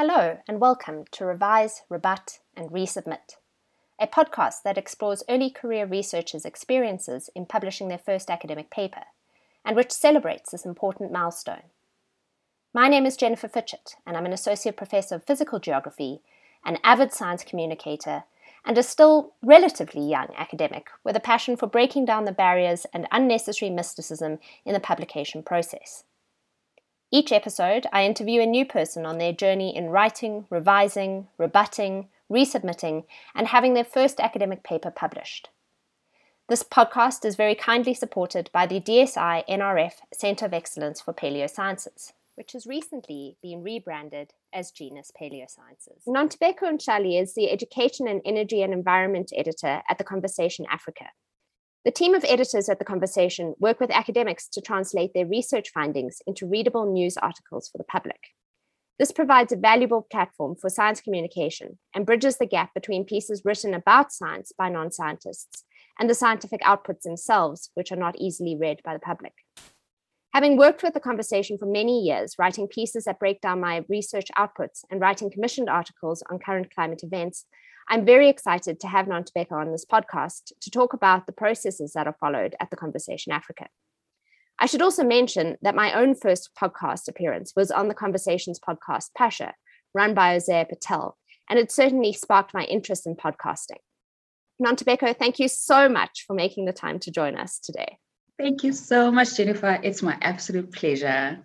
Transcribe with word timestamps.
Hello, 0.00 0.38
and 0.46 0.60
welcome 0.60 1.06
to 1.10 1.24
Revise, 1.24 1.82
Rebut, 1.88 2.38
and 2.56 2.70
Resubmit, 2.70 3.34
a 3.98 4.06
podcast 4.06 4.62
that 4.62 4.78
explores 4.78 5.24
early 5.28 5.50
career 5.50 5.86
researchers' 5.86 6.44
experiences 6.44 7.28
in 7.34 7.46
publishing 7.46 7.88
their 7.88 7.98
first 7.98 8.30
academic 8.30 8.70
paper, 8.70 9.02
and 9.64 9.74
which 9.74 9.90
celebrates 9.90 10.52
this 10.52 10.64
important 10.64 11.10
milestone. 11.10 11.64
My 12.72 12.86
name 12.86 13.06
is 13.06 13.16
Jennifer 13.16 13.48
Fitchett, 13.48 13.96
and 14.06 14.16
I'm 14.16 14.24
an 14.24 14.32
Associate 14.32 14.76
Professor 14.76 15.16
of 15.16 15.24
Physical 15.24 15.58
Geography, 15.58 16.20
an 16.64 16.78
avid 16.84 17.12
science 17.12 17.42
communicator, 17.42 18.22
and 18.64 18.78
a 18.78 18.84
still 18.84 19.32
relatively 19.42 20.08
young 20.08 20.28
academic 20.36 20.90
with 21.02 21.16
a 21.16 21.20
passion 21.20 21.56
for 21.56 21.66
breaking 21.66 22.04
down 22.04 22.24
the 22.24 22.30
barriers 22.30 22.86
and 22.94 23.08
unnecessary 23.10 23.68
mysticism 23.68 24.38
in 24.64 24.74
the 24.74 24.78
publication 24.78 25.42
process. 25.42 26.04
Each 27.10 27.32
episode, 27.32 27.86
I 27.90 28.04
interview 28.04 28.42
a 28.42 28.46
new 28.46 28.66
person 28.66 29.06
on 29.06 29.16
their 29.16 29.32
journey 29.32 29.74
in 29.74 29.88
writing, 29.88 30.44
revising, 30.50 31.28
rebutting, 31.38 32.08
resubmitting, 32.30 33.04
and 33.34 33.46
having 33.46 33.72
their 33.72 33.84
first 33.84 34.20
academic 34.20 34.62
paper 34.62 34.90
published. 34.90 35.48
This 36.50 36.62
podcast 36.62 37.24
is 37.24 37.34
very 37.34 37.54
kindly 37.54 37.94
supported 37.94 38.50
by 38.52 38.66
the 38.66 38.80
DSI 38.80 39.48
NRF 39.48 39.92
Centre 40.12 40.44
of 40.44 40.52
Excellence 40.52 41.00
for 41.00 41.14
Paleosciences, 41.14 42.12
which 42.34 42.52
has 42.52 42.66
recently 42.66 43.38
been 43.42 43.62
rebranded 43.62 44.34
as 44.52 44.70
Genus 44.70 45.10
Paleosciences. 45.18 46.06
Nontobeko 46.06 46.64
Mtshali 46.64 47.18
is 47.18 47.34
the 47.34 47.50
Education 47.50 48.06
and 48.06 48.20
Energy 48.26 48.60
and 48.60 48.74
Environment 48.74 49.32
Editor 49.34 49.80
at 49.88 49.96
The 49.96 50.04
Conversation 50.04 50.66
Africa. 50.70 51.06
The 51.88 51.92
team 51.92 52.14
of 52.14 52.22
editors 52.28 52.68
at 52.68 52.78
The 52.78 52.84
Conversation 52.84 53.54
work 53.58 53.80
with 53.80 53.90
academics 53.90 54.46
to 54.50 54.60
translate 54.60 55.14
their 55.14 55.24
research 55.24 55.70
findings 55.72 56.20
into 56.26 56.46
readable 56.46 56.84
news 56.84 57.16
articles 57.16 57.70
for 57.70 57.78
the 57.78 57.84
public. 57.84 58.20
This 58.98 59.10
provides 59.10 59.52
a 59.52 59.56
valuable 59.56 60.06
platform 60.12 60.54
for 60.54 60.68
science 60.68 61.00
communication 61.00 61.78
and 61.94 62.04
bridges 62.04 62.36
the 62.36 62.44
gap 62.44 62.74
between 62.74 63.06
pieces 63.06 63.40
written 63.42 63.72
about 63.72 64.12
science 64.12 64.52
by 64.52 64.68
non 64.68 64.92
scientists 64.92 65.64
and 65.98 66.10
the 66.10 66.14
scientific 66.14 66.60
outputs 66.60 67.04
themselves, 67.04 67.70
which 67.72 67.90
are 67.90 67.96
not 67.96 68.20
easily 68.20 68.54
read 68.54 68.82
by 68.84 68.92
the 68.92 69.00
public. 69.00 69.32
Having 70.34 70.58
worked 70.58 70.82
with 70.82 70.92
the 70.92 71.00
conversation 71.00 71.56
for 71.56 71.64
many 71.64 72.02
years, 72.02 72.34
writing 72.38 72.68
pieces 72.68 73.04
that 73.04 73.18
break 73.18 73.40
down 73.40 73.62
my 73.62 73.82
research 73.88 74.28
outputs 74.36 74.84
and 74.90 75.00
writing 75.00 75.30
commissioned 75.30 75.70
articles 75.70 76.22
on 76.30 76.38
current 76.38 76.70
climate 76.70 77.00
events, 77.02 77.46
I'm 77.90 78.04
very 78.04 78.28
excited 78.28 78.80
to 78.80 78.86
have 78.86 79.06
Nontobeko 79.06 79.52
on 79.52 79.72
this 79.72 79.86
podcast 79.86 80.52
to 80.60 80.70
talk 80.70 80.92
about 80.92 81.26
the 81.26 81.32
processes 81.32 81.92
that 81.94 82.06
are 82.06 82.16
followed 82.20 82.54
at 82.60 82.70
the 82.70 82.76
Conversation 82.76 83.32
Africa. 83.32 83.66
I 84.58 84.66
should 84.66 84.82
also 84.82 85.04
mention 85.04 85.56
that 85.62 85.74
my 85.74 85.94
own 85.94 86.14
first 86.14 86.50
podcast 86.60 87.08
appearance 87.08 87.54
was 87.56 87.70
on 87.70 87.88
the 87.88 87.94
Conversations 87.94 88.60
podcast 88.60 89.06
Pasha, 89.16 89.54
run 89.94 90.12
by 90.12 90.36
Ozayr 90.36 90.68
Patel, 90.68 91.16
and 91.48 91.58
it 91.58 91.72
certainly 91.72 92.12
sparked 92.12 92.52
my 92.52 92.64
interest 92.64 93.06
in 93.06 93.16
podcasting. 93.16 93.78
Nontobeko, 94.62 95.16
thank 95.16 95.38
you 95.38 95.48
so 95.48 95.88
much 95.88 96.24
for 96.26 96.34
making 96.34 96.66
the 96.66 96.72
time 96.74 96.98
to 96.98 97.10
join 97.10 97.38
us 97.38 97.58
today. 97.58 97.96
Thank 98.38 98.64
you 98.64 98.72
so 98.72 99.10
much, 99.10 99.36
Jennifer. 99.36 99.78
It's 99.82 100.02
my 100.02 100.18
absolute 100.20 100.72
pleasure. 100.72 101.38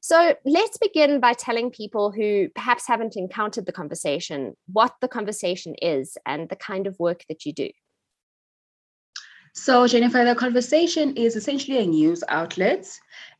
So 0.00 0.34
let's 0.46 0.78
begin 0.78 1.20
by 1.20 1.34
telling 1.34 1.70
people 1.70 2.10
who 2.10 2.48
perhaps 2.54 2.86
haven't 2.86 3.16
encountered 3.16 3.66
the 3.66 3.72
conversation 3.72 4.56
what 4.72 4.94
the 5.00 5.08
conversation 5.08 5.74
is 5.82 6.16
and 6.24 6.48
the 6.48 6.56
kind 6.56 6.86
of 6.86 6.98
work 6.98 7.24
that 7.28 7.44
you 7.44 7.52
do. 7.52 7.68
So, 9.52 9.86
Jennifer, 9.86 10.24
the 10.24 10.34
conversation 10.34 11.16
is 11.16 11.36
essentially 11.36 11.78
a 11.78 11.86
news 11.86 12.22
outlet. 12.28 12.86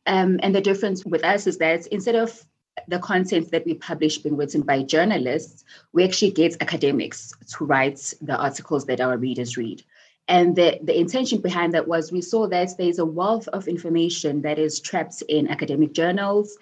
Um, 0.05 0.39
and 0.43 0.53
the 0.53 0.61
difference 0.61 1.05
with 1.05 1.23
us 1.23 1.47
is 1.47 1.57
that 1.59 1.87
instead 1.87 2.15
of 2.15 2.43
the 2.87 2.99
content 2.99 3.51
that 3.51 3.65
we 3.65 3.75
publish 3.75 4.17
being 4.17 4.35
written 4.35 4.61
by 4.61 4.83
journalists, 4.83 5.63
we 5.93 6.03
actually 6.03 6.31
get 6.31 6.61
academics 6.61 7.33
to 7.55 7.65
write 7.65 8.13
the 8.21 8.37
articles 8.37 8.85
that 8.85 9.01
our 9.01 9.17
readers 9.17 9.57
read. 9.57 9.83
And 10.27 10.55
the, 10.55 10.79
the 10.83 10.97
intention 10.97 11.41
behind 11.41 11.73
that 11.73 11.87
was 11.87 12.11
we 12.11 12.21
saw 12.21 12.47
that 12.47 12.69
there's 12.77 12.99
a 12.99 13.05
wealth 13.05 13.47
of 13.49 13.67
information 13.67 14.41
that 14.43 14.59
is 14.59 14.79
trapped 14.79 15.21
in 15.27 15.47
academic 15.49 15.93
journals, 15.93 16.57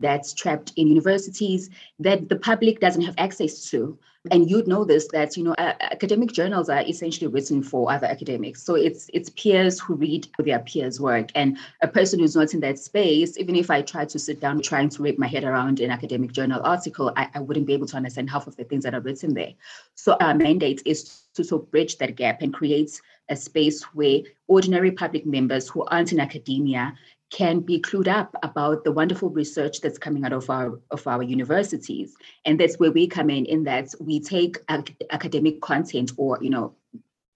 that's 0.00 0.32
trapped 0.32 0.72
in 0.76 0.88
universities 0.88 1.70
that 1.98 2.28
the 2.28 2.36
public 2.36 2.80
doesn't 2.80 3.02
have 3.02 3.14
access 3.18 3.70
to. 3.70 3.98
And 4.30 4.50
you'd 4.50 4.66
know 4.66 4.84
this 4.84 5.06
that 5.08 5.36
you 5.36 5.44
know 5.44 5.52
uh, 5.58 5.74
academic 5.80 6.32
journals 6.32 6.70
are 6.70 6.80
essentially 6.80 7.26
written 7.26 7.62
for 7.62 7.92
other 7.92 8.06
academics. 8.06 8.62
So 8.62 8.74
it's 8.74 9.10
it's 9.12 9.28
peers 9.30 9.78
who 9.78 9.96
read 9.96 10.26
their 10.38 10.60
peers' 10.60 10.98
work, 10.98 11.28
and 11.34 11.58
a 11.82 11.88
person 11.88 12.20
who's 12.20 12.34
not 12.34 12.54
in 12.54 12.60
that 12.60 12.78
space, 12.78 13.36
even 13.36 13.54
if 13.54 13.70
I 13.70 13.82
try 13.82 14.06
to 14.06 14.18
sit 14.18 14.40
down 14.40 14.62
trying 14.62 14.88
to 14.90 15.02
wrap 15.02 15.18
my 15.18 15.26
head 15.26 15.44
around 15.44 15.80
an 15.80 15.90
academic 15.90 16.32
journal 16.32 16.62
article, 16.64 17.12
I, 17.16 17.28
I 17.34 17.40
wouldn't 17.40 17.66
be 17.66 17.74
able 17.74 17.86
to 17.88 17.96
understand 17.96 18.30
half 18.30 18.46
of 18.46 18.56
the 18.56 18.64
things 18.64 18.84
that 18.84 18.94
are 18.94 19.00
written 19.00 19.34
there. 19.34 19.52
So 19.94 20.16
our 20.20 20.34
mandate 20.34 20.80
is 20.86 21.24
to 21.34 21.44
sort 21.44 21.62
of 21.62 21.70
bridge 21.70 21.98
that 21.98 22.16
gap 22.16 22.40
and 22.40 22.54
create 22.54 23.00
a 23.28 23.36
space 23.36 23.82
where 23.94 24.20
ordinary 24.48 24.90
public 24.90 25.26
members 25.26 25.68
who 25.68 25.84
aren't 25.86 26.12
in 26.12 26.20
academia 26.20 26.94
can 27.30 27.60
be 27.60 27.80
clued 27.80 28.08
up 28.08 28.34
about 28.42 28.84
the 28.84 28.92
wonderful 28.92 29.28
research 29.30 29.80
that's 29.80 29.98
coming 29.98 30.24
out 30.24 30.32
of 30.32 30.48
our 30.50 30.80
of 30.90 31.06
our 31.06 31.22
universities. 31.22 32.14
And 32.44 32.58
that's 32.60 32.78
where 32.78 32.92
we 32.92 33.06
come 33.06 33.30
in 33.30 33.44
in 33.46 33.64
that 33.64 33.94
we 34.00 34.20
take 34.20 34.58
ac- 34.70 34.96
academic 35.10 35.60
content 35.60 36.12
or 36.16 36.38
you 36.40 36.50
know 36.50 36.74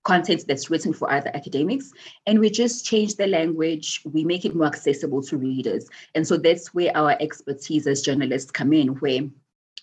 content 0.05 0.45
that's 0.49 0.71
written 0.71 0.93
for 0.95 1.13
other 1.13 1.31
academics 1.35 1.93
and 2.27 2.39
we 2.39 2.49
just 2.49 2.87
change 2.87 3.17
the 3.17 3.27
language. 3.27 4.01
We 4.05 4.25
make 4.25 4.47
it 4.47 4.55
more 4.55 4.67
accessible 4.67 5.23
to 5.25 5.37
readers. 5.37 5.87
And 6.15 6.27
so 6.27 6.39
that's 6.39 6.73
where 6.73 6.97
our 6.97 7.15
expertise 7.21 7.87
as 7.87 8.01
journalists 8.01 8.51
come 8.51 8.73
in 8.73 8.89
where 9.01 9.21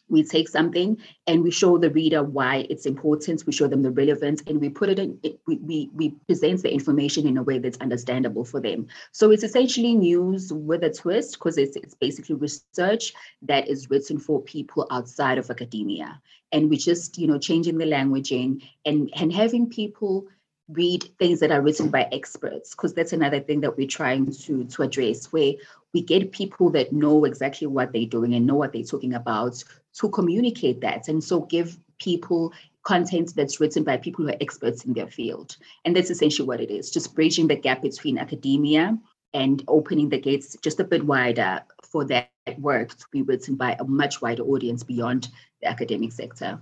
we 0.09 0.23
take 0.23 0.47
something 0.47 0.97
and 1.27 1.43
we 1.43 1.51
show 1.51 1.77
the 1.77 1.89
reader 1.89 2.23
why 2.23 2.65
it's 2.69 2.85
important 2.85 3.43
we 3.45 3.53
show 3.53 3.67
them 3.67 3.81
the 3.81 3.91
relevance 3.91 4.41
and 4.47 4.59
we 4.61 4.69
put 4.69 4.89
it 4.89 4.99
in 4.99 5.17
it, 5.23 5.39
we, 5.47 5.57
we 5.57 5.89
we 5.93 6.09
present 6.27 6.61
the 6.61 6.71
information 6.71 7.27
in 7.27 7.37
a 7.37 7.43
way 7.43 7.57
that's 7.57 7.77
understandable 7.79 8.45
for 8.45 8.61
them. 8.61 8.87
So 9.11 9.31
it's 9.31 9.43
essentially 9.43 9.95
news 9.95 10.53
with 10.53 10.83
a 10.83 10.91
twist 10.91 11.33
because 11.33 11.57
it's, 11.57 11.75
it's 11.75 11.95
basically 11.95 12.35
research 12.35 13.13
that 13.43 13.67
is 13.67 13.89
written 13.89 14.19
for 14.19 14.41
people 14.41 14.87
outside 14.91 15.37
of 15.37 15.49
academia. 15.49 16.21
And 16.51 16.69
we 16.69 16.77
just 16.77 17.17
you 17.17 17.27
know 17.27 17.39
changing 17.39 17.77
the 17.77 17.85
languaging 17.85 18.61
and 18.85 19.09
and 19.15 19.33
having 19.33 19.69
people 19.69 20.27
read 20.69 21.03
things 21.19 21.39
that 21.39 21.51
are 21.51 21.61
written 21.61 21.89
by 21.89 22.07
experts 22.11 22.71
because 22.71 22.93
that's 22.93 23.13
another 23.13 23.39
thing 23.39 23.61
that 23.61 23.77
we're 23.77 23.87
trying 23.87 24.31
to 24.31 24.63
to 24.65 24.81
address 24.81 25.31
where 25.31 25.53
we 25.93 26.01
get 26.01 26.31
people 26.31 26.71
that 26.71 26.91
know 26.91 27.23
exactly 27.25 27.67
what 27.67 27.93
they're 27.93 28.05
doing 28.05 28.33
and 28.33 28.47
know 28.47 28.55
what 28.55 28.73
they're 28.73 28.83
talking 28.83 29.13
about 29.13 29.63
to 29.99 30.09
communicate 30.09 30.81
that 30.81 31.07
and 31.07 31.23
so 31.23 31.41
give 31.41 31.77
people 31.99 32.53
content 32.83 33.33
that's 33.35 33.59
written 33.59 33.83
by 33.83 33.97
people 33.97 34.23
who 34.23 34.31
are 34.31 34.37
experts 34.41 34.85
in 34.85 34.93
their 34.93 35.07
field. 35.07 35.57
And 35.83 35.95
that's 35.95 36.11
essentially 36.11 36.47
what 36.47 36.61
it 36.61 36.71
is 36.71 36.91
just 36.91 37.15
bridging 37.15 37.47
the 37.47 37.55
gap 37.55 37.81
between 37.81 38.17
academia 38.17 38.97
and 39.33 39.63
opening 39.67 40.09
the 40.09 40.19
gates 40.19 40.55
just 40.61 40.79
a 40.79 40.83
bit 40.83 41.05
wider 41.05 41.61
for 41.83 42.05
that 42.05 42.29
work 42.59 42.95
to 42.97 43.05
be 43.11 43.21
written 43.21 43.55
by 43.55 43.75
a 43.79 43.83
much 43.83 44.21
wider 44.21 44.43
audience 44.43 44.83
beyond 44.83 45.29
the 45.61 45.67
academic 45.67 46.13
sector. 46.13 46.59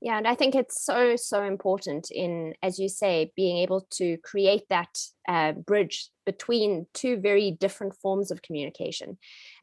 Yeah, 0.00 0.16
and 0.16 0.28
I 0.28 0.36
think 0.36 0.54
it's 0.54 0.84
so, 0.84 1.16
so 1.16 1.42
important 1.42 2.10
in, 2.12 2.54
as 2.62 2.78
you 2.78 2.88
say, 2.88 3.32
being 3.34 3.58
able 3.58 3.86
to 3.92 4.16
create 4.18 4.68
that 4.68 4.96
uh, 5.26 5.52
bridge 5.52 6.08
between 6.28 6.86
two 6.92 7.16
very 7.16 7.50
different 7.52 7.94
forms 7.94 8.30
of 8.30 8.42
communication. 8.42 9.16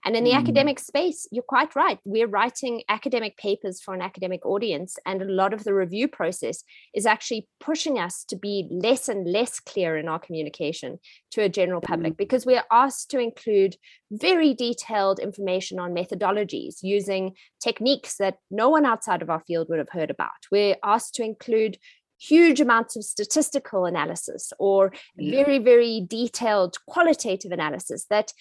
And 0.03 0.15
in 0.15 0.23
the 0.23 0.31
mm. 0.31 0.39
academic 0.41 0.79
space, 0.79 1.27
you're 1.31 1.43
quite 1.43 1.75
right. 1.75 1.99
We're 2.05 2.25
writing 2.25 2.81
academic 2.89 3.37
papers 3.37 3.83
for 3.83 3.93
an 3.93 4.01
academic 4.01 4.43
audience, 4.47 4.97
and 5.05 5.21
a 5.21 5.31
lot 5.41 5.53
of 5.53 5.63
the 5.63 5.75
review 5.75 6.07
process 6.07 6.63
is 6.95 7.05
actually 7.05 7.47
pushing 7.59 7.99
us 7.99 8.23
to 8.29 8.35
be 8.35 8.67
less 8.71 9.07
and 9.07 9.31
less 9.31 9.59
clear 9.59 9.95
in 9.95 10.07
our 10.07 10.17
communication 10.17 10.97
to 11.33 11.43
a 11.43 11.49
general 11.49 11.81
public 11.81 12.13
mm. 12.13 12.17
because 12.17 12.47
we're 12.47 12.71
asked 12.71 13.11
to 13.11 13.19
include 13.19 13.75
very 14.11 14.55
detailed 14.55 15.19
information 15.19 15.77
on 15.79 15.93
methodologies 15.93 16.77
using 16.81 17.33
techniques 17.63 18.17
that 18.17 18.37
no 18.49 18.69
one 18.69 18.87
outside 18.87 19.21
of 19.21 19.29
our 19.29 19.43
field 19.45 19.67
would 19.69 19.77
have 19.77 19.89
heard 19.91 20.09
about. 20.09 20.41
We're 20.51 20.77
asked 20.83 21.13
to 21.15 21.23
include 21.23 21.77
huge 22.19 22.61
amounts 22.61 22.95
of 22.95 23.03
statistical 23.03 23.85
analysis 23.85 24.53
or 24.59 24.93
yeah. 25.17 25.43
very, 25.43 25.59
very 25.59 26.05
detailed 26.07 26.77
qualitative 26.85 27.51
analysis 27.51 28.05
that 28.09 28.33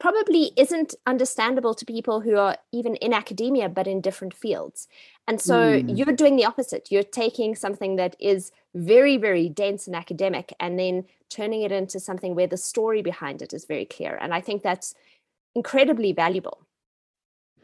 probably 0.00 0.52
isn't 0.56 0.94
understandable 1.06 1.72
to 1.72 1.84
people 1.84 2.20
who 2.20 2.36
are 2.36 2.56
even 2.72 2.96
in 2.96 3.12
academia 3.12 3.68
but 3.68 3.86
in 3.86 4.00
different 4.00 4.34
fields. 4.34 4.88
And 5.26 5.40
so 5.40 5.80
mm. 5.80 5.96
you're 5.96 6.14
doing 6.14 6.36
the 6.36 6.44
opposite. 6.44 6.88
You're 6.90 7.02
taking 7.02 7.54
something 7.54 7.96
that 7.96 8.16
is 8.18 8.50
very, 8.74 9.16
very 9.16 9.48
dense 9.48 9.86
and 9.86 9.94
academic 9.96 10.52
and 10.60 10.78
then 10.78 11.04
turning 11.30 11.62
it 11.62 11.72
into 11.72 12.00
something 12.00 12.34
where 12.34 12.46
the 12.46 12.56
story 12.56 13.02
behind 13.02 13.40
it 13.40 13.52
is 13.52 13.64
very 13.64 13.84
clear. 13.84 14.18
And 14.20 14.34
I 14.34 14.40
think 14.40 14.62
that's 14.62 14.94
incredibly 15.54 16.12
valuable. 16.12 16.66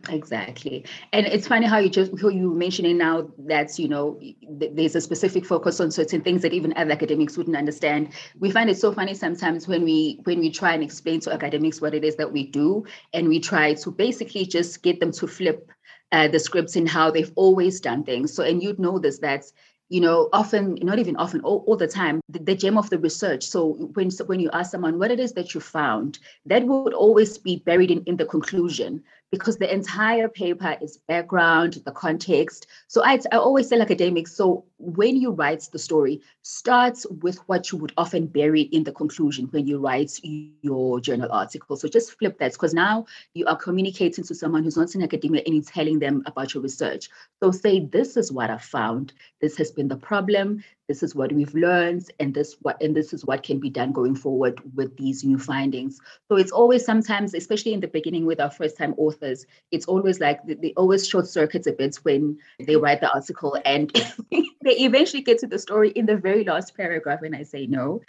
Exactly. 0.09 0.85
And 1.13 1.27
it's 1.27 1.47
funny 1.47 1.67
how 1.67 1.79
you 1.79 1.91
just 1.91 2.17
who 2.19 2.31
you 2.31 2.55
mentioning 2.55 2.97
now 2.97 3.29
that 3.39 3.79
you 3.79 3.89
know 3.89 4.19
there's 4.49 4.97
a 4.97 5.01
specific 5.01 5.45
focus 5.45 5.79
on 5.81 5.91
certain 5.91 6.23
things 6.23 6.43
that 6.43 6.55
even 6.55 6.73
other 6.77 6.93
academics 6.93 7.37
wouldn't 7.37 7.57
understand. 7.57 8.13
We 8.39 8.51
find 8.51 8.71
it 8.71 8.79
so 8.79 8.93
funny 8.93 9.15
sometimes 9.15 9.69
when 9.69 9.85
we 9.85 10.21
when 10.25 10.41
we 10.41 10.51
try 10.51 10.73
and 10.73 10.83
explain 10.83 11.21
to 11.21 11.33
academics 11.33 11.81
what 11.81 11.95
it 11.95 12.03
is 12.03 12.17
that 12.17 12.33
we 12.33 12.47
do 12.47 12.85
and 13.13 13.29
we 13.29 13.41
try 13.41 13.75
to 13.75 13.91
basically 13.91 14.47
just 14.47 14.83
get 14.83 15.01
them 15.01 15.13
to 15.13 15.27
flip 15.27 15.71
uh, 16.13 16.29
the 16.29 16.39
scripts 16.39 16.77
and 16.77 16.89
how 16.89 17.11
they've 17.11 17.33
always 17.37 17.81
done 17.81 18.03
things. 18.03 18.33
So, 18.35 18.43
and 18.43 18.63
you'd 18.63 18.79
know 18.79 18.99
this 18.99 19.19
that 19.19 19.45
you 19.91 20.01
know, 20.01 20.29
often, 20.33 20.79
not 20.83 21.01
even 21.01 21.17
often, 21.17 21.41
all, 21.41 21.65
all 21.67 21.77
the 21.77 21.89
time, 21.89 22.21
the, 22.29 22.39
the, 22.39 22.55
gem 22.55 22.79
of 22.79 22.89
the 22.91 22.99
research. 22.99 23.45
So 23.45 23.73
when 23.95 24.09
when 24.27 24.39
you 24.39 24.49
ask 24.53 24.71
someone 24.71 25.01
what 25.01 25.11
it 25.11 25.19
is 25.19 25.33
that 25.33 25.53
you 25.53 25.61
found, 25.61 26.21
that 26.47 26.65
would 26.65 26.95
always 26.95 27.37
be 27.39 27.57
buried 27.67 27.91
in, 27.91 28.05
in 28.07 28.17
the 28.17 28.25
conclusion 28.25 29.03
because 29.31 29.59
the 29.59 29.73
entire 29.73 30.29
paper 30.29 30.77
is 30.81 30.97
background, 30.97 31.81
the 31.85 31.93
context. 31.93 32.67
So 32.89 33.05
I, 33.05 33.21
I 33.31 33.37
always 33.37 33.69
tell 33.69 33.81
academics, 33.81 34.33
so 34.33 34.65
when 34.79 35.17
you 35.17 35.31
write 35.31 35.69
the 35.73 35.79
story, 35.79 36.21
start 36.43 36.99
with 37.21 37.39
what 37.49 37.71
you 37.71 37.79
would 37.79 37.93
often 37.97 38.27
bury 38.27 38.63
in 38.63 38.83
the 38.83 38.93
conclusion 38.93 39.47
when 39.53 39.67
you 39.67 39.79
write 39.79 40.19
your 40.23 41.01
journal 41.01 41.31
article. 41.31 41.77
So 41.77 41.89
just 41.89 42.19
flip 42.19 42.39
that 42.39 42.53
because 42.53 42.75
now 42.75 43.07
you 43.35 43.47
are 43.47 43.57
communicating 43.57 44.25
to 44.25 44.35
someone 44.35 44.65
who's 44.65 44.77
not 44.77 44.95
in 44.95 45.03
academia 45.03 45.43
and 45.47 45.55
you're 45.55 45.65
telling 45.65 46.01
them 46.01 46.23
about 46.27 46.55
your 46.55 46.63
research. 46.63 47.09
So 47.41 47.53
say, 47.53 47.81
this 47.81 48.17
is 48.17 48.33
what 48.33 48.51
I 48.51 48.59
found. 48.59 49.13
This 49.41 49.57
has 49.59 49.71
been 49.71 49.89
the 49.89 49.97
problem 49.97 50.65
this 50.91 51.05
is 51.05 51.15
what 51.15 51.33
we've 51.33 51.55
learned 51.55 52.11
and 52.19 52.35
this 52.35 52.57
what 52.63 52.83
and 52.83 52.97
this 52.97 53.13
is 53.13 53.25
what 53.25 53.45
can 53.45 53.61
be 53.61 53.71
done 53.71 53.93
going 53.93 54.17
forward 54.17 54.61
with 54.75 54.97
these 54.97 55.23
new 55.23 55.39
findings. 55.39 56.01
So 56.29 56.35
it's 56.35 56.51
always 56.51 56.85
sometimes 56.85 57.33
especially 57.33 57.75
in 57.75 57.79
the 57.79 57.87
beginning 57.87 58.27
with 58.27 58.41
our 58.41 58.51
first 58.51 58.77
time 58.77 58.95
authors 58.97 59.47
it's 59.71 59.87
always 59.87 60.19
like 60.19 60.41
they 60.45 60.73
always 60.77 61.07
short 61.07 61.29
circuits 61.29 61.69
a 61.69 61.73
bit 61.73 61.95
when 62.03 62.39
they 62.67 62.75
write 62.75 63.01
the 63.01 63.15
article 63.15 63.57
and 63.65 63.93
they 64.33 64.77
eventually 64.89 65.23
get 65.23 65.39
to 65.39 65.47
the 65.47 65.61
story 65.61 65.91
in 65.91 66.07
the 66.07 66.17
very 66.17 66.43
last 66.43 66.77
paragraph 66.77 67.23
and 67.23 67.37
i 67.37 67.45
say 67.45 67.69
no. 67.69 68.01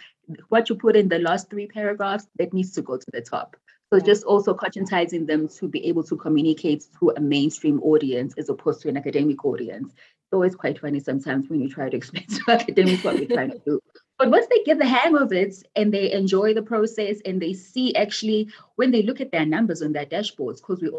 What 0.48 0.68
you 0.68 0.74
put 0.74 0.96
in 0.96 1.08
the 1.08 1.20
last 1.20 1.50
three 1.50 1.68
paragraphs 1.68 2.26
that 2.38 2.52
needs 2.52 2.72
to 2.72 2.82
go 2.82 2.96
to 2.96 3.10
the 3.12 3.20
top. 3.20 3.54
So 3.92 4.00
just 4.00 4.24
also 4.24 4.54
conscientizing 4.54 5.28
them 5.28 5.46
to 5.60 5.68
be 5.68 5.86
able 5.86 6.02
to 6.04 6.16
communicate 6.16 6.86
to 6.98 7.10
a 7.10 7.20
mainstream 7.20 7.80
audience 7.82 8.34
as 8.38 8.48
opposed 8.48 8.80
to 8.82 8.88
an 8.88 8.96
academic 8.96 9.44
audience 9.44 9.92
always 10.32 10.54
quite 10.54 10.78
funny 10.78 11.00
sometimes 11.00 11.48
when 11.48 11.60
you 11.60 11.68
try 11.68 11.88
to 11.88 11.96
explain 11.96 12.26
to 12.26 12.42
academics 12.48 13.04
what 13.04 13.14
we're 13.16 13.26
trying 13.26 13.50
to 13.50 13.60
do. 13.66 13.80
But 14.22 14.30
once 14.30 14.46
they 14.46 14.62
get 14.62 14.78
the 14.78 14.86
hang 14.86 15.16
of 15.16 15.32
it 15.32 15.64
and 15.74 15.92
they 15.92 16.12
enjoy 16.12 16.54
the 16.54 16.62
process 16.62 17.20
and 17.26 17.42
they 17.42 17.52
see 17.52 17.92
actually 17.96 18.48
when 18.76 18.92
they 18.92 19.02
look 19.02 19.20
at 19.20 19.32
their 19.32 19.44
numbers 19.44 19.82
on 19.82 19.92
their 19.92 20.06
dashboards, 20.06 20.58
because 20.58 20.80
we, 20.80 20.90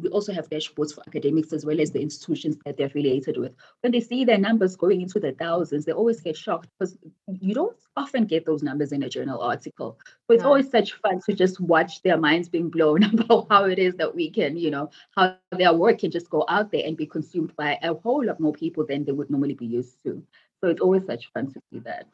we 0.00 0.08
also 0.08 0.32
have 0.32 0.50
dashboards 0.50 0.92
for 0.92 1.04
academics 1.06 1.52
as 1.52 1.64
well 1.64 1.80
as 1.80 1.92
the 1.92 2.00
institutions 2.00 2.56
that 2.64 2.76
they're 2.76 2.88
affiliated 2.88 3.36
with. 3.36 3.52
When 3.82 3.92
they 3.92 4.00
see 4.00 4.24
their 4.24 4.36
numbers 4.36 4.74
going 4.74 5.00
into 5.00 5.20
the 5.20 5.30
thousands, 5.30 5.84
they 5.84 5.92
always 5.92 6.20
get 6.20 6.36
shocked 6.36 6.68
because 6.76 6.98
you 7.28 7.54
don't 7.54 7.76
often 7.96 8.24
get 8.24 8.44
those 8.46 8.64
numbers 8.64 8.90
in 8.90 9.04
a 9.04 9.08
journal 9.08 9.40
article. 9.40 9.96
So 10.26 10.34
it's 10.34 10.42
no. 10.42 10.48
always 10.48 10.68
such 10.72 10.94
fun 10.94 11.20
to 11.26 11.32
just 11.32 11.60
watch 11.60 12.02
their 12.02 12.18
minds 12.18 12.48
being 12.48 12.68
blown 12.68 13.04
about 13.20 13.46
how 13.48 13.66
it 13.66 13.78
is 13.78 13.94
that 13.94 14.12
we 14.12 14.28
can, 14.28 14.56
you 14.56 14.72
know, 14.72 14.90
how 15.14 15.36
their 15.52 15.72
work 15.72 16.00
can 16.00 16.10
just 16.10 16.28
go 16.28 16.44
out 16.48 16.72
there 16.72 16.82
and 16.84 16.96
be 16.96 17.06
consumed 17.06 17.54
by 17.54 17.78
a 17.84 17.94
whole 17.94 18.24
lot 18.26 18.40
more 18.40 18.52
people 18.52 18.84
than 18.84 19.04
they 19.04 19.12
would 19.12 19.30
normally 19.30 19.54
be 19.54 19.66
used 19.66 20.02
to. 20.02 20.20
So 20.60 20.68
it's 20.68 20.80
always 20.80 21.06
such 21.06 21.30
fun 21.32 21.46
to 21.52 21.60
see 21.70 21.78
that. 21.80 22.08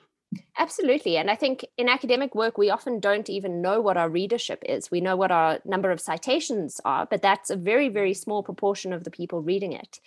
Absolutely. 0.58 1.16
And 1.16 1.30
I 1.30 1.34
think 1.36 1.64
in 1.76 1.88
academic 1.88 2.34
work, 2.34 2.58
we 2.58 2.70
often 2.70 2.98
don't 2.98 3.28
even 3.30 3.62
know 3.62 3.80
what 3.80 3.96
our 3.96 4.08
readership 4.08 4.62
is. 4.66 4.90
We 4.90 5.00
know 5.00 5.16
what 5.16 5.30
our 5.30 5.60
number 5.64 5.90
of 5.90 6.00
citations 6.00 6.80
are, 6.84 7.06
but 7.06 7.22
that's 7.22 7.50
a 7.50 7.56
very, 7.56 7.88
very 7.88 8.14
small 8.14 8.42
proportion 8.42 8.92
of 8.92 9.04
the 9.04 9.10
people 9.10 9.42
reading 9.42 9.72
it. 9.72 10.00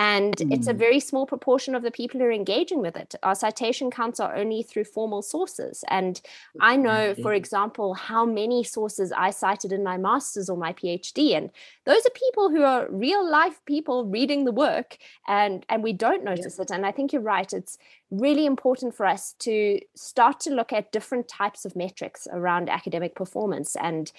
And 0.00 0.34
mm. 0.38 0.50
it's 0.50 0.66
a 0.66 0.72
mm. 0.72 0.78
very 0.78 0.98
small 0.98 1.26
proportion 1.26 1.74
of 1.74 1.82
the 1.82 1.90
people 1.90 2.18
who 2.18 2.24
are 2.24 2.32
engaging 2.32 2.80
with 2.80 2.96
it. 2.96 3.14
Our 3.22 3.34
citation 3.34 3.90
counts 3.90 4.18
are 4.18 4.34
only 4.34 4.62
through 4.62 4.84
formal 4.84 5.20
sources. 5.20 5.84
And 5.88 6.22
I 6.58 6.76
know, 6.76 7.14
for 7.22 7.34
example, 7.34 7.92
how 7.92 8.24
many 8.24 8.64
sources 8.64 9.12
I 9.12 9.28
cited 9.28 9.72
in 9.72 9.84
my 9.84 9.98
master's 9.98 10.48
or 10.48 10.56
my 10.56 10.72
PhD. 10.72 11.36
And 11.36 11.50
those 11.84 12.00
are 12.06 12.10
people 12.14 12.48
who 12.48 12.62
are 12.62 12.88
real 12.88 13.30
life 13.30 13.60
people 13.66 14.06
reading 14.06 14.46
the 14.46 14.52
work 14.52 14.96
and, 15.28 15.66
and 15.68 15.82
we 15.82 15.92
don't 15.92 16.24
notice 16.24 16.56
yeah. 16.56 16.62
it. 16.62 16.70
And 16.70 16.86
I 16.86 16.92
think 16.92 17.12
you're 17.12 17.20
right. 17.20 17.52
It's 17.52 17.76
really 18.10 18.46
important 18.46 18.94
for 18.94 19.04
us 19.04 19.34
to 19.40 19.80
start 19.94 20.40
to 20.40 20.50
look 20.50 20.72
at 20.72 20.92
different 20.92 21.28
types 21.28 21.66
of 21.66 21.76
metrics 21.76 22.26
around 22.32 22.70
academic 22.70 23.14
performance 23.14 23.76
and 23.76 24.10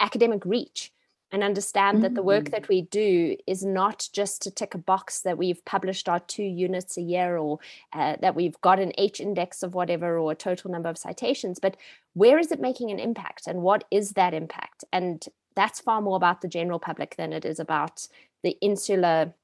academic 0.00 0.44
reach 0.44 0.92
and 1.32 1.44
understand 1.44 1.96
mm-hmm. 1.96 2.02
that 2.02 2.14
the 2.14 2.22
work 2.22 2.50
that 2.50 2.64
mm. 2.64 2.68
we 2.68 2.82
do 2.82 3.36
is 3.46 3.64
not 3.64 4.08
just 4.12 4.42
to 4.42 4.50
tick 4.50 4.74
a 4.74 4.78
box 4.78 5.20
that 5.20 5.38
we've 5.38 5.64
published 5.64 6.08
our 6.08 6.20
two 6.20 6.42
units 6.42 6.96
a 6.96 7.02
year 7.02 7.36
or 7.36 7.58
uh, 7.92 8.16
that 8.20 8.34
we've 8.34 8.60
got 8.60 8.80
an 8.80 8.92
H 8.98 9.20
index 9.20 9.62
of 9.62 9.74
whatever 9.74 10.18
or 10.18 10.32
a 10.32 10.36
total 10.36 10.70
number 10.70 10.88
of 10.88 10.98
citations, 10.98 11.58
but 11.58 11.76
where 12.14 12.38
is 12.38 12.50
it 12.50 12.60
making 12.60 12.90
an 12.90 12.98
impact 12.98 13.46
and 13.46 13.62
what 13.62 13.84
is 13.90 14.12
that 14.12 14.34
impact? 14.34 14.84
And 14.92 15.24
that's 15.54 15.80
far 15.80 16.00
more 16.00 16.16
about 16.16 16.40
the 16.40 16.48
general 16.48 16.78
public 16.78 17.16
than 17.16 17.32
it 17.32 17.44
is 17.44 17.60
about 17.60 18.06
the 18.42 18.56
insular 18.60 19.34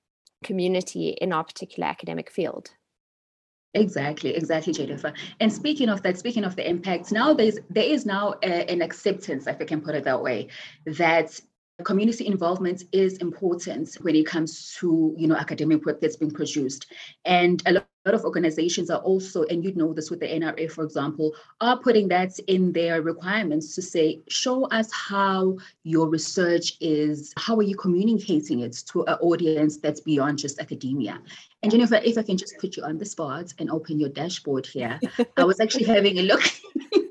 community 0.42 1.10
in 1.10 1.32
our 1.32 1.44
particular 1.44 1.88
academic 1.88 2.30
field. 2.30 2.70
Exactly, 3.74 4.34
exactly, 4.34 4.72
Jennifer. 4.72 5.12
And 5.40 5.52
speaking 5.52 5.90
of 5.90 6.02
that, 6.02 6.18
speaking 6.18 6.44
of 6.44 6.56
the 6.56 6.68
impacts, 6.68 7.12
now 7.12 7.34
there's 7.34 7.58
there 7.68 7.84
is 7.84 8.06
now 8.06 8.34
a, 8.42 8.70
an 8.70 8.80
acceptance, 8.80 9.46
if 9.46 9.60
I 9.60 9.64
can 9.64 9.82
put 9.82 9.94
it 9.94 10.04
that 10.04 10.22
way, 10.22 10.48
that 10.86 11.38
community 11.84 12.26
involvement 12.26 12.84
is 12.93 13.19
important 13.19 13.94
when 14.00 14.17
it 14.17 14.26
comes 14.26 14.75
to 14.78 15.14
you 15.17 15.26
know 15.26 15.37
academic 15.37 15.84
work 15.84 16.00
that's 16.00 16.17
being 16.17 16.31
produced. 16.31 16.87
And 17.25 17.62
a 17.67 17.73
lot 17.73 17.87
of 18.06 18.25
organizations 18.25 18.88
are 18.88 19.00
also 19.00 19.43
and 19.44 19.62
you 19.62 19.75
know 19.75 19.93
this 19.93 20.11
with 20.11 20.20
the 20.20 20.26
NRF 20.26 20.70
for 20.70 20.84
example 20.84 21.34
are 21.61 21.78
putting 21.78 22.08
that 22.08 22.38
in 22.46 22.73
their 22.73 23.02
requirements 23.02 23.75
to 23.75 23.82
say 23.82 24.23
show 24.28 24.67
us 24.69 24.90
how 24.93 25.58
your 25.82 26.08
research 26.08 26.76
is 26.81 27.34
how 27.37 27.56
are 27.56 27.62
you 27.62 27.76
communicating 27.76 28.61
it 28.61 28.73
to 28.90 29.02
an 29.02 29.14
audience 29.14 29.78
that's 29.78 30.00
beyond 30.00 30.38
just 30.38 30.61
academia? 30.61 31.20
And 31.62 31.73
jennifer 31.73 31.96
if 31.96 32.17
i 32.17 32.23
can 32.23 32.37
just 32.37 32.56
put 32.58 32.76
you 32.76 32.84
on 32.84 32.96
the 32.96 33.05
spot 33.05 33.52
and 33.58 33.70
open 33.70 33.99
your 33.99 34.11
dashboard 34.11 34.67
here 34.67 35.00
i 35.37 35.43
was 35.43 35.58
actually 35.58 35.84
having 35.84 36.19
a 36.19 36.23
look 36.23 36.43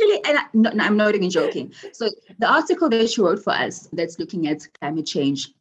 actually, 0.00 0.24
and 0.24 0.38
I, 0.38 0.42
no, 0.52 0.84
I'm 0.84 0.96
not 0.96 1.14
even 1.14 1.30
joking. 1.30 1.72
So 1.92 2.08
the 2.38 2.50
article 2.50 2.88
that 2.90 3.10
she 3.10 3.20
wrote 3.20 3.42
for 3.42 3.52
us 3.52 3.88
that's 3.92 4.18
looking 4.18 4.48
at 4.48 4.66
climate 4.80 5.06
change 5.06 5.52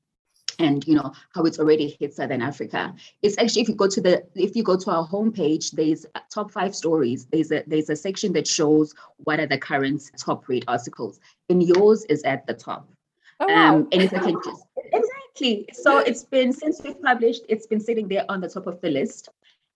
and 0.59 0.85
you 0.85 0.95
know 0.95 1.13
how 1.33 1.43
it's 1.43 1.57
already 1.57 1.95
hit 1.99 2.13
southern 2.13 2.41
africa 2.41 2.93
it's 3.21 3.37
actually 3.37 3.61
if 3.61 3.69
you 3.69 3.75
go 3.75 3.87
to 3.87 4.01
the 4.01 4.21
if 4.35 4.57
you 4.57 4.63
go 4.63 4.75
to 4.75 4.91
our 4.91 5.07
homepage 5.07 5.71
there's 5.71 6.05
top 6.29 6.51
five 6.51 6.75
stories 6.75 7.27
there's 7.31 7.51
a 7.51 7.63
there's 7.67 7.89
a 7.89 7.95
section 7.95 8.33
that 8.33 8.45
shows 8.45 8.93
what 9.19 9.39
are 9.39 9.47
the 9.47 9.57
current 9.57 10.01
top 10.17 10.49
rate 10.49 10.65
articles 10.67 11.21
and 11.49 11.63
yours 11.63 12.03
is 12.09 12.21
at 12.23 12.45
the 12.45 12.53
top 12.53 12.89
oh, 13.39 13.47
wow. 13.47 13.75
um 13.75 13.87
and 13.93 14.01
if 14.01 14.13
i 14.13 14.19
can 14.19 14.35
just 14.43 14.65
exactly 14.91 15.65
so 15.71 15.99
it's 15.99 16.25
been 16.25 16.51
since 16.51 16.81
we've 16.83 17.01
published 17.01 17.43
it's 17.47 17.67
been 17.67 17.79
sitting 17.79 18.07
there 18.09 18.25
on 18.27 18.41
the 18.41 18.49
top 18.49 18.67
of 18.67 18.81
the 18.81 18.89
list 18.89 19.29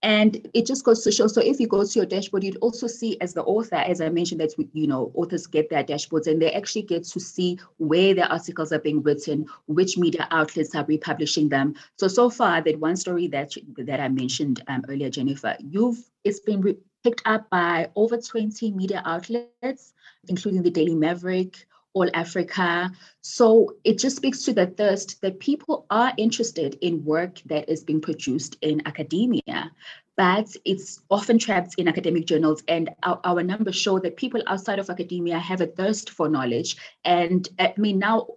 and 0.03 0.45
it 0.53 0.65
just 0.65 0.83
goes 0.83 1.01
to 1.03 1.11
show. 1.11 1.27
So 1.27 1.41
if 1.41 1.61
you 1.61 1.67
go 1.67 1.85
to 1.85 1.99
your 1.99 2.05
dashboard, 2.05 2.43
you'd 2.43 2.57
also 2.57 2.87
see 2.87 3.17
as 3.21 3.33
the 3.33 3.43
author, 3.43 3.77
as 3.77 4.01
I 4.01 4.09
mentioned, 4.09 4.41
that 4.41 4.53
you 4.73 4.85
know 4.85 5.11
authors 5.15 5.47
get 5.47 5.69
their 5.69 5.83
dashboards 5.83 6.27
and 6.27 6.41
they 6.41 6.51
actually 6.51 6.83
get 6.83 7.05
to 7.05 7.19
see 7.21 7.57
where 7.77 8.13
their 8.13 8.31
articles 8.31 8.73
are 8.73 8.79
being 8.79 9.01
written, 9.01 9.47
which 9.67 9.97
media 9.97 10.27
outlets 10.29 10.75
are 10.75 10.83
republishing 10.85 11.47
them. 11.47 11.75
So 11.97 12.09
so 12.09 12.29
far, 12.29 12.61
that 12.61 12.79
one 12.79 12.97
story 12.97 13.27
that 13.27 13.53
that 13.77 14.01
I 14.01 14.09
mentioned 14.09 14.61
um, 14.67 14.83
earlier, 14.89 15.09
Jennifer, 15.09 15.55
you've 15.59 15.97
it's 16.25 16.41
been 16.41 16.61
re- 16.61 16.77
picked 17.03 17.21
up 17.25 17.49
by 17.49 17.89
over 17.95 18.17
20 18.17 18.71
media 18.71 19.01
outlets, 19.05 19.93
including 20.27 20.63
the 20.63 20.71
Daily 20.71 20.95
Maverick, 20.95 21.65
all 21.93 22.09
Africa. 22.13 22.91
So 23.21 23.75
it 23.83 23.99
just 23.99 24.15
speaks 24.17 24.43
to 24.43 24.53
the 24.53 24.67
thirst 24.67 25.21
that 25.21 25.39
people 25.39 25.85
are 25.89 26.13
interested 26.17 26.77
in 26.81 27.05
work 27.05 27.39
that 27.45 27.69
is 27.69 27.83
being 27.83 28.01
produced 28.01 28.57
in 28.61 28.81
academia, 28.85 29.71
but 30.17 30.47
it's 30.65 31.01
often 31.09 31.37
trapped 31.37 31.75
in 31.77 31.87
academic 31.87 32.25
journals. 32.25 32.63
And 32.67 32.89
our, 33.03 33.19
our 33.23 33.43
numbers 33.43 33.75
show 33.75 33.99
that 33.99 34.17
people 34.17 34.41
outside 34.47 34.79
of 34.79 34.89
academia 34.89 35.39
have 35.39 35.61
a 35.61 35.67
thirst 35.67 36.09
for 36.09 36.29
knowledge. 36.29 36.77
And 37.05 37.47
I 37.59 37.73
mean, 37.77 37.99
now, 37.99 38.27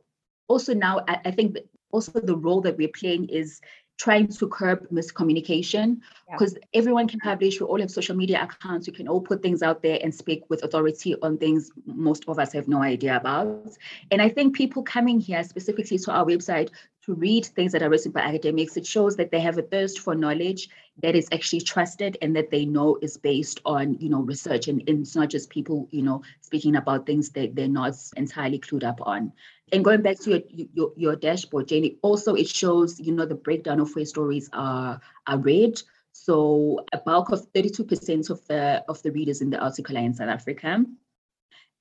also 0.49 0.75
now, 0.75 1.05
I, 1.09 1.21
I 1.25 1.31
think 1.31 1.57
also 1.91 2.21
the 2.21 2.37
role 2.37 2.61
that 2.63 2.77
we're 2.77 2.89
playing 2.89 3.29
is 3.29 3.61
trying 3.97 4.29
to 4.29 4.49
curb 4.49 4.89
miscommunication 4.91 6.01
because 6.31 6.55
yeah. 6.55 6.79
everyone 6.79 7.09
can 7.09 7.19
publish 7.21 7.61
we 7.61 7.67
all 7.67 7.81
have 7.81 7.91
social 7.91 8.15
media 8.15 8.43
accounts 8.43 8.87
We 8.87 8.93
can 8.93 9.09
all 9.09 9.21
put 9.21 9.43
things 9.43 9.63
out 9.63 9.83
there 9.83 9.99
and 10.03 10.15
speak 10.15 10.45
with 10.49 10.63
authority 10.65 11.15
on 11.23 11.39
things 11.39 11.71
most 11.87 12.25
of 12.29 12.39
us 12.39 12.53
have 12.53 12.69
no 12.69 12.83
idea 12.83 13.17
about 13.17 13.77
and 14.11 14.21
i 14.21 14.29
think 14.29 14.55
people 14.55 14.83
coming 14.83 15.19
here 15.19 15.43
specifically 15.45 15.99
to 15.99 16.13
our 16.13 16.25
website 16.25 16.71
to 17.07 17.15
read 17.15 17.47
things 17.47 17.73
that 17.73 17.83
are 17.83 17.89
written 17.89 18.13
by 18.13 18.21
academics 18.21 18.77
it 18.77 18.87
shows 18.87 19.17
that 19.17 19.31
they 19.31 19.41
have 19.41 19.59
a 19.59 19.63
thirst 19.63 20.01
for 20.01 20.15
knowledge 20.15 20.69
that 21.03 21.15
is 21.15 21.29
actually 21.33 21.61
trusted 21.61 22.19
and 22.21 22.37
that 22.37 22.51
they 22.51 22.65
know 22.65 22.99
is 23.01 23.17
based 23.17 23.61
on 23.65 23.95
you 23.95 24.09
know 24.09 24.21
research 24.21 24.69
and, 24.69 24.83
and 24.89 25.01
it's 25.01 25.17
not 25.17 25.31
just 25.31 25.49
people 25.51 25.89
you 25.91 26.03
know 26.03 26.21
speaking 26.41 26.77
about 26.77 27.07
things 27.07 27.31
that 27.31 27.55
they're 27.55 27.69
not 27.69 27.95
entirely 28.17 28.59
clued 28.59 28.85
up 28.85 28.99
on 29.03 29.33
and 29.73 29.85
going 29.85 30.03
back 30.03 30.19
to 30.21 30.31
your, 30.31 30.69
your, 30.75 30.93
your 30.97 31.17
dashboard, 31.17 31.69
Janie, 31.69 31.99
also 32.03 32.35
it 32.35 32.49
shows, 32.49 33.01
you 33.01 33.13
know, 33.13 33.27
the 33.27 33.35
breakdown 33.35 33.81
of 33.81 33.95
where 33.97 34.05
stories 34.05 34.49
are, 34.53 35.01
are 35.27 35.39
read. 35.39 35.83
So 36.13 36.85
a 36.93 36.99
bulk 36.99 37.31
of 37.33 37.53
32% 37.53 38.31
of 38.31 38.47
the 38.47 38.85
of 38.89 39.03
the 39.03 39.11
readers 39.11 39.41
in 39.41 39.51
the 39.51 39.59
article 39.59 39.99
are 39.99 40.03
in 40.03 40.15
South 40.15 40.29
Africa. 40.29 40.85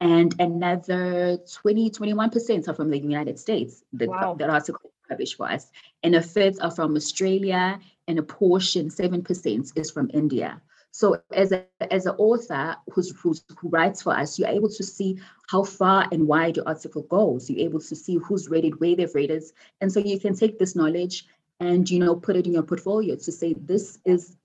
And 0.01 0.35
another 0.39 1.37
20, 1.53 1.89
21% 1.91 2.67
are 2.67 2.73
from 2.73 2.89
the 2.89 2.99
United 2.99 3.39
States. 3.39 3.83
Wow. 3.93 4.35
the 4.37 4.49
article 4.49 4.91
published 5.07 5.37
for. 5.39 5.71
And 6.03 6.15
a 6.15 6.21
fifth 6.21 6.61
are 6.61 6.71
from 6.71 6.95
Australia, 6.95 7.79
and 8.07 8.19
a 8.19 8.23
portion, 8.23 8.89
7%, 8.89 9.77
is 9.77 9.91
from 9.91 10.11
India. 10.13 10.61
So 10.91 11.21
as 11.33 11.51
a 11.51 11.65
as 11.91 12.05
an 12.05 12.15
author 12.17 12.77
who's, 12.89 13.11
who's, 13.19 13.43
who 13.57 13.67
writes 13.67 14.01
for 14.01 14.13
us, 14.13 14.39
you're 14.39 14.47
able 14.47 14.69
to 14.69 14.83
see 14.83 15.19
how 15.49 15.65
far 15.65 16.07
and 16.13 16.25
wide 16.25 16.55
your 16.55 16.65
article 16.65 17.01
goes. 17.01 17.49
You're 17.49 17.67
able 17.67 17.81
to 17.81 17.95
see 17.97 18.15
who's 18.15 18.47
it, 18.63 18.79
where 18.79 18.95
they've 18.95 19.13
it, 19.13 19.51
and 19.81 19.91
so 19.91 19.99
you 19.99 20.21
can 20.21 20.35
take 20.35 20.57
this 20.57 20.73
knowledge 20.73 21.25
and 21.59 21.89
you 21.89 21.99
know 21.99 22.15
put 22.15 22.37
it 22.37 22.47
in 22.47 22.53
your 22.53 22.63
portfolio 22.63 23.15
to 23.15 23.31
say 23.31 23.55
this 23.59 23.99
is 24.05 24.37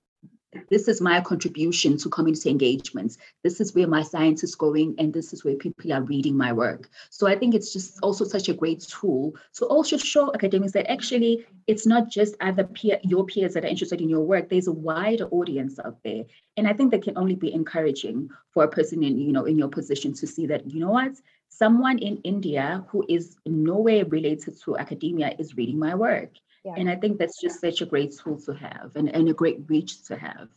this 0.69 0.89
is 0.89 1.01
my 1.01 1.21
contribution 1.21 1.97
to 1.99 2.09
community 2.09 2.51
engagements. 2.51 3.19
This 3.43 3.61
is 3.61 3.75
where 3.75 3.87
my 3.87 4.03
science 4.03 4.43
is 4.43 4.55
going, 4.55 4.95
and 4.99 5.13
this 5.13 5.33
is 5.33 5.45
where 5.45 5.55
people 5.55 5.93
are 5.93 6.03
reading 6.03 6.37
my 6.37 6.53
work. 6.53 6.89
So 7.11 7.27
I 7.27 7.37
think 7.37 7.55
it's 7.55 7.73
just 7.73 7.99
also 8.03 8.25
such 8.25 8.49
a 8.49 8.55
great 8.55 8.81
tool 8.81 9.35
to 9.55 9.67
also 9.67 9.97
show 9.97 10.35
academics 10.35 10.73
that 10.73 10.91
actually 10.91 11.47
it's 11.67 11.87
not 11.87 12.11
just 12.11 12.35
other 12.41 12.65
peer, 12.65 12.99
your 13.05 13.25
peers 13.25 13.55
that 13.55 13.65
are 13.65 13.69
interested 13.69 14.01
in 14.01 14.09
your 14.09 14.23
work. 14.23 14.49
There's 14.49 14.67
a 14.67 14.73
wider 14.73 15.27
audience 15.27 15.79
out 15.79 15.99
there, 16.03 16.25
and 16.57 16.67
I 16.67 16.73
think 16.73 16.91
that 16.91 17.03
can 17.03 17.17
only 17.17 17.37
be 17.37 17.53
encouraging 17.53 18.29
for 18.51 18.65
a 18.65 18.69
person 18.69 19.03
in 19.03 19.19
you 19.19 19.33
know 19.33 19.45
in 19.45 19.59
your 19.59 19.69
position 19.69 20.13
to 20.15 20.27
see 20.27 20.47
that 20.47 20.71
you 20.71 20.81
know 20.81 20.91
what 20.91 21.13
someone 21.51 21.99
in 21.99 22.17
India 22.19 22.85
who 22.89 23.05
is 23.09 23.37
nowhere 23.45 24.05
related 24.07 24.59
to 24.63 24.79
academia 24.79 25.35
is 25.39 25.57
reading 25.57 25.79
my 25.79 25.95
work. 25.95 26.31
Yeah. 26.65 26.75
And 26.77 26.91
I 26.91 26.97
think 26.97 27.19
that's 27.19 27.41
just 27.41 27.61
such 27.61 27.81
a 27.81 27.87
great 27.87 28.15
tool 28.17 28.39
to 28.43 28.53
have 28.53 28.93
and, 28.95 29.09
and 29.09 29.29
a 29.29 29.33
great 29.33 29.61
reach 29.69 30.05
to 30.05 30.17
have. 30.17 30.49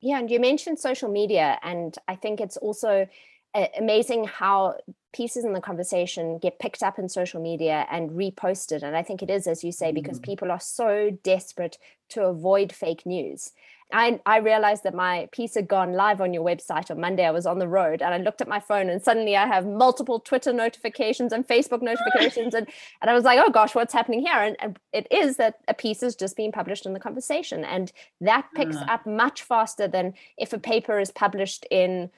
Yeah, 0.00 0.18
and 0.18 0.30
you 0.30 0.38
mentioned 0.38 0.78
social 0.78 1.08
media, 1.08 1.58
and 1.62 1.96
I 2.08 2.16
think 2.16 2.40
it's 2.40 2.58
also 2.58 3.08
amazing 3.78 4.24
how 4.24 4.76
pieces 5.12 5.44
in 5.44 5.52
the 5.52 5.60
conversation 5.60 6.38
get 6.38 6.58
picked 6.58 6.82
up 6.82 6.98
in 6.98 7.08
social 7.08 7.40
media 7.40 7.86
and 7.90 8.10
reposted. 8.10 8.82
And 8.82 8.96
I 8.96 9.02
think 9.02 9.22
it 9.22 9.30
is, 9.30 9.46
as 9.46 9.62
you 9.62 9.70
say, 9.70 9.92
because 9.92 10.18
mm-hmm. 10.18 10.30
people 10.30 10.50
are 10.50 10.60
so 10.60 11.16
desperate 11.22 11.78
to 12.10 12.24
avoid 12.24 12.72
fake 12.72 13.06
news. 13.06 13.52
I, 13.92 14.20
I 14.26 14.38
realized 14.38 14.82
that 14.84 14.94
my 14.94 15.28
piece 15.30 15.54
had 15.54 15.68
gone 15.68 15.92
live 15.92 16.20
on 16.20 16.32
your 16.32 16.44
website 16.44 16.90
on 16.90 17.00
Monday. 17.00 17.24
I 17.24 17.30
was 17.30 17.46
on 17.46 17.58
the 17.58 17.68
road 17.68 18.02
and 18.02 18.14
I 18.14 18.18
looked 18.18 18.40
at 18.40 18.48
my 18.48 18.58
phone 18.58 18.88
and 18.88 19.02
suddenly 19.02 19.36
I 19.36 19.46
have 19.46 19.66
multiple 19.66 20.20
Twitter 20.20 20.52
notifications 20.52 21.32
and 21.32 21.46
Facebook 21.46 21.82
notifications. 21.82 22.54
and, 22.54 22.66
and 23.02 23.10
I 23.10 23.14
was 23.14 23.24
like, 23.24 23.38
oh 23.44 23.50
gosh, 23.50 23.74
what's 23.74 23.92
happening 23.92 24.20
here? 24.20 24.36
And, 24.36 24.56
and 24.60 24.78
it 24.92 25.06
is 25.10 25.36
that 25.36 25.60
a 25.68 25.74
piece 25.74 26.02
is 26.02 26.16
just 26.16 26.36
being 26.36 26.50
published 26.50 26.86
in 26.86 26.92
the 26.92 27.00
conversation. 27.00 27.64
And 27.64 27.92
that 28.20 28.48
picks 28.54 28.76
uh. 28.76 28.86
up 28.88 29.06
much 29.06 29.42
faster 29.42 29.86
than 29.86 30.14
if 30.38 30.52
a 30.52 30.58
paper 30.58 30.98
is 30.98 31.10
published 31.10 31.66
in 31.70 32.10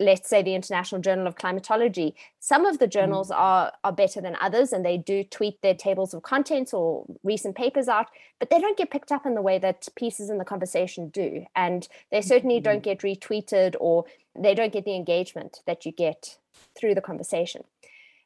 let's 0.00 0.28
say 0.28 0.42
the 0.42 0.54
International 0.54 1.00
Journal 1.00 1.26
of 1.26 1.36
Climatology, 1.36 2.14
some 2.40 2.66
of 2.66 2.78
the 2.78 2.86
journals 2.86 3.30
mm. 3.30 3.36
are 3.36 3.72
are 3.84 3.92
better 3.92 4.20
than 4.20 4.36
others 4.40 4.72
and 4.72 4.84
they 4.84 4.98
do 4.98 5.24
tweet 5.24 5.60
their 5.62 5.74
tables 5.74 6.14
of 6.14 6.22
contents 6.22 6.72
or 6.72 7.04
recent 7.22 7.56
papers 7.56 7.88
out, 7.88 8.08
but 8.38 8.50
they 8.50 8.60
don't 8.60 8.78
get 8.78 8.90
picked 8.90 9.12
up 9.12 9.26
in 9.26 9.34
the 9.34 9.42
way 9.42 9.58
that 9.58 9.88
pieces 9.96 10.30
in 10.30 10.38
the 10.38 10.44
conversation 10.44 11.08
do. 11.08 11.46
And 11.54 11.88
they 12.10 12.20
certainly 12.20 12.56
mm-hmm. 12.56 12.64
don't 12.64 12.82
get 12.82 13.00
retweeted 13.00 13.76
or 13.80 14.04
they 14.36 14.54
don't 14.54 14.72
get 14.72 14.84
the 14.84 14.96
engagement 14.96 15.60
that 15.66 15.86
you 15.86 15.92
get 15.92 16.38
through 16.76 16.94
the 16.94 17.00
conversation. 17.00 17.64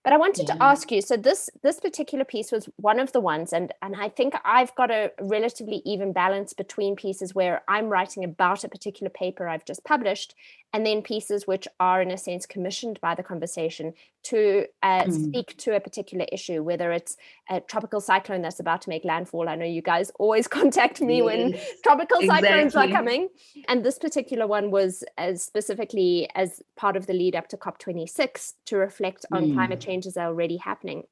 But 0.09 0.15
I 0.15 0.17
wanted 0.21 0.49
yeah. 0.49 0.55
to 0.55 0.63
ask 0.63 0.91
you. 0.91 1.03
So 1.03 1.19
this 1.19 1.51
this 1.63 1.81
particular 1.81 2.25
piece 2.25 2.51
was 2.51 2.67
one 2.77 2.99
of 2.99 3.13
the 3.13 3.21
ones, 3.21 3.53
and 3.53 3.75
and 3.83 3.95
I 3.95 4.09
think 4.09 4.33
I've 4.43 4.75
got 4.75 4.91
a 4.91 5.13
relatively 5.21 5.83
even 5.85 6.15
balance 6.15 6.55
between 6.55 6.97
pieces 6.97 7.35
where 7.35 7.61
I'm 7.69 7.91
writing 7.91 8.25
about 8.25 8.65
a 8.65 8.71
particular 8.71 9.11
paper 9.11 9.47
I've 9.47 9.67
just 9.67 9.85
published, 9.85 10.35
and 10.73 10.87
then 10.87 11.03
pieces 11.03 11.47
which 11.47 11.69
are 11.79 12.01
in 12.01 12.11
a 12.11 12.17
sense 12.17 12.47
commissioned 12.47 12.99
by 13.03 13.15
the 13.17 13.23
conversation 13.23 13.93
to 14.31 14.67
uh, 14.83 15.05
mm. 15.05 15.29
speak 15.29 15.57
to 15.59 15.75
a 15.75 15.81
particular 15.81 16.27
issue, 16.31 16.63
whether 16.63 16.93
it's 16.93 17.17
a 17.49 17.61
tropical 17.61 18.01
cyclone 18.01 18.43
that's 18.43 18.61
about 18.61 18.83
to 18.83 18.89
make 18.89 19.05
landfall. 19.05 19.49
I 19.49 19.55
know 19.55 19.65
you 19.65 19.83
guys 19.83 20.11
always 20.19 20.47
contact 20.59 21.01
me 21.01 21.19
yes, 21.19 21.25
when 21.25 21.59
tropical 21.83 22.21
exactly. 22.21 22.49
cyclones 22.49 22.77
are 22.77 22.89
coming. 22.89 23.29
And 23.69 23.85
this 23.85 23.99
particular 23.99 24.47
one 24.47 24.71
was 24.71 25.05
as 25.17 25.43
specifically 25.43 26.29
as 26.35 26.63
part 26.77 26.97
of 26.97 27.07
the 27.07 27.15
lead 27.15 27.35
up 27.37 27.49
to 27.49 27.57
COP26 27.57 28.55
to 28.67 28.77
reflect 28.77 29.25
on 29.33 29.47
mm. 29.47 29.55
climate 29.55 29.81
changes 29.81 30.15
that 30.15 30.23
are 30.23 30.29
already 30.29 30.57
happening. 30.57 31.05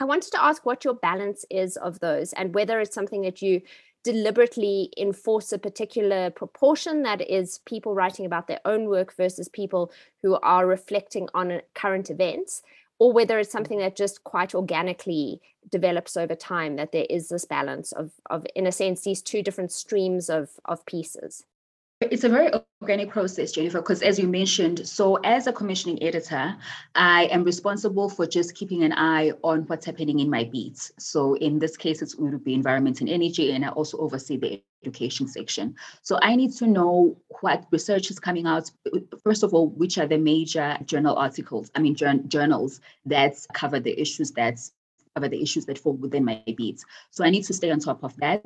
I 0.00 0.04
wanted 0.04 0.32
to 0.32 0.42
ask 0.42 0.66
what 0.66 0.84
your 0.84 0.94
balance 0.94 1.44
is 1.50 1.76
of 1.76 2.00
those 2.00 2.32
and 2.32 2.54
whether 2.54 2.80
it's 2.80 2.94
something 2.94 3.22
that 3.22 3.40
you 3.40 3.62
deliberately 4.02 4.92
enforce 4.96 5.52
a 5.52 5.58
particular 5.58 6.30
proportion 6.30 7.02
that 7.02 7.20
is 7.20 7.58
people 7.66 7.94
writing 7.94 8.26
about 8.26 8.48
their 8.48 8.60
own 8.64 8.86
work 8.86 9.14
versus 9.16 9.48
people 9.48 9.92
who 10.22 10.38
are 10.42 10.66
reflecting 10.66 11.28
on 11.34 11.60
current 11.74 12.10
events 12.10 12.62
or 12.98 13.12
whether 13.12 13.38
it's 13.38 13.50
something 13.50 13.78
that 13.78 13.96
just 13.96 14.22
quite 14.24 14.54
organically 14.54 15.40
develops 15.70 16.16
over 16.16 16.34
time 16.34 16.76
that 16.76 16.92
there 16.92 17.06
is 17.08 17.28
this 17.28 17.44
balance 17.44 17.92
of 17.92 18.12
of 18.30 18.46
in 18.54 18.66
a 18.66 18.72
sense 18.72 19.02
these 19.02 19.22
two 19.22 19.42
different 19.42 19.72
streams 19.72 20.28
of 20.28 20.50
of 20.64 20.84
pieces 20.86 21.44
it's 22.10 22.24
a 22.24 22.28
very 22.28 22.50
organic 22.80 23.10
process, 23.10 23.52
Jennifer, 23.52 23.80
because 23.80 24.02
as 24.02 24.18
you 24.18 24.26
mentioned, 24.26 24.86
so 24.86 25.16
as 25.16 25.46
a 25.46 25.52
commissioning 25.52 26.02
editor, 26.02 26.56
I 26.94 27.24
am 27.26 27.44
responsible 27.44 28.08
for 28.08 28.26
just 28.26 28.54
keeping 28.54 28.82
an 28.82 28.92
eye 28.92 29.32
on 29.44 29.60
what's 29.62 29.86
happening 29.86 30.20
in 30.20 30.28
my 30.28 30.44
beats. 30.44 30.92
So 30.98 31.34
in 31.34 31.58
this 31.58 31.76
case, 31.76 32.02
it's 32.02 32.14
going 32.14 32.32
to 32.32 32.38
be 32.38 32.54
environment 32.54 33.00
and 33.00 33.08
energy, 33.08 33.52
and 33.52 33.64
I 33.64 33.68
also 33.68 33.98
oversee 33.98 34.36
the 34.36 34.62
education 34.82 35.28
section. 35.28 35.74
So 36.02 36.18
I 36.22 36.34
need 36.34 36.52
to 36.54 36.66
know 36.66 37.16
what 37.40 37.66
research 37.70 38.10
is 38.10 38.18
coming 38.18 38.46
out. 38.46 38.70
First 39.22 39.42
of 39.42 39.54
all, 39.54 39.68
which 39.68 39.98
are 39.98 40.06
the 40.06 40.18
major 40.18 40.76
journal 40.86 41.16
articles, 41.16 41.70
I 41.74 41.80
mean, 41.80 41.94
journals 41.94 42.80
that 43.06 43.34
cover 43.54 43.78
the 43.80 43.98
issues 44.00 44.32
that 44.32 44.58
cover 45.14 45.28
the 45.28 45.42
issues 45.42 45.66
that 45.66 45.78
fall 45.78 45.92
within 45.92 46.24
my 46.24 46.42
beats. 46.56 46.84
So 47.10 47.22
I 47.24 47.30
need 47.30 47.44
to 47.44 47.52
stay 47.52 47.70
on 47.70 47.80
top 47.80 48.02
of 48.02 48.16
that 48.16 48.44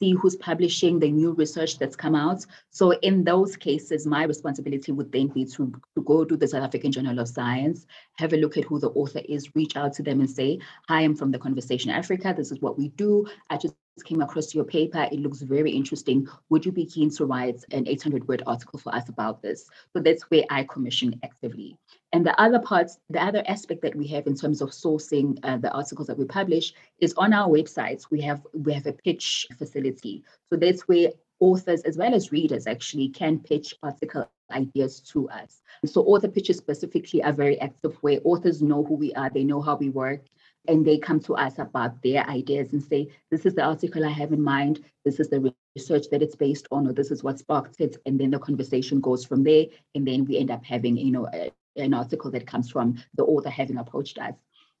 see 0.00 0.12
who's 0.12 0.36
publishing 0.36 0.98
the 0.98 1.10
new 1.10 1.32
research 1.32 1.78
that's 1.78 1.96
come 1.96 2.14
out. 2.14 2.44
So 2.70 2.92
in 3.00 3.24
those 3.24 3.56
cases, 3.56 4.06
my 4.06 4.24
responsibility 4.24 4.92
would 4.92 5.10
then 5.12 5.28
be 5.28 5.44
to, 5.46 5.72
to 5.96 6.02
go 6.02 6.24
to 6.24 6.36
the 6.36 6.46
South 6.46 6.62
African 6.62 6.92
Journal 6.92 7.18
of 7.18 7.28
Science, 7.28 7.86
have 8.14 8.32
a 8.32 8.36
look 8.36 8.56
at 8.56 8.64
who 8.64 8.78
the 8.78 8.90
author 8.90 9.20
is, 9.28 9.54
reach 9.54 9.76
out 9.76 9.92
to 9.94 10.02
them 10.02 10.20
and 10.20 10.30
say, 10.30 10.60
hi, 10.88 11.00
I'm 11.00 11.14
from 11.14 11.30
the 11.30 11.38
Conversation 11.38 11.90
Africa. 11.90 12.34
This 12.36 12.52
is 12.52 12.60
what 12.60 12.78
we 12.78 12.88
do. 12.90 13.26
I 13.50 13.56
just 13.56 13.74
came 14.02 14.20
across 14.20 14.54
your 14.54 14.64
paper. 14.64 15.08
It 15.10 15.20
looks 15.20 15.40
very 15.40 15.70
interesting. 15.70 16.28
Would 16.48 16.64
you 16.64 16.72
be 16.72 16.86
keen 16.86 17.10
to 17.16 17.24
write 17.24 17.64
an 17.70 17.86
800 17.86 18.26
word 18.28 18.42
article 18.46 18.78
for 18.78 18.94
us 18.94 19.08
about 19.08 19.42
this? 19.42 19.68
So 19.92 20.00
that's 20.00 20.24
where 20.30 20.44
I 20.50 20.64
commission 20.64 21.18
actively. 21.22 21.76
And 22.12 22.24
the 22.24 22.38
other 22.40 22.58
parts, 22.58 22.98
the 23.10 23.22
other 23.22 23.42
aspect 23.46 23.82
that 23.82 23.94
we 23.94 24.06
have 24.08 24.26
in 24.26 24.34
terms 24.34 24.62
of 24.62 24.70
sourcing 24.70 25.38
uh, 25.42 25.58
the 25.58 25.70
articles 25.72 26.06
that 26.06 26.18
we 26.18 26.24
publish 26.24 26.72
is 27.00 27.14
on 27.14 27.32
our 27.32 27.48
websites. 27.48 28.10
We 28.10 28.20
have 28.22 28.46
we 28.52 28.72
have 28.72 28.86
a 28.86 28.92
pitch 28.92 29.46
facility. 29.58 30.24
So 30.50 30.56
that's 30.56 30.82
where 30.82 31.10
authors 31.40 31.82
as 31.82 31.96
well 31.96 32.14
as 32.14 32.32
readers 32.32 32.66
actually 32.66 33.08
can 33.10 33.38
pitch 33.38 33.74
article 33.82 34.28
ideas 34.50 35.00
to 35.00 35.28
us. 35.28 35.62
So 35.84 36.02
author 36.02 36.28
pitches 36.28 36.56
specifically 36.56 37.22
are 37.22 37.32
very 37.32 37.60
active 37.60 37.96
where 38.00 38.20
authors 38.24 38.62
know 38.62 38.82
who 38.82 38.94
we 38.94 39.12
are, 39.14 39.30
they 39.30 39.44
know 39.44 39.60
how 39.60 39.76
we 39.76 39.90
work, 39.90 40.22
and 40.68 40.86
they 40.86 40.98
come 40.98 41.18
to 41.20 41.34
us 41.34 41.58
about 41.58 42.00
their 42.02 42.28
ideas 42.28 42.72
and 42.72 42.82
say, 42.82 43.08
this 43.30 43.46
is 43.46 43.54
the 43.54 43.64
article 43.64 44.04
I 44.04 44.10
have 44.10 44.32
in 44.32 44.42
mind, 44.42 44.84
this 45.04 45.18
is 45.18 45.28
the 45.30 45.52
research 45.74 46.04
that 46.10 46.22
it's 46.22 46.36
based 46.36 46.68
on, 46.70 46.86
or 46.86 46.92
this 46.92 47.10
is 47.10 47.24
what 47.24 47.38
sparked 47.38 47.80
it. 47.80 47.96
And 48.04 48.20
then 48.20 48.30
the 48.30 48.38
conversation 48.38 49.00
goes 49.00 49.24
from 49.24 49.42
there. 49.42 49.64
And 49.94 50.06
then 50.06 50.26
we 50.26 50.38
end 50.38 50.50
up 50.50 50.64
having, 50.64 50.96
you 50.96 51.10
know, 51.10 51.26
a, 51.32 51.50
an 51.76 51.94
article 51.94 52.30
that 52.32 52.46
comes 52.46 52.70
from 52.70 53.02
the 53.14 53.24
author 53.24 53.48
having 53.48 53.78
approached 53.78 54.18
us. 54.18 54.34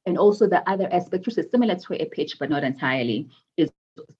And 0.04 0.18
also 0.18 0.46
the 0.46 0.68
other 0.68 0.88
aspect, 0.92 1.26
which 1.26 1.38
is 1.38 1.50
similar 1.50 1.74
to 1.74 2.02
a 2.02 2.06
pitch, 2.06 2.38
but 2.38 2.50
not 2.50 2.64
entirely, 2.64 3.30
is 3.56 3.70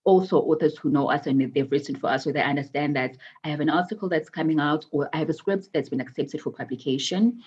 also 0.05 0.39
authors 0.39 0.77
who 0.79 0.91
know 0.91 1.11
us 1.11 1.27
and 1.27 1.53
they've 1.55 1.71
written 1.71 1.97
for 1.97 2.09
us, 2.09 2.25
so 2.25 2.33
they 2.33 2.43
understand 2.43 2.97
that 2.97 3.17
I 3.45 3.49
have 3.49 3.61
an 3.61 3.71
article 3.71 4.09
that's 4.09 4.29
coming 4.31 4.59
out 4.59 4.85
or 4.91 5.09
I 5.13 5.19
have 5.19 5.29
a 5.29 5.35
script 5.35 5.69
that's 5.73 5.89
been 5.89 6.01
accepted 6.01 6.41
for 6.41 6.51
publication. 6.51 7.43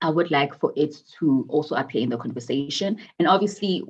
I 0.00 0.10
would 0.10 0.30
like 0.30 0.58
for 0.58 0.72
it 0.76 0.96
to 1.18 1.44
also 1.48 1.74
appear 1.74 2.02
in 2.02 2.10
the 2.10 2.18
conversation. 2.18 2.98
And 3.18 3.26
obviously, 3.26 3.82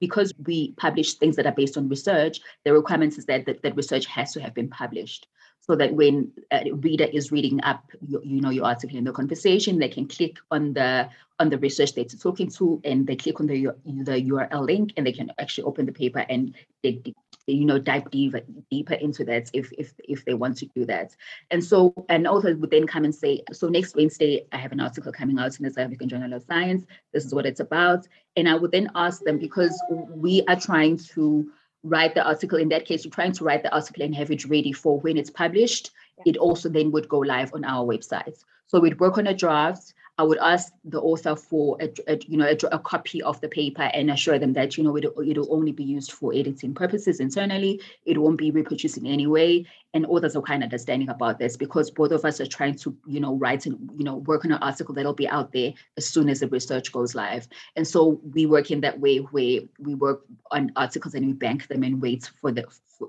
because 0.00 0.32
we 0.44 0.72
publish 0.72 1.14
things 1.14 1.36
that 1.36 1.46
are 1.46 1.52
based 1.52 1.76
on 1.76 1.88
research, 1.88 2.40
the 2.64 2.72
requirement 2.72 3.16
is 3.18 3.26
that 3.26 3.46
that, 3.46 3.62
that 3.62 3.76
research 3.76 4.06
has 4.06 4.32
to 4.32 4.40
have 4.40 4.54
been 4.54 4.68
published 4.68 5.28
so 5.66 5.74
that 5.76 5.94
when 5.94 6.30
a 6.52 6.70
reader 6.72 7.04
is 7.04 7.32
reading 7.32 7.62
up 7.62 7.82
you, 8.06 8.20
you 8.24 8.40
know 8.40 8.50
your 8.50 8.66
article 8.66 8.98
in 8.98 9.04
the 9.04 9.12
conversation 9.12 9.78
they 9.78 9.88
can 9.88 10.06
click 10.06 10.36
on 10.50 10.74
the 10.74 11.08
on 11.40 11.48
the 11.48 11.58
research 11.58 11.94
that 11.94 12.12
you're 12.12 12.20
talking 12.20 12.50
to 12.50 12.80
and 12.84 13.06
they 13.06 13.16
click 13.16 13.40
on 13.40 13.46
the 13.46 13.68
the 13.84 14.22
url 14.30 14.66
link 14.66 14.92
and 14.96 15.06
they 15.06 15.12
can 15.12 15.32
actually 15.38 15.64
open 15.64 15.86
the 15.86 15.92
paper 15.92 16.24
and 16.28 16.54
they, 16.82 17.00
they 17.04 17.14
you 17.46 17.64
know 17.64 17.78
dive 17.78 18.10
deeper 18.10 18.40
deeper 18.70 18.94
into 18.94 19.24
that 19.24 19.50
if 19.52 19.70
if 19.76 19.92
if 20.08 20.24
they 20.24 20.34
want 20.34 20.56
to 20.56 20.66
do 20.74 20.84
that 20.84 21.14
and 21.50 21.62
so 21.62 21.92
an 22.08 22.26
author 22.26 22.56
would 22.56 22.70
then 22.70 22.86
come 22.86 23.04
and 23.04 23.14
say 23.14 23.42
so 23.52 23.68
next 23.68 23.94
wednesday 23.94 24.46
i 24.52 24.56
have 24.56 24.72
an 24.72 24.80
article 24.80 25.12
coming 25.12 25.38
out 25.38 25.58
in 25.58 25.64
the 25.64 25.70
south 25.70 25.84
african 25.84 26.08
journal 26.08 26.32
of 26.32 26.42
science 26.44 26.84
this 27.12 27.24
is 27.24 27.34
what 27.34 27.46
it's 27.46 27.60
about 27.60 28.06
and 28.36 28.48
i 28.48 28.54
would 28.54 28.72
then 28.72 28.90
ask 28.94 29.22
them 29.24 29.38
because 29.38 29.78
we 29.90 30.42
are 30.48 30.58
trying 30.58 30.96
to 30.96 31.46
write 31.84 32.14
the 32.14 32.26
article. 32.26 32.58
In 32.58 32.70
that 32.70 32.86
case, 32.86 33.04
you're 33.04 33.12
trying 33.12 33.32
to 33.32 33.44
write 33.44 33.62
the 33.62 33.72
article 33.72 34.02
and 34.02 34.14
have 34.14 34.30
it 34.30 34.44
ready 34.46 34.72
for 34.72 34.98
when 35.00 35.16
it's 35.16 35.30
published. 35.30 35.90
It 36.26 36.36
also 36.36 36.68
then 36.68 36.90
would 36.90 37.08
go 37.08 37.18
live 37.18 37.52
on 37.54 37.64
our 37.64 37.84
website. 37.84 38.42
So 38.66 38.80
we'd 38.80 38.98
work 38.98 39.18
on 39.18 39.26
a 39.26 39.34
draft. 39.34 39.94
I 40.16 40.22
would 40.22 40.38
ask 40.38 40.72
the 40.84 41.00
author 41.00 41.34
for 41.34 41.76
a, 41.80 41.92
a 42.06 42.18
you 42.28 42.36
know 42.36 42.46
a, 42.46 42.56
a, 42.74 42.78
copy 42.78 43.20
of 43.22 43.40
the 43.40 43.48
paper 43.48 43.82
and 43.82 44.10
assure 44.10 44.38
them 44.38 44.52
that 44.52 44.78
you 44.78 44.84
know 44.84 44.96
it'll, 44.96 45.20
it'll 45.20 45.52
only 45.52 45.72
be 45.72 45.82
used 45.82 46.12
for 46.12 46.32
editing 46.32 46.72
purposes 46.72 47.18
internally. 47.18 47.80
It 48.04 48.18
won't 48.18 48.38
be 48.38 48.52
reproduced 48.52 48.96
in 48.96 49.06
any 49.06 49.26
way. 49.26 49.66
And 49.92 50.06
authors 50.06 50.36
are 50.36 50.42
kind 50.42 50.62
of 50.62 50.68
understanding 50.68 51.08
about 51.08 51.38
this 51.38 51.56
because 51.56 51.90
both 51.90 52.12
of 52.12 52.24
us 52.24 52.40
are 52.40 52.46
trying 52.46 52.76
to 52.76 52.96
you 53.06 53.18
know 53.18 53.34
write 53.34 53.66
and 53.66 53.90
you 53.96 54.04
know 54.04 54.16
work 54.18 54.44
on 54.44 54.52
an 54.52 54.62
article 54.62 54.94
that'll 54.94 55.14
be 55.14 55.28
out 55.28 55.52
there 55.52 55.72
as 55.96 56.06
soon 56.06 56.28
as 56.28 56.40
the 56.40 56.48
research 56.48 56.92
goes 56.92 57.16
live. 57.16 57.48
And 57.74 57.86
so 57.86 58.20
we 58.32 58.46
work 58.46 58.70
in 58.70 58.82
that 58.82 59.00
way 59.00 59.18
where 59.18 59.62
we 59.80 59.94
work 59.96 60.24
on 60.52 60.70
articles 60.76 61.14
and 61.14 61.26
we 61.26 61.32
bank 61.32 61.66
them 61.66 61.82
and 61.82 62.00
wait 62.00 62.30
for 62.40 62.52
the 62.52 62.64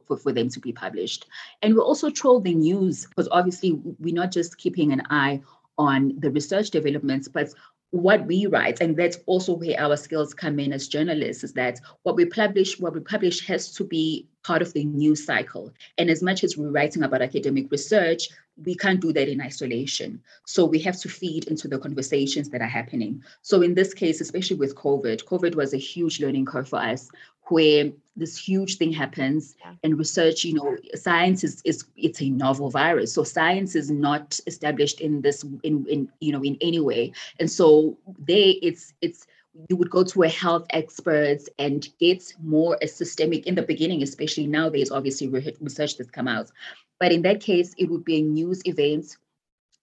for, 0.07 0.17
for 0.17 0.31
them 0.31 0.49
to 0.49 0.59
be 0.59 0.71
published. 0.71 1.27
And 1.61 1.75
we 1.75 1.79
also 1.79 2.09
troll 2.09 2.39
the 2.39 2.55
news 2.55 3.05
because 3.05 3.27
obviously 3.31 3.79
we're 3.99 4.13
not 4.13 4.31
just 4.31 4.57
keeping 4.57 4.91
an 4.91 5.03
eye 5.09 5.41
on 5.77 6.13
the 6.19 6.31
research 6.31 6.69
developments, 6.69 7.27
but 7.27 7.49
what 7.91 8.25
we 8.25 8.45
write, 8.45 8.81
and 8.81 8.97
that's 8.97 9.19
also 9.25 9.53
where 9.53 9.79
our 9.79 9.95
skills 9.95 10.33
come 10.33 10.59
in 10.59 10.73
as 10.73 10.87
journalists, 10.87 11.43
is 11.43 11.53
that 11.53 11.79
what 12.03 12.15
we 12.15 12.25
publish, 12.25 12.79
what 12.79 12.93
we 12.93 12.99
publish 12.99 13.45
has 13.47 13.71
to 13.73 13.83
be 13.83 14.27
part 14.43 14.61
of 14.61 14.73
the 14.73 14.83
news 14.85 15.25
cycle. 15.25 15.71
And 15.97 16.09
as 16.09 16.21
much 16.21 16.43
as 16.43 16.57
we're 16.57 16.71
writing 16.71 17.03
about 17.03 17.21
academic 17.21 17.71
research, 17.71 18.27
we 18.63 18.75
can't 18.75 19.01
do 19.01 19.11
that 19.13 19.29
in 19.29 19.41
isolation. 19.41 20.21
So 20.45 20.65
we 20.65 20.79
have 20.79 20.99
to 21.01 21.09
feed 21.09 21.47
into 21.47 21.67
the 21.67 21.79
conversations 21.79 22.49
that 22.49 22.61
are 22.61 22.67
happening. 22.67 23.23
So 23.41 23.61
in 23.61 23.73
this 23.73 23.93
case, 23.93 24.21
especially 24.21 24.57
with 24.57 24.75
COVID, 24.75 25.23
COVID 25.25 25.55
was 25.55 25.73
a 25.73 25.77
huge 25.77 26.19
learning 26.21 26.45
curve 26.45 26.69
for 26.69 26.79
us 26.79 27.09
where 27.47 27.91
this 28.15 28.37
huge 28.37 28.77
thing 28.77 28.91
happens 28.91 29.55
yeah. 29.59 29.73
and 29.83 29.99
research 29.99 30.43
you 30.43 30.53
know 30.53 30.77
science 30.93 31.43
is 31.43 31.61
is 31.65 31.85
it's 31.97 32.21
a 32.21 32.29
novel 32.29 32.69
virus. 32.69 33.13
So 33.13 33.23
science 33.23 33.75
is 33.75 33.91
not 33.91 34.39
established 34.47 35.01
in 35.01 35.21
this 35.21 35.43
in 35.63 35.85
in 35.87 36.09
you 36.19 36.31
know 36.31 36.43
in 36.43 36.57
any 36.61 36.79
way. 36.79 37.11
And 37.39 37.49
so 37.49 37.97
they 38.25 38.51
it's 38.61 38.93
it's 39.01 39.27
you 39.69 39.75
would 39.77 39.89
go 39.89 40.03
to 40.03 40.23
a 40.23 40.27
health 40.27 40.65
experts 40.71 41.47
and 41.59 41.87
get 41.99 42.33
more 42.43 42.77
a 42.81 42.87
systemic 42.87 43.47
in 43.47 43.55
the 43.55 43.61
beginning 43.61 44.03
especially 44.03 44.47
now 44.47 44.69
there's 44.69 44.91
obviously 44.91 45.27
research 45.27 45.97
that's 45.97 46.11
come 46.11 46.27
out. 46.27 46.51
But 46.99 47.11
in 47.11 47.21
that 47.23 47.41
case 47.41 47.73
it 47.77 47.89
would 47.89 48.05
be 48.05 48.17
a 48.17 48.21
news 48.21 48.61
event 48.65 49.17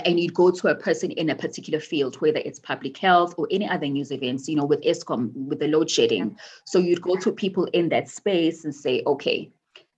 and 0.04 0.20
you'd 0.20 0.34
go 0.34 0.50
to 0.50 0.68
a 0.68 0.74
person 0.74 1.10
in 1.12 1.30
a 1.30 1.34
particular 1.34 1.80
field, 1.80 2.16
whether 2.20 2.38
it's 2.38 2.58
public 2.58 2.96
health 2.98 3.34
or 3.38 3.48
any 3.50 3.68
other 3.68 3.86
news 3.86 4.10
events, 4.10 4.48
you 4.48 4.56
know, 4.56 4.64
with 4.64 4.82
Eskom, 4.82 5.32
with 5.34 5.58
the 5.58 5.68
load 5.68 5.90
shedding. 5.90 6.36
So 6.64 6.78
you'd 6.78 7.02
go 7.02 7.16
to 7.16 7.32
people 7.32 7.64
in 7.66 7.88
that 7.90 8.08
space 8.08 8.64
and 8.64 8.74
say, 8.74 9.02
okay, 9.06 9.50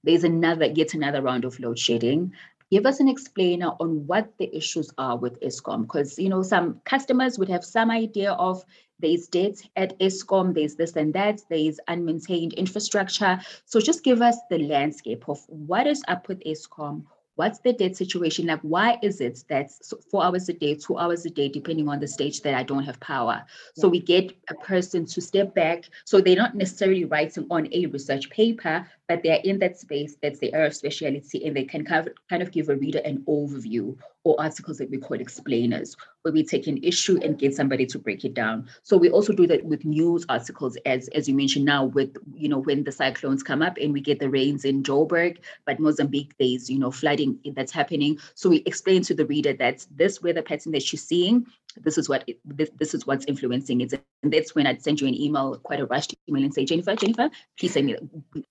there's 0.03 0.25
another, 0.25 0.67
yet 0.67 0.95
another 0.95 1.23
round 1.23 1.45
of 1.45 1.59
load 1.61 1.79
shedding. 1.79 2.33
Give 2.71 2.87
us 2.87 2.99
an 2.99 3.09
explainer 3.09 3.73
on 3.79 4.07
what 4.07 4.33
the 4.39 4.55
issues 4.57 4.91
are 4.99 5.17
with 5.17 5.41
Eskom, 5.41 5.83
because 5.83 6.19
you 6.19 6.29
know 6.29 6.43
some 6.43 6.81
customers 6.85 7.39
would 7.39 7.49
have 7.49 7.65
some 7.65 7.91
idea 7.91 8.33
of 8.33 8.65
there's 8.99 9.27
debt 9.29 9.63
at 9.77 9.99
Eskom, 9.99 10.55
there's 10.55 10.77
this 10.77 10.97
and 10.97 11.13
that, 11.15 11.41
there's 11.51 11.79
unmaintained 11.89 12.55
infrastructure. 12.55 13.39
So 13.65 13.81
just 13.81 14.03
give 14.03 14.23
us 14.23 14.37
the 14.51 14.59
landscape 14.59 15.29
of 15.29 15.41
what 15.49 15.87
is 15.87 16.03
up 16.09 16.27
with 16.29 16.43
Eskom, 16.45 17.05
what's 17.37 17.59
the 17.61 17.73
debt 17.73 17.97
situation 17.97 18.47
like 18.47 18.61
why 18.61 18.99
is 19.03 19.21
it 19.21 19.43
that 19.49 19.71
four 20.11 20.25
hours 20.25 20.49
a 20.49 20.53
day 20.53 20.75
two 20.75 20.97
hours 20.99 21.27
a 21.27 21.31
day 21.31 21.49
depending 21.49 21.89
on 21.89 21.99
the 21.99 22.07
stage 22.07 22.43
that 22.43 22.55
i 22.55 22.63
don't 22.63 22.85
have 22.85 22.99
power 23.01 23.43
yeah. 23.45 23.81
so 23.83 23.89
we 23.89 24.01
get 24.01 24.33
a 24.49 24.55
person 24.55 25.05
to 25.05 25.21
step 25.21 25.55
back 25.55 25.85
so 26.05 26.21
they're 26.21 26.37
not 26.37 26.55
necessarily 26.55 27.05
writing 27.05 27.47
on 27.51 27.69
a 27.73 27.87
research 27.87 28.31
paper 28.31 28.87
but 29.09 29.23
they're 29.23 29.41
in 29.45 29.59
that 29.59 29.79
space 29.79 30.17
that's 30.23 30.41
their 30.41 30.71
speciality 30.71 31.45
and 31.45 31.57
they 31.57 31.65
can 31.65 31.85
kind 31.85 32.09
of, 32.09 32.15
kind 32.31 32.43
of 32.43 32.51
give 32.51 32.69
a 32.69 32.77
reader 32.77 33.01
an 33.05 33.23
overview 33.29 33.97
or 34.25 34.41
articles 34.41 34.79
that 34.79 34.91
we 34.91 34.97
call 34.97 35.21
explainers, 35.21 35.95
where 36.23 36.33
we 36.33 36.43
take 36.43 36.67
an 36.67 36.83
issue 36.83 37.21
and 37.23 37.39
get 37.39 37.55
somebody 37.55 37.85
to 37.85 37.99
break 37.99 38.25
it 38.25 38.33
down. 38.33 38.67
So 38.83 38.97
we 38.97 39.11
also 39.11 39.35
do 39.35 39.47
that 39.47 39.65
with 39.65 39.85
news 39.85 40.25
articles, 40.31 40.79
as 40.87 41.09
as 41.09 41.29
you 41.29 41.35
mentioned 41.35 41.67
now, 41.67 41.85
with 41.85 42.17
you 42.35 42.49
know 42.49 42.59
when 42.59 42.85
the 42.85 42.93
cyclones 42.93 43.43
come 43.43 43.61
up 43.61 43.77
and 43.77 43.93
we 43.93 44.01
get 44.01 44.21
the 44.21 44.31
rains 44.31 44.65
in 44.65 44.83
Joburg, 44.83 45.39
but 45.67 45.79
Mozambique 45.79 46.35
there's 46.39 46.71
you 46.71 46.79
know 46.79 46.91
flooding 46.91 47.39
that's 47.55 47.73
happening. 47.73 48.19
So 48.35 48.49
we 48.49 48.63
explain 48.65 49.03
to 49.03 49.15
the 49.15 49.27
reader 49.27 49.53
that 49.55 49.87
this 49.95 50.23
weather 50.23 50.43
pattern 50.43 50.73
that 50.73 50.83
she's 50.83 51.05
seeing 51.05 51.47
this 51.77 51.99
is 51.99 52.09
what 52.09 52.25
it, 52.27 52.39
this, 52.45 52.71
this 52.79 52.95
is 52.95 53.07
what's 53.07 53.25
influencing 53.27 53.81
it. 53.81 53.93
And 54.23 54.33
that's 54.33 54.55
when 54.55 54.67
i'd 54.67 54.83
send 54.83 55.01
you 55.01 55.07
an 55.07 55.15
email 55.15 55.59
quite 55.63 55.81
a 55.81 55.87
rushed 55.87 56.15
email 56.29 56.43
and 56.43 56.55
say 56.55 56.65
jennifer 56.65 56.97
jennifer 56.97 57.29
please 57.59 57.73
send 57.73 57.87
me 57.87 57.97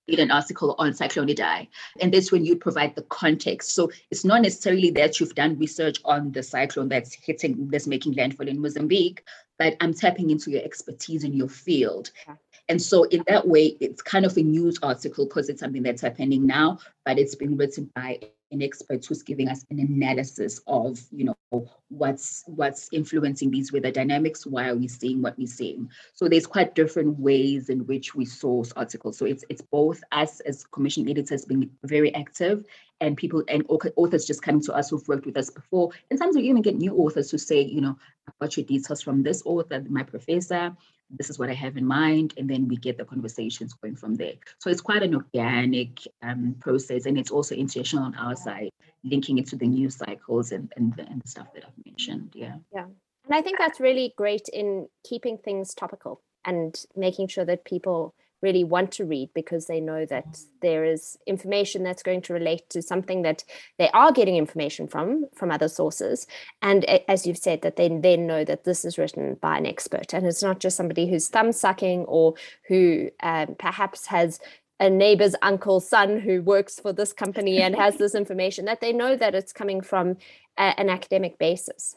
read 0.08 0.20
an 0.20 0.30
article 0.30 0.74
on 0.78 0.94
cyclone 0.94 1.28
Idai. 1.28 1.68
and 2.00 2.12
that's 2.12 2.30
when 2.30 2.44
you 2.44 2.56
provide 2.56 2.94
the 2.94 3.02
context. 3.02 3.74
So 3.74 3.90
it's 4.10 4.24
not 4.24 4.42
necessarily 4.42 4.90
that 4.90 5.18
you've 5.18 5.34
done 5.34 5.58
research 5.58 5.98
on 6.04 6.32
the 6.32 6.42
cyclone 6.42 6.88
that's 6.88 7.14
hitting 7.14 7.68
that's 7.70 7.86
making 7.86 8.14
landfall 8.14 8.48
in 8.48 8.60
mozambique 8.60 9.24
but 9.58 9.76
i'm 9.80 9.94
tapping 9.94 10.30
into 10.30 10.50
your 10.50 10.62
expertise 10.62 11.24
in 11.24 11.32
your 11.32 11.48
field. 11.48 12.10
And 12.68 12.80
so 12.80 13.04
in 13.04 13.22
that 13.28 13.46
way 13.46 13.76
it's 13.80 14.02
kind 14.02 14.24
of 14.24 14.36
a 14.36 14.42
news 14.42 14.78
article 14.82 15.26
because 15.26 15.48
it's 15.48 15.60
something 15.60 15.82
that's 15.82 16.02
happening 16.02 16.46
now 16.46 16.78
but 17.04 17.18
it's 17.18 17.34
been 17.34 17.56
written 17.56 17.90
by 17.94 18.20
an 18.50 18.62
expert 18.62 19.04
who's 19.04 19.22
giving 19.22 19.48
us 19.48 19.64
an 19.70 19.80
analysis 19.80 20.60
of, 20.66 21.00
you 21.10 21.24
know, 21.24 21.68
what's 21.88 22.44
what's 22.46 22.88
influencing 22.92 23.50
these 23.50 23.72
weather 23.72 23.90
dynamics. 23.90 24.46
Why 24.46 24.68
are 24.68 24.76
we 24.76 24.88
seeing 24.88 25.22
what 25.22 25.38
we're 25.38 25.46
seeing? 25.46 25.90
So 26.14 26.28
there's 26.28 26.46
quite 26.46 26.74
different 26.74 27.18
ways 27.18 27.68
in 27.68 27.86
which 27.86 28.14
we 28.14 28.24
source 28.24 28.72
articles. 28.72 29.18
So 29.18 29.26
it's 29.26 29.44
it's 29.48 29.62
both 29.62 30.02
us 30.12 30.40
as 30.40 30.64
commission 30.64 31.08
editors 31.08 31.44
being 31.44 31.70
very 31.84 32.14
active 32.14 32.64
and 33.00 33.16
people 33.16 33.42
and 33.48 33.64
authors 33.68 34.24
just 34.24 34.42
coming 34.42 34.62
to 34.62 34.72
us 34.72 34.90
who've 34.90 35.06
worked 35.08 35.26
with 35.26 35.36
us 35.36 35.50
before. 35.50 35.90
And 36.10 36.18
sometimes 36.18 36.36
we 36.36 36.48
even 36.48 36.62
get 36.62 36.76
new 36.76 36.94
authors 36.96 37.30
who 37.30 37.38
say, 37.38 37.60
you 37.60 37.80
know, 37.80 37.96
I 38.28 38.32
got 38.40 38.56
your 38.56 38.66
details 38.66 39.02
from 39.02 39.22
this 39.22 39.42
author, 39.44 39.84
my 39.88 40.02
professor, 40.02 40.76
this 41.10 41.30
is 41.30 41.38
what 41.38 41.50
I 41.50 41.54
have 41.54 41.76
in 41.76 41.86
mind, 41.86 42.34
and 42.36 42.48
then 42.48 42.68
we 42.68 42.76
get 42.76 42.96
the 42.96 43.04
conversations 43.04 43.72
going 43.74 43.96
from 43.96 44.14
there. 44.14 44.34
So 44.58 44.70
it's 44.70 44.80
quite 44.80 45.02
an 45.02 45.14
organic 45.14 46.00
um, 46.22 46.56
process, 46.60 47.06
and 47.06 47.18
it's 47.18 47.30
also 47.30 47.54
intentional 47.54 48.04
on 48.04 48.14
our 48.16 48.36
side, 48.36 48.70
linking 49.04 49.38
it 49.38 49.46
to 49.48 49.56
the 49.56 49.66
news 49.66 49.96
cycles 49.96 50.52
and, 50.52 50.72
and, 50.76 50.98
and 50.98 51.22
the 51.22 51.28
stuff 51.28 51.52
that 51.54 51.64
I've 51.64 51.86
mentioned. 51.86 52.32
Yeah. 52.34 52.56
Yeah. 52.72 52.86
And 53.26 53.34
I 53.34 53.42
think 53.42 53.58
that's 53.58 53.80
really 53.80 54.12
great 54.16 54.48
in 54.52 54.88
keeping 55.02 55.38
things 55.38 55.74
topical 55.74 56.20
and 56.44 56.78
making 56.94 57.28
sure 57.28 57.44
that 57.44 57.64
people 57.64 58.14
really 58.44 58.62
want 58.62 58.92
to 58.92 59.04
read 59.04 59.30
because 59.34 59.66
they 59.66 59.80
know 59.80 60.06
that 60.06 60.38
there 60.62 60.84
is 60.84 61.18
information 61.26 61.82
that's 61.82 62.02
going 62.02 62.20
to 62.22 62.34
relate 62.34 62.68
to 62.70 62.82
something 62.82 63.22
that 63.22 63.42
they 63.78 63.88
are 63.90 64.12
getting 64.12 64.36
information 64.36 64.86
from 64.86 65.24
from 65.34 65.50
other 65.50 65.68
sources. 65.68 66.26
And 66.62 66.84
as 67.08 67.26
you've 67.26 67.38
said 67.38 67.62
that 67.62 67.76
they 67.76 67.88
then 67.88 68.26
know 68.26 68.44
that 68.44 68.64
this 68.64 68.84
is 68.84 68.98
written 68.98 69.34
by 69.40 69.56
an 69.58 69.66
expert. 69.66 70.12
And 70.14 70.26
it's 70.26 70.42
not 70.42 70.60
just 70.60 70.76
somebody 70.76 71.08
who's 71.08 71.28
thumb 71.28 71.50
sucking 71.50 72.04
or 72.04 72.34
who 72.68 73.10
um, 73.22 73.56
perhaps 73.58 74.06
has 74.06 74.38
a 74.78 74.90
neighbor's 74.90 75.34
uncle's 75.40 75.88
son 75.88 76.20
who 76.20 76.42
works 76.42 76.78
for 76.78 76.92
this 76.92 77.12
company 77.12 77.62
and 77.62 77.74
has 77.74 77.96
this 78.02 78.14
information 78.14 78.66
that 78.66 78.80
they 78.80 78.92
know 78.92 79.16
that 79.16 79.34
it's 79.34 79.52
coming 79.52 79.80
from 79.80 80.16
a, 80.58 80.78
an 80.78 80.90
academic 80.90 81.38
basis. 81.38 81.96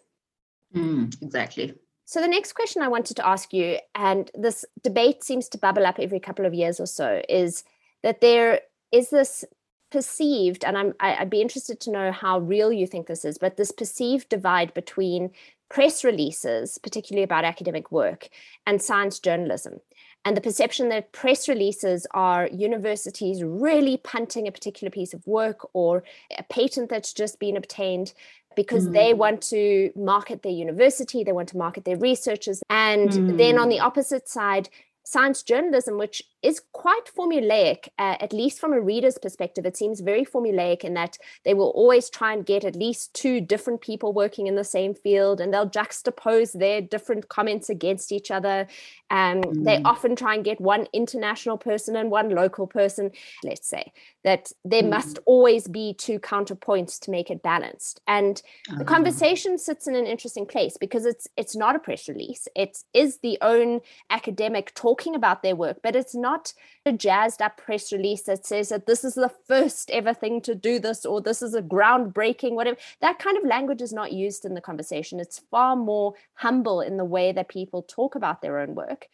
Mm, 0.73 1.21
exactly 1.21 1.75
so, 2.09 2.21
the 2.21 2.27
next 2.29 2.53
question 2.53 2.81
I 2.81 2.87
wanted 2.87 3.17
to 3.17 3.27
ask 3.27 3.51
you, 3.51 3.79
and 3.93 4.31
this 4.33 4.63
debate 4.81 5.25
seems 5.25 5.49
to 5.49 5.57
bubble 5.57 5.85
up 5.85 5.99
every 5.99 6.21
couple 6.21 6.45
of 6.45 6.53
years 6.53 6.79
or 6.79 6.85
so, 6.85 7.21
is 7.27 7.65
that 8.01 8.21
there 8.21 8.61
is 8.93 9.09
this 9.09 9.43
perceived, 9.91 10.63
and 10.63 10.77
I'm, 10.77 10.93
I'd 11.01 11.29
be 11.29 11.41
interested 11.41 11.81
to 11.81 11.91
know 11.91 12.13
how 12.13 12.39
real 12.39 12.71
you 12.71 12.87
think 12.87 13.07
this 13.07 13.25
is, 13.25 13.37
but 13.37 13.57
this 13.57 13.73
perceived 13.73 14.29
divide 14.29 14.73
between 14.73 15.31
press 15.69 16.05
releases, 16.05 16.77
particularly 16.77 17.23
about 17.23 17.43
academic 17.43 17.91
work, 17.91 18.29
and 18.65 18.81
science 18.81 19.19
journalism. 19.19 19.81
And 20.23 20.35
the 20.35 20.41
perception 20.41 20.87
that 20.89 21.11
press 21.11 21.49
releases 21.49 22.07
are 22.11 22.47
universities 22.47 23.43
really 23.43 23.97
punting 23.97 24.47
a 24.47 24.51
particular 24.53 24.91
piece 24.91 25.13
of 25.13 25.27
work 25.27 25.67
or 25.73 26.05
a 26.37 26.43
patent 26.43 26.89
that's 26.89 27.11
just 27.11 27.37
been 27.37 27.57
obtained 27.57 28.13
because 28.57 28.87
mm. 28.87 28.93
they 28.93 29.13
want 29.13 29.41
to 29.43 29.91
market 29.95 30.41
their 30.41 30.51
university, 30.51 31.23
they 31.23 31.31
want 31.31 31.47
to 31.47 31.57
market 31.57 31.85
their 31.85 31.95
researchers. 31.95 32.61
And 32.69 33.09
mm. 33.11 33.37
then 33.37 33.57
on 33.57 33.69
the 33.69 33.79
opposite 33.79 34.27
side, 34.27 34.67
science 35.05 35.43
journalism, 35.43 35.97
which 35.97 36.21
is 36.47 36.61
quite 36.71 37.11
formulaic, 37.13 37.89
uh, 37.99 38.15
at 38.21 38.31
least 38.31 38.57
from 38.57 38.71
a 38.71 38.79
reader's 38.79 39.17
perspective. 39.17 39.65
It 39.65 39.75
seems 39.75 39.99
very 39.99 40.23
formulaic 40.23 40.85
in 40.85 40.93
that 40.93 41.17
they 41.43 41.53
will 41.53 41.71
always 41.71 42.09
try 42.09 42.31
and 42.31 42.45
get 42.45 42.63
at 42.63 42.73
least 42.73 43.13
two 43.13 43.41
different 43.41 43.81
people 43.81 44.13
working 44.13 44.47
in 44.47 44.55
the 44.55 44.63
same 44.63 44.93
field 44.93 45.41
and 45.41 45.53
they'll 45.53 45.69
juxtapose 45.69 46.57
their 46.57 46.79
different 46.79 47.27
comments 47.27 47.69
against 47.69 48.13
each 48.13 48.31
other. 48.31 48.65
Um, 49.09 49.41
mm. 49.41 49.65
They 49.65 49.81
often 49.83 50.15
try 50.15 50.35
and 50.35 50.43
get 50.45 50.61
one 50.61 50.87
international 50.93 51.57
person 51.57 51.97
and 51.97 52.09
one 52.09 52.29
local 52.29 52.65
person, 52.65 53.11
let's 53.43 53.67
say, 53.67 53.91
that 54.23 54.49
there 54.63 54.83
mm. 54.83 54.89
must 54.89 55.19
always 55.25 55.67
be 55.67 55.95
two 55.95 56.17
counterpoints 56.17 56.97
to 57.01 57.11
make 57.11 57.29
it 57.29 57.43
balanced. 57.43 57.99
And 58.07 58.41
the 58.77 58.83
ah. 58.83 58.93
conversation 58.95 59.57
sits 59.57 59.85
in 59.85 59.95
an 59.95 60.07
interesting 60.07 60.45
place 60.45 60.77
because 60.77 61.05
it's 61.05 61.27
it's 61.35 61.57
not 61.57 61.75
a 61.75 61.79
press 61.79 62.07
release. 62.07 62.47
It 62.55 62.77
is 62.93 63.19
the 63.19 63.37
own 63.41 63.81
academic 64.09 64.73
talking 64.75 65.13
about 65.13 65.43
their 65.43 65.55
work, 65.55 65.79
but 65.83 65.95
it's 65.95 66.15
not 66.15 66.36
not 66.37 66.53
a 66.85 66.91
jazzed 66.91 67.41
up 67.41 67.57
press 67.57 67.91
release 67.91 68.23
that 68.23 68.45
says 68.45 68.69
that 68.69 68.85
this 68.85 69.03
is 69.03 69.15
the 69.15 69.31
first 69.47 69.91
ever 69.91 70.13
thing 70.13 70.41
to 70.41 70.55
do 70.55 70.79
this 70.79 71.05
or 71.05 71.21
this 71.21 71.41
is 71.41 71.53
a 71.53 71.61
groundbreaking, 71.61 72.53
whatever. 72.53 72.77
That 73.01 73.19
kind 73.19 73.37
of 73.37 73.43
language 73.43 73.81
is 73.81 73.91
not 73.91 74.13
used 74.13 74.45
in 74.45 74.53
the 74.53 74.61
conversation. 74.61 75.19
It's 75.19 75.41
far 75.51 75.75
more 75.75 76.13
humble 76.35 76.81
in 76.81 76.97
the 76.97 77.05
way 77.05 77.31
that 77.31 77.49
people 77.49 77.83
talk 77.83 78.15
about 78.15 78.41
their 78.41 78.59
own 78.59 78.75
work. 78.75 79.07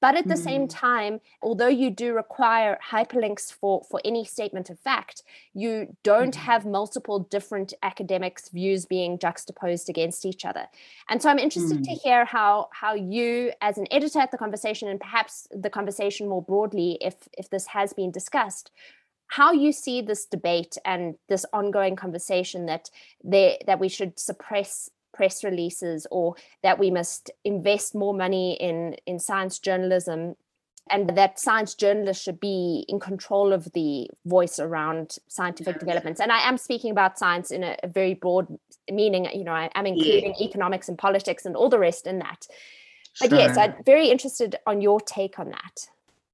But 0.00 0.16
at 0.16 0.28
the 0.28 0.34
mm-hmm. 0.34 0.42
same 0.42 0.68
time, 0.68 1.20
although 1.42 1.68
you 1.68 1.90
do 1.90 2.14
require 2.14 2.78
hyperlinks 2.90 3.52
for, 3.52 3.82
for 3.90 4.00
any 4.04 4.24
statement 4.24 4.70
of 4.70 4.78
fact, 4.78 5.22
you 5.54 5.96
don't 6.02 6.34
mm-hmm. 6.34 6.46
have 6.46 6.66
multiple 6.66 7.20
different 7.20 7.72
academics' 7.82 8.48
views 8.48 8.86
being 8.86 9.18
juxtaposed 9.18 9.88
against 9.88 10.24
each 10.24 10.44
other. 10.44 10.66
And 11.08 11.22
so 11.22 11.30
I'm 11.30 11.38
interested 11.38 11.78
mm-hmm. 11.78 11.94
to 11.94 11.98
mm. 11.98 12.02
hear 12.02 12.24
how 12.24 12.68
how 12.72 12.94
you, 12.94 13.52
as 13.60 13.78
an 13.78 13.86
editor 13.90 14.18
at 14.20 14.30
the 14.30 14.38
conversation, 14.38 14.88
and 14.88 15.00
perhaps 15.00 15.48
the 15.50 15.70
conversation 15.70 16.28
more 16.28 16.42
broadly, 16.42 16.98
if 17.00 17.14
if 17.36 17.50
this 17.50 17.68
has 17.68 17.92
been 17.92 18.10
discussed, 18.10 18.70
how 19.28 19.52
you 19.52 19.72
see 19.72 20.02
this 20.02 20.26
debate 20.26 20.76
and 20.84 21.14
this 21.28 21.46
ongoing 21.52 21.96
conversation 21.96 22.66
that 22.66 22.90
they 23.24 23.58
that 23.66 23.80
we 23.80 23.88
should 23.88 24.18
suppress 24.18 24.90
press 25.20 25.44
releases 25.44 26.06
or 26.10 26.34
that 26.62 26.78
we 26.78 26.90
must 26.90 27.30
invest 27.44 27.94
more 27.94 28.14
money 28.14 28.54
in 28.54 28.96
in 29.04 29.18
science 29.18 29.58
journalism 29.58 30.34
and 30.90 31.10
that 31.10 31.38
science 31.38 31.74
journalists 31.74 32.24
should 32.24 32.40
be 32.40 32.86
in 32.88 32.98
control 32.98 33.52
of 33.52 33.70
the 33.74 34.08
voice 34.24 34.58
around 34.58 35.18
scientific 35.28 35.78
developments 35.78 36.22
and 36.22 36.32
i 36.32 36.40
am 36.48 36.56
speaking 36.56 36.90
about 36.90 37.18
science 37.18 37.50
in 37.50 37.62
a, 37.62 37.76
a 37.82 37.88
very 37.88 38.14
broad 38.14 38.46
meaning 38.90 39.28
you 39.34 39.44
know 39.44 39.52
I, 39.52 39.70
am 39.74 39.84
including 39.84 40.34
yeah. 40.38 40.46
economics 40.46 40.88
and 40.88 40.96
politics 40.96 41.44
and 41.44 41.54
all 41.54 41.68
the 41.68 41.78
rest 41.78 42.06
in 42.06 42.18
that 42.20 42.46
but 43.20 43.28
sure. 43.28 43.38
yes 43.38 43.58
i'm 43.58 43.74
very 43.84 44.08
interested 44.08 44.56
on 44.66 44.80
your 44.80 45.00
take 45.02 45.38
on 45.38 45.50
that 45.50 45.76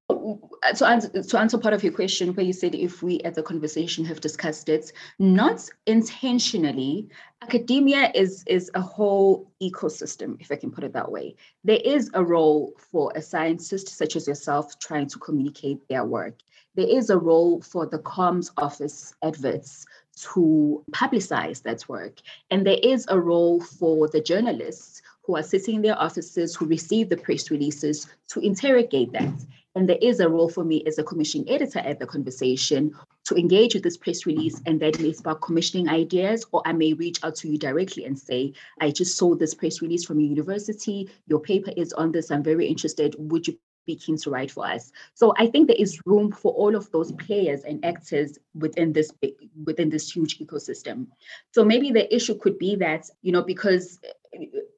to 0.08 0.86
answer, 0.86 1.22
to 1.22 1.38
answer 1.38 1.58
part 1.58 1.74
of 1.74 1.82
your 1.82 1.92
question 1.92 2.34
where 2.34 2.46
you 2.46 2.52
said 2.52 2.74
if 2.74 3.02
we 3.02 3.20
at 3.20 3.34
the 3.34 3.42
conversation 3.42 4.04
have 4.04 4.20
discussed 4.20 4.68
it 4.68 4.92
not 5.18 5.68
intentionally 5.86 7.08
academia 7.42 8.10
is 8.14 8.44
is 8.46 8.70
a 8.74 8.80
whole 8.80 9.50
ecosystem 9.62 10.36
if 10.40 10.50
i 10.50 10.56
can 10.56 10.70
put 10.70 10.84
it 10.84 10.92
that 10.92 11.10
way. 11.10 11.34
There 11.64 11.80
is 11.84 12.10
a 12.14 12.24
role 12.24 12.74
for 12.78 13.12
a 13.14 13.22
scientist 13.22 13.88
such 13.88 14.16
as 14.16 14.26
yourself 14.26 14.78
trying 14.78 15.08
to 15.08 15.18
communicate 15.18 15.86
their 15.88 16.04
work. 16.04 16.40
There 16.74 16.88
is 16.88 17.10
a 17.10 17.18
role 17.18 17.62
for 17.62 17.86
the 17.86 17.98
comms 18.00 18.50
office 18.58 19.14
adverts 19.22 19.86
to 20.34 20.84
publicize 20.90 21.62
that 21.62 21.88
work. 21.88 22.20
And 22.50 22.66
there 22.66 22.78
is 22.82 23.06
a 23.08 23.18
role 23.18 23.60
for 23.60 24.08
the 24.08 24.20
journalists 24.20 25.02
who 25.22 25.36
are 25.36 25.42
sitting 25.42 25.76
in 25.76 25.82
their 25.82 25.98
offices 25.98 26.54
who 26.54 26.66
receive 26.66 27.08
the 27.08 27.16
press 27.16 27.50
releases 27.50 28.06
to 28.28 28.40
interrogate 28.40 29.12
that 29.12 29.34
and 29.76 29.88
there 29.88 29.98
is 30.00 30.20
a 30.20 30.28
role 30.28 30.48
for 30.48 30.64
me 30.64 30.82
as 30.86 30.98
a 30.98 31.04
commissioning 31.04 31.48
editor 31.50 31.80
at 31.80 32.00
the 32.00 32.06
conversation 32.06 32.92
to 33.24 33.36
engage 33.36 33.74
with 33.74 33.82
this 33.82 33.96
press 33.96 34.24
release, 34.24 34.60
and 34.66 34.80
that 34.80 34.98
may 35.00 35.12
spark 35.12 35.42
commissioning 35.42 35.88
ideas, 35.88 36.46
or 36.50 36.62
I 36.64 36.72
may 36.72 36.94
reach 36.94 37.22
out 37.22 37.36
to 37.36 37.48
you 37.48 37.58
directly 37.58 38.06
and 38.06 38.18
say, 38.18 38.54
I 38.80 38.90
just 38.90 39.16
saw 39.16 39.34
this 39.34 39.54
press 39.54 39.82
release 39.82 40.04
from 40.04 40.18
your 40.18 40.30
university. 40.30 41.10
Your 41.26 41.40
paper 41.40 41.72
is 41.76 41.92
on 41.92 42.10
this. 42.10 42.30
I'm 42.30 42.42
very 42.42 42.66
interested. 42.66 43.14
Would 43.18 43.46
you 43.46 43.58
be 43.86 43.96
keen 43.96 44.16
to 44.16 44.30
write 44.30 44.50
for 44.50 44.66
us. 44.66 44.90
So 45.14 45.32
I 45.38 45.46
think 45.46 45.68
there 45.68 45.76
is 45.78 46.00
room 46.06 46.32
for 46.32 46.52
all 46.52 46.74
of 46.74 46.90
those 46.90 47.12
players 47.12 47.62
and 47.62 47.84
actors 47.84 48.36
within 48.54 48.92
this 48.92 49.12
big, 49.12 49.34
within 49.64 49.88
this 49.90 50.10
huge 50.10 50.40
ecosystem. 50.40 51.06
So 51.52 51.64
maybe 51.64 51.92
the 51.92 52.12
issue 52.12 52.34
could 52.34 52.58
be 52.58 52.74
that 52.76 53.08
you 53.22 53.30
know 53.30 53.42
because 53.42 54.00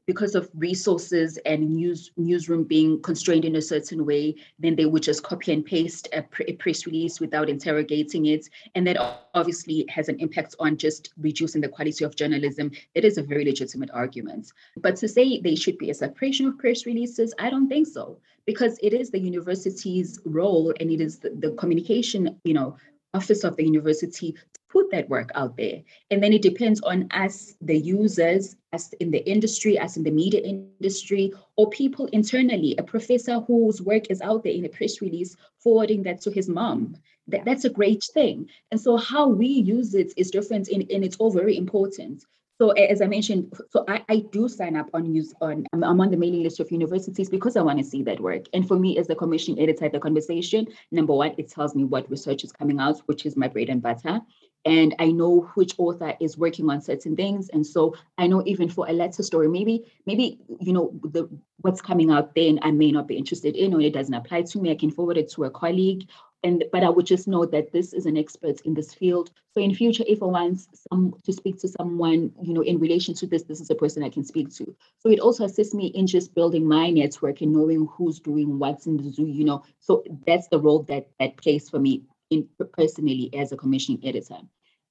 because 0.08 0.34
of 0.34 0.48
resources 0.54 1.38
and 1.44 1.68
news 1.68 2.12
newsroom 2.16 2.64
being 2.64 3.00
constrained 3.02 3.44
in 3.44 3.56
a 3.56 3.62
certain 3.62 4.06
way, 4.06 4.34
then 4.58 4.74
they 4.74 4.86
would 4.86 5.02
just 5.02 5.22
copy 5.22 5.52
and 5.52 5.66
paste 5.66 6.08
a, 6.14 6.24
a, 6.48 6.54
press 6.54 6.86
release 6.86 7.20
without 7.20 7.50
interrogating 7.50 8.24
it, 8.24 8.48
and 8.74 8.86
that 8.86 8.96
obviously 9.34 9.84
has 9.90 10.08
an 10.08 10.18
impact 10.18 10.56
on 10.58 10.78
just 10.78 11.12
reducing 11.18 11.60
the 11.60 11.68
quality 11.68 12.06
of 12.06 12.16
journalism. 12.16 12.70
It 12.94 13.04
is 13.04 13.18
a 13.18 13.22
very 13.22 13.44
legitimate 13.44 13.90
argument, 13.92 14.50
but 14.78 14.96
to 14.96 15.08
say 15.08 15.42
they 15.42 15.54
should 15.54 15.76
be 15.76 15.90
a 15.90 15.94
separation 15.94 16.46
of 16.46 16.56
press 16.56 16.86
releases, 16.86 17.34
I 17.38 17.50
don't 17.50 17.68
think 17.68 17.86
so, 17.86 18.18
because 18.46 18.78
it 18.82 18.94
is 18.94 19.10
the 19.10 19.20
university's 19.20 20.18
role 20.24 20.72
and 20.80 20.90
it 20.90 21.02
is 21.02 21.18
the, 21.18 21.36
the 21.38 21.50
communication, 21.50 22.40
you 22.44 22.54
know, 22.54 22.78
office 23.12 23.44
of 23.44 23.56
the 23.56 23.64
university 23.64 24.34
put 24.68 24.90
that 24.90 25.08
work 25.08 25.30
out 25.34 25.56
there. 25.56 25.82
And 26.10 26.22
then 26.22 26.32
it 26.32 26.42
depends 26.42 26.80
on 26.82 27.08
us, 27.10 27.54
the 27.60 27.76
users, 27.76 28.56
us 28.72 28.92
in 28.94 29.10
the 29.10 29.26
industry, 29.28 29.78
us 29.78 29.96
in 29.96 30.02
the 30.02 30.10
media 30.10 30.40
industry, 30.40 31.32
or 31.56 31.70
people 31.70 32.06
internally, 32.06 32.74
a 32.78 32.82
professor 32.82 33.40
whose 33.40 33.82
work 33.82 34.10
is 34.10 34.20
out 34.20 34.44
there 34.44 34.52
in 34.52 34.64
a 34.64 34.68
press 34.68 35.00
release, 35.00 35.36
forwarding 35.58 36.02
that 36.02 36.20
to 36.22 36.30
his 36.30 36.48
mom. 36.48 36.96
That, 37.28 37.44
that's 37.44 37.64
a 37.64 37.70
great 37.70 38.04
thing. 38.14 38.48
And 38.70 38.80
so 38.80 38.96
how 38.96 39.28
we 39.28 39.46
use 39.46 39.94
it 39.94 40.12
is 40.16 40.30
different 40.30 40.68
and, 40.68 40.90
and 40.90 41.04
it's 41.04 41.16
all 41.16 41.30
very 41.30 41.56
important. 41.56 42.24
So 42.60 42.70
as 42.70 43.00
I 43.00 43.06
mentioned, 43.06 43.52
so 43.70 43.84
I, 43.86 44.04
I 44.08 44.24
do 44.32 44.48
sign 44.48 44.74
up 44.74 44.90
on 44.92 45.14
use 45.14 45.32
on 45.40 45.64
I'm 45.72 46.00
on 46.00 46.10
the 46.10 46.16
mailing 46.16 46.42
list 46.42 46.58
of 46.58 46.72
universities 46.72 47.30
because 47.30 47.56
I 47.56 47.62
want 47.62 47.78
to 47.78 47.84
see 47.84 48.02
that 48.02 48.18
work. 48.18 48.46
And 48.52 48.66
for 48.66 48.76
me, 48.76 48.98
as 48.98 49.06
the 49.06 49.14
commission 49.14 49.56
editor 49.60 49.84
at 49.84 49.92
the 49.92 50.00
conversation, 50.00 50.66
number 50.90 51.14
one, 51.14 51.34
it 51.38 51.48
tells 51.48 51.76
me 51.76 51.84
what 51.84 52.10
research 52.10 52.42
is 52.42 52.50
coming 52.50 52.80
out, 52.80 52.98
which 53.06 53.26
is 53.26 53.36
my 53.36 53.46
bread 53.46 53.68
and 53.68 53.80
butter. 53.80 54.20
And 54.68 54.94
I 54.98 55.12
know 55.12 55.50
which 55.54 55.74
author 55.78 56.14
is 56.20 56.36
working 56.36 56.68
on 56.68 56.82
certain 56.82 57.16
things. 57.16 57.48
And 57.48 57.66
so 57.66 57.94
I 58.18 58.26
know 58.26 58.42
even 58.44 58.68
for 58.68 58.86
a 58.86 58.92
letter 58.92 59.22
story, 59.22 59.48
maybe, 59.48 59.90
maybe, 60.04 60.38
you 60.60 60.74
know, 60.74 60.92
the 61.04 61.26
what's 61.62 61.80
coming 61.80 62.10
out 62.10 62.34
then 62.34 62.60
I 62.62 62.70
may 62.70 62.92
not 62.92 63.08
be 63.08 63.16
interested 63.16 63.56
in 63.56 63.72
or 63.72 63.80
it 63.80 63.94
doesn't 63.94 64.12
apply 64.12 64.42
to 64.42 64.58
me. 64.60 64.70
I 64.70 64.74
can 64.74 64.90
forward 64.90 65.16
it 65.16 65.32
to 65.32 65.44
a 65.44 65.50
colleague 65.50 66.06
and 66.44 66.64
but 66.70 66.84
I 66.84 66.90
would 66.90 67.06
just 67.06 67.26
know 67.26 67.46
that 67.46 67.72
this 67.72 67.94
is 67.94 68.04
an 68.04 68.18
expert 68.18 68.60
in 68.60 68.74
this 68.74 68.92
field. 68.92 69.30
So 69.54 69.62
in 69.62 69.74
future, 69.74 70.04
if 70.06 70.22
I 70.22 70.26
want 70.26 70.60
some 70.92 71.14
to 71.24 71.32
speak 71.32 71.58
to 71.60 71.68
someone, 71.68 72.30
you 72.42 72.52
know, 72.52 72.60
in 72.60 72.78
relation 72.78 73.14
to 73.14 73.26
this, 73.26 73.44
this 73.44 73.62
is 73.62 73.70
a 73.70 73.74
person 73.74 74.04
I 74.04 74.10
can 74.10 74.22
speak 74.22 74.54
to. 74.56 74.76
So 74.98 75.08
it 75.08 75.18
also 75.18 75.44
assists 75.44 75.74
me 75.74 75.86
in 75.86 76.06
just 76.06 76.34
building 76.34 76.68
my 76.68 76.90
network 76.90 77.40
and 77.40 77.54
knowing 77.54 77.88
who's 77.90 78.20
doing 78.20 78.58
what's 78.58 78.86
in 78.86 78.98
the 78.98 79.10
zoo, 79.10 79.26
you 79.26 79.44
know. 79.44 79.64
So 79.80 80.04
that's 80.26 80.48
the 80.48 80.60
role 80.60 80.82
that 80.84 81.08
that 81.18 81.38
plays 81.38 81.70
for 81.70 81.78
me 81.78 82.02
in 82.30 82.46
personally 82.72 83.30
as 83.34 83.52
a 83.52 83.56
commissioning 83.56 84.06
editor. 84.06 84.38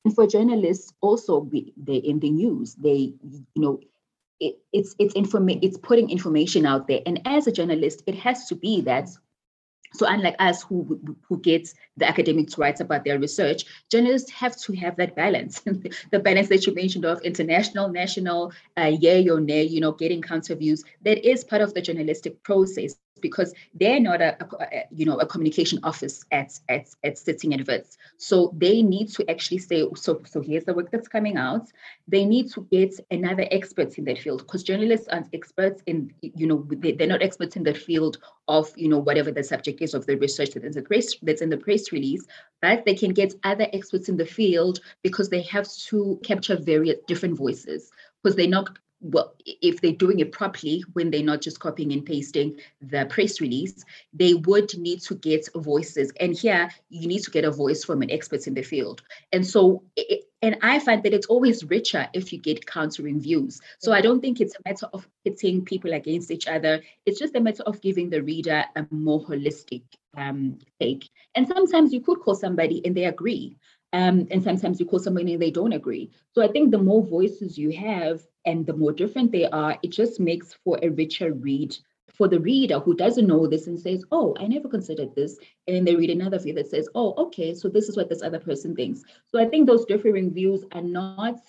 And 0.07 0.15
for 0.15 0.25
journalists, 0.25 0.93
also 1.01 1.51
they 1.75 1.97
in 1.97 2.21
the 2.21 2.29
news, 2.29 2.75
they, 2.75 3.13
you 3.55 3.61
know, 3.61 3.81
it, 4.39 4.57
it's 4.71 4.95
it's 4.99 5.13
informa- 5.15 5.59
it's 5.61 5.77
putting 5.77 6.09
information 6.09 6.65
out 6.65 6.87
there. 6.87 7.01
And 7.05 7.19
as 7.25 7.45
a 7.45 7.51
journalist, 7.51 8.03
it 8.07 8.15
has 8.15 8.47
to 8.47 8.55
be 8.55 8.79
that 8.83 9.09
so 9.93 10.05
unlike 10.07 10.37
us 10.39 10.63
who 10.63 11.17
who 11.27 11.41
get 11.41 11.67
the 11.97 12.07
academics 12.07 12.57
write 12.57 12.79
about 12.79 13.03
their 13.03 13.19
research, 13.19 13.65
journalists 13.91 14.31
have 14.31 14.55
to 14.61 14.73
have 14.77 14.95
that 14.95 15.13
balance, 15.13 15.59
the 16.11 16.19
balance 16.19 16.47
that 16.47 16.65
you 16.65 16.73
mentioned 16.73 17.03
of 17.03 17.21
international, 17.23 17.89
national, 17.89 18.53
uh, 18.77 18.93
yay 19.01 19.27
or 19.27 19.41
nay, 19.41 19.63
you 19.63 19.81
know, 19.81 19.91
getting 19.91 20.21
counter 20.21 20.55
views. 20.55 20.85
That 21.01 21.29
is 21.29 21.43
part 21.43 21.61
of 21.61 21.73
the 21.73 21.81
journalistic 21.81 22.41
process 22.43 22.95
because 23.17 23.53
they're 23.73 23.99
not 23.99 24.21
a, 24.21 24.37
a, 24.59 24.83
you 24.91 25.05
know 25.05 25.17
a 25.17 25.25
communication 25.25 25.79
office 25.83 26.23
at 26.31 26.59
at 26.69 26.87
at 27.03 27.17
sitting 27.17 27.53
adverts 27.53 27.97
so 28.17 28.53
they 28.55 28.81
need 28.81 29.07
to 29.09 29.29
actually 29.29 29.57
say 29.57 29.87
so 29.95 30.21
so 30.25 30.41
here's 30.41 30.65
the 30.65 30.73
work 30.73 30.91
that's 30.91 31.07
coming 31.07 31.37
out. 31.37 31.67
They 32.07 32.25
need 32.25 32.51
to 32.51 32.67
get 32.71 32.93
another 33.11 33.47
expert 33.51 33.97
in 33.97 34.05
that 34.05 34.19
field 34.19 34.39
because 34.41 34.63
journalists 34.63 35.07
aren't 35.07 35.33
experts 35.33 35.81
in 35.87 36.13
you 36.21 36.47
know 36.47 36.65
they, 36.69 36.93
they're 36.93 37.07
not 37.07 37.21
experts 37.21 37.55
in 37.55 37.63
the 37.63 37.73
field 37.73 38.17
of 38.47 38.71
you 38.75 38.87
know 38.87 38.99
whatever 38.99 39.31
the 39.31 39.43
subject 39.43 39.81
is 39.81 39.93
of 39.93 40.05
the 40.05 40.15
research 40.15 40.51
that's 40.51 40.65
in 40.65 40.71
the 40.71 40.81
press 40.81 41.15
that's 41.21 41.41
in 41.41 41.49
the 41.49 41.57
press 41.57 41.91
release 41.91 42.25
but 42.61 42.85
they 42.85 42.95
can 42.95 43.11
get 43.13 43.33
other 43.43 43.67
experts 43.73 44.09
in 44.09 44.17
the 44.17 44.25
field 44.25 44.79
because 45.03 45.29
they 45.29 45.41
have 45.41 45.67
to 45.89 46.19
capture 46.23 46.55
various 46.55 46.97
different 47.07 47.37
voices 47.37 47.91
because 48.23 48.35
they're 48.35 48.47
not 48.47 48.77
well, 48.99 49.35
if 49.45 49.81
they're 49.81 49.91
doing 49.91 50.19
it 50.19 50.31
properly, 50.31 50.83
when 50.93 51.11
they're 51.11 51.23
not 51.23 51.41
just 51.41 51.59
copying 51.59 51.93
and 51.93 52.05
pasting 52.05 52.59
the 52.81 53.05
press 53.05 53.39
release, 53.39 53.85
they 54.13 54.33
would 54.33 54.75
need 54.77 55.01
to 55.01 55.15
get 55.15 55.47
voices. 55.55 56.11
And 56.19 56.35
here, 56.35 56.69
you 56.89 57.07
need 57.07 57.21
to 57.23 57.31
get 57.31 57.45
a 57.45 57.51
voice 57.51 57.83
from 57.83 58.01
an 58.01 58.09
expert 58.09 58.47
in 58.47 58.55
the 58.55 58.63
field. 58.63 59.03
And 59.31 59.45
so, 59.45 59.83
it, 59.95 60.23
and 60.41 60.57
I 60.61 60.79
find 60.79 61.03
that 61.03 61.13
it's 61.13 61.27
always 61.27 61.63
richer 61.65 62.07
if 62.13 62.31
you 62.31 62.39
get 62.39 62.65
countering 62.65 63.19
views. 63.19 63.59
So 63.79 63.91
I 63.91 64.01
don't 64.01 64.21
think 64.21 64.39
it's 64.39 64.55
a 64.55 64.69
matter 64.69 64.87
of 64.93 65.07
pitting 65.23 65.65
people 65.65 65.93
against 65.93 66.31
each 66.31 66.47
other. 66.47 66.81
It's 67.05 67.19
just 67.19 67.35
a 67.35 67.39
matter 67.39 67.63
of 67.63 67.81
giving 67.81 68.09
the 68.09 68.23
reader 68.23 68.65
a 68.75 68.85
more 68.91 69.23
holistic 69.25 69.83
um, 70.15 70.57
take. 70.79 71.09
And 71.35 71.47
sometimes 71.47 71.93
you 71.93 72.01
could 72.01 72.19
call 72.19 72.35
somebody 72.35 72.83
and 72.85 72.95
they 72.95 73.05
agree. 73.05 73.57
Um, 73.93 74.27
and 74.31 74.43
sometimes 74.43 74.79
you 74.79 74.85
call 74.85 74.99
somebody 74.99 75.33
and 75.33 75.41
they 75.41 75.51
don't 75.51 75.73
agree. 75.73 76.11
So 76.33 76.43
I 76.43 76.47
think 76.47 76.71
the 76.71 76.77
more 76.77 77.01
voices 77.03 77.57
you 77.57 77.71
have, 77.71 78.21
and 78.45 78.65
the 78.65 78.75
more 78.75 78.91
different 78.91 79.31
they 79.31 79.45
are, 79.45 79.77
it 79.83 79.91
just 79.91 80.19
makes 80.19 80.53
for 80.53 80.79
a 80.81 80.89
richer 80.89 81.33
read 81.33 81.75
for 82.13 82.27
the 82.27 82.39
reader 82.39 82.79
who 82.79 82.95
doesn't 82.95 83.27
know 83.27 83.45
this 83.45 83.67
and 83.67 83.79
says, 83.79 84.03
Oh, 84.11 84.35
I 84.39 84.47
never 84.47 84.67
considered 84.67 85.13
this. 85.15 85.37
And 85.67 85.75
then 85.75 85.85
they 85.85 85.95
read 85.95 86.09
another 86.09 86.39
view 86.39 86.53
that 86.53 86.67
says, 86.67 86.89
Oh, 86.95 87.13
okay, 87.17 87.53
so 87.53 87.69
this 87.69 87.89
is 87.89 87.95
what 87.95 88.09
this 88.09 88.23
other 88.23 88.39
person 88.39 88.75
thinks. 88.75 89.03
So 89.27 89.39
I 89.39 89.45
think 89.45 89.67
those 89.67 89.85
differing 89.85 90.33
views 90.33 90.63
are 90.71 90.81
not 90.81 91.39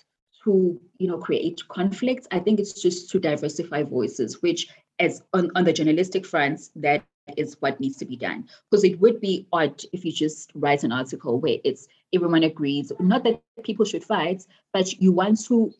to 0.44 0.81
you 0.98 1.09
know 1.09 1.18
create 1.18 1.61
conflicts. 1.68 2.27
I 2.31 2.38
think 2.38 2.61
it's 2.61 2.81
just 2.81 3.11
to 3.11 3.18
diversify 3.18 3.83
voices, 3.83 4.42
which 4.42 4.68
as 4.98 5.22
on, 5.33 5.51
on 5.55 5.64
the 5.64 5.72
journalistic 5.72 6.27
fronts, 6.27 6.70
that 6.77 7.03
is 7.36 7.56
what 7.60 7.80
needs 7.80 7.96
to 7.98 8.04
be 8.04 8.16
done. 8.16 8.48
Because 8.70 8.84
it 8.84 8.98
would 9.00 9.20
be 9.20 9.46
odd 9.52 9.82
if 9.92 10.04
you 10.04 10.12
just 10.12 10.50
write 10.54 10.84
an 10.84 10.92
article 10.92 11.40
where 11.40 11.58
it's 11.64 11.88
everyone 12.14 12.42
agrees, 12.44 12.92
not 13.00 13.24
that 13.24 13.42
people 13.62 13.84
should 13.84 14.04
fight, 14.04 14.46
but 14.72 14.92
you 15.00 15.12
want 15.12 15.44
to, 15.46 15.72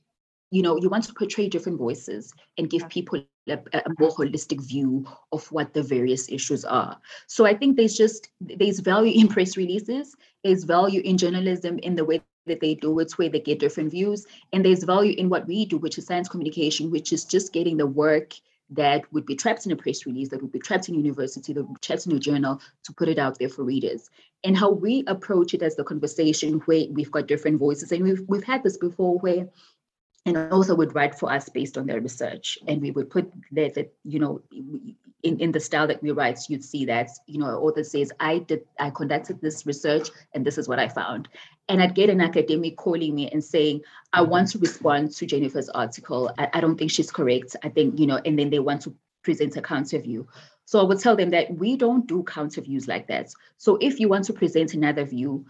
you 0.51 0.63
know, 0.63 0.77
you 0.79 0.89
want 0.89 1.05
to 1.05 1.15
portray 1.15 1.49
different 1.49 1.79
voices 1.79 2.33
and 2.57 2.71
give 2.71 2.89
people 2.89 3.23
a, 3.49 3.59
a 3.73 3.91
more 3.99 4.11
holistic 4.11 4.61
view 4.67 5.07
of 5.33 5.51
what 5.53 5.73
the 5.73 5.83
various 5.83 6.31
issues 6.31 6.65
are. 6.65 6.99
So 7.27 7.47
I 7.47 7.55
think 7.55 7.77
there's 7.77 7.97
just 7.97 8.29
there's 8.41 8.81
value 8.81 9.19
in 9.19 9.29
press 9.35 9.57
releases, 9.57 10.17
there's 10.45 10.65
value 10.65 11.01
in 11.05 11.19
journalism 11.19 11.79
in 11.79 11.95
the 11.95 12.05
way 12.05 12.23
that 12.47 12.61
they 12.61 12.75
do 12.75 12.99
it, 12.99 13.13
where 13.13 13.29
they 13.29 13.41
get 13.41 13.59
different 13.59 13.91
views, 13.91 14.27
and 14.53 14.65
there's 14.65 14.85
value 14.85 15.15
in 15.19 15.29
what 15.29 15.47
we 15.47 15.67
do, 15.67 15.79
which 15.79 15.99
is 15.99 16.07
science 16.07 16.29
communication, 16.29 16.91
which 16.91 17.13
is 17.13 17.25
just 17.25 17.53
getting 17.53 17.77
the 17.77 17.87
work 17.87 18.35
that 18.71 19.11
would 19.13 19.27
be 19.27 19.35
trapped 19.35 19.67
in 19.67 19.73
a 19.73 19.77
press 19.77 20.05
release, 20.07 20.29
that 20.29 20.43
would 20.43 20.53
be 20.53 20.59
trapped 20.59 20.89
in 20.89 20.95
university, 20.95 21.53
that 21.53 21.63
would 21.63 21.75
be 21.75 21.81
trapped 21.81 22.07
in 22.07 22.13
a 22.13 22.19
journal 22.19 22.61
to 22.85 22.93
put 22.93 23.09
it 23.09 23.19
out 23.19 23.39
there 23.39 23.49
for 23.49 23.65
readers. 23.65 24.11
And 24.45 24.57
how 24.57 24.71
we 24.71 25.05
approach 25.07 25.55
it 25.55 25.63
as 25.63 25.77
the 25.77 25.85
conversation 25.85 26.61
where 26.67 26.85
we've 26.91 27.11
got 27.11 27.27
different 27.27 27.59
voices. 27.59 27.91
And 27.93 28.05
we've 28.05 28.23
we've 28.29 28.45
had 28.45 28.63
this 28.63 28.77
before 28.77 29.19
where 29.19 29.49
and 30.37 30.53
also 30.53 30.75
would 30.75 30.95
write 30.95 31.15
for 31.19 31.33
us 31.33 31.49
based 31.49 31.79
on 31.79 31.87
their 31.87 32.01
research. 32.01 32.59
And 32.67 32.81
we 32.81 32.91
would 32.91 33.11
put 33.11 33.33
that, 33.53 33.75
that 33.75 33.93
you 34.05 34.19
know, 34.19 34.43
in, 35.23 35.41
in 35.41 35.53
the 35.53 35.61
style 35.61 35.87
that 35.87 36.03
we 36.03 36.11
write, 36.11 36.39
you'd 36.49 36.65
see 36.65 36.85
that, 36.85 37.11
you 37.27 37.39
know, 37.39 37.47
author 37.47 37.83
says, 37.83 38.13
I 38.21 38.39
did, 38.39 38.65
I 38.79 38.91
conducted 38.91 39.41
this 39.41 39.67
research 39.67 40.11
and 40.35 40.45
this 40.45 40.59
is 40.59 40.69
what 40.69 40.79
I 40.79 40.89
found. 40.89 41.29
And 41.69 41.83
I'd 41.83 41.95
get 41.95 42.11
an 42.11 42.21
academic 42.21 42.77
calling 42.77 43.15
me 43.15 43.29
and 43.31 43.43
saying, 43.43 43.83
I 44.13 44.23
want 44.23 44.49
to 44.51 44.59
respond 44.59 45.13
to 45.17 45.27
Jennifer's 45.27 45.69
article. 45.71 46.33
I, 46.39 46.49
I 46.55 46.61
don't 46.61 46.77
think 46.77 46.91
she's 46.91 47.11
correct. 47.11 47.57
I 47.63 47.69
think, 47.69 47.99
you 47.99 48.07
know, 48.07 48.21
and 48.25 48.39
then 48.39 48.51
they 48.51 48.61
want 48.61 48.83
to 48.83 48.95
present 49.23 49.57
a 49.57 49.63
counter 49.63 49.99
view. 49.99 50.29
So 50.65 50.81
I 50.81 50.85
would 50.85 51.01
tell 51.01 51.17
them 51.17 51.31
that 51.31 51.55
we 51.55 51.77
don't 51.77 52.07
do 52.07 52.23
counter 52.23 52.61
views 52.61 52.87
like 52.87 53.09
that. 53.09 53.33
So 53.57 53.77
if 53.81 53.99
you 53.99 54.09
want 54.09 54.25
to 54.27 54.33
present 54.33 54.75
another 54.75 55.05
view, 55.05 55.47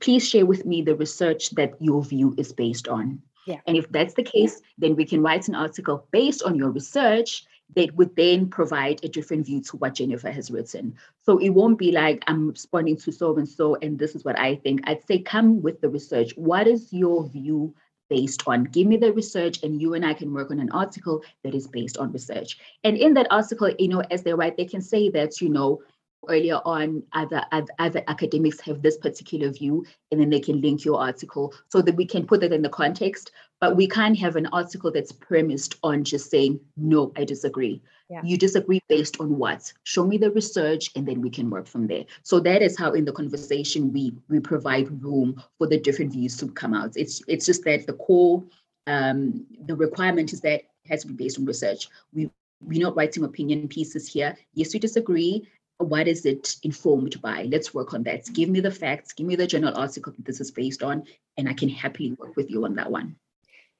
please 0.00 0.28
share 0.28 0.46
with 0.46 0.64
me 0.64 0.82
the 0.82 0.94
research 0.94 1.50
that 1.50 1.74
your 1.80 2.04
view 2.04 2.34
is 2.38 2.52
based 2.52 2.88
on. 2.88 3.22
Yeah. 3.46 3.60
And 3.66 3.76
if 3.76 3.90
that's 3.90 4.14
the 4.14 4.22
case, 4.22 4.60
then 4.78 4.96
we 4.96 5.04
can 5.04 5.22
write 5.22 5.48
an 5.48 5.54
article 5.54 6.06
based 6.10 6.42
on 6.42 6.56
your 6.56 6.70
research 6.70 7.44
that 7.74 7.94
would 7.96 8.14
then 8.16 8.48
provide 8.48 9.02
a 9.02 9.08
different 9.08 9.46
view 9.46 9.60
to 9.62 9.76
what 9.78 9.94
Jennifer 9.94 10.30
has 10.30 10.50
written. 10.50 10.94
So 11.24 11.38
it 11.38 11.50
won't 11.50 11.78
be 11.78 11.90
like 11.90 12.22
I'm 12.26 12.50
responding 12.50 12.96
to 12.98 13.12
so 13.12 13.36
and 13.36 13.48
so, 13.48 13.76
and 13.76 13.98
this 13.98 14.14
is 14.14 14.24
what 14.24 14.38
I 14.38 14.56
think. 14.56 14.82
I'd 14.84 15.06
say 15.06 15.18
come 15.20 15.62
with 15.62 15.80
the 15.80 15.88
research. 15.88 16.32
What 16.36 16.66
is 16.66 16.92
your 16.92 17.28
view 17.28 17.74
based 18.10 18.42
on? 18.46 18.64
Give 18.64 18.86
me 18.86 18.98
the 18.98 19.12
research, 19.12 19.62
and 19.62 19.80
you 19.80 19.94
and 19.94 20.04
I 20.04 20.12
can 20.12 20.34
work 20.34 20.50
on 20.50 20.60
an 20.60 20.70
article 20.72 21.22
that 21.44 21.54
is 21.54 21.66
based 21.66 21.96
on 21.96 22.12
research. 22.12 22.58
And 22.84 22.96
in 22.96 23.14
that 23.14 23.28
article, 23.30 23.70
you 23.78 23.88
know, 23.88 24.02
as 24.10 24.22
they 24.22 24.34
write, 24.34 24.56
they 24.56 24.66
can 24.66 24.82
say 24.82 25.08
that, 25.10 25.40
you 25.40 25.48
know, 25.48 25.82
earlier 26.28 26.60
on 26.64 27.02
other, 27.12 27.44
other, 27.52 27.68
other 27.78 28.02
academics 28.08 28.60
have 28.60 28.82
this 28.82 28.96
particular 28.96 29.50
view 29.50 29.84
and 30.10 30.20
then 30.20 30.30
they 30.30 30.40
can 30.40 30.60
link 30.60 30.84
your 30.84 31.00
article 31.00 31.52
so 31.68 31.82
that 31.82 31.96
we 31.96 32.06
can 32.06 32.26
put 32.26 32.40
that 32.40 32.52
in 32.52 32.62
the 32.62 32.68
context 32.68 33.32
but 33.62 33.76
we 33.76 33.86
can't 33.86 34.18
have 34.18 34.34
an 34.34 34.46
article 34.46 34.90
that's 34.90 35.12
premised 35.12 35.76
on 35.84 36.02
just 36.02 36.28
saying 36.30 36.58
no 36.76 37.12
i 37.16 37.24
disagree. 37.24 37.80
Yeah. 38.10 38.20
you 38.24 38.36
disagree 38.36 38.82
based 38.88 39.20
on 39.20 39.38
what? 39.38 39.72
Show 39.84 40.04
me 40.04 40.18
the 40.18 40.32
research 40.32 40.90
and 40.96 41.06
then 41.06 41.22
we 41.22 41.30
can 41.30 41.48
work 41.48 41.66
from 41.66 41.86
there. 41.86 42.04
So 42.24 42.40
that 42.40 42.60
is 42.60 42.76
how 42.76 42.92
in 42.92 43.06
the 43.06 43.12
conversation 43.12 43.92
we 43.92 44.12
we 44.28 44.38
provide 44.38 45.02
room 45.02 45.42
for 45.56 45.66
the 45.66 45.78
different 45.78 46.12
views 46.12 46.36
to 46.38 46.48
come 46.48 46.74
out. 46.74 46.92
It's 46.96 47.22
it's 47.26 47.46
just 47.46 47.64
that 47.64 47.86
the 47.86 47.94
core 47.94 48.44
um 48.86 49.46
the 49.64 49.76
requirement 49.76 50.32
is 50.32 50.40
that 50.42 50.60
it 50.60 50.68
has 50.88 51.02
to 51.02 51.06
be 51.06 51.14
based 51.14 51.38
on 51.38 51.46
research. 51.46 51.88
We 52.12 52.30
we're 52.60 52.82
not 52.82 52.96
writing 52.96 53.24
opinion 53.24 53.68
pieces 53.68 54.06
here. 54.06 54.36
Yes, 54.54 54.74
we 54.74 54.80
disagree 54.80 55.48
what 55.78 56.08
is 56.08 56.24
it 56.26 56.56
informed 56.62 57.20
by? 57.20 57.44
Let's 57.44 57.74
work 57.74 57.94
on 57.94 58.02
that. 58.04 58.32
Give 58.32 58.48
me 58.48 58.60
the 58.60 58.70
facts, 58.70 59.12
give 59.12 59.26
me 59.26 59.36
the 59.36 59.46
journal 59.46 59.76
article 59.76 60.12
that 60.12 60.24
this 60.24 60.40
is 60.40 60.50
based 60.50 60.82
on, 60.82 61.04
and 61.36 61.48
I 61.48 61.54
can 61.54 61.68
happily 61.68 62.12
work 62.12 62.36
with 62.36 62.50
you 62.50 62.64
on 62.64 62.74
that 62.76 62.90
one. 62.90 63.16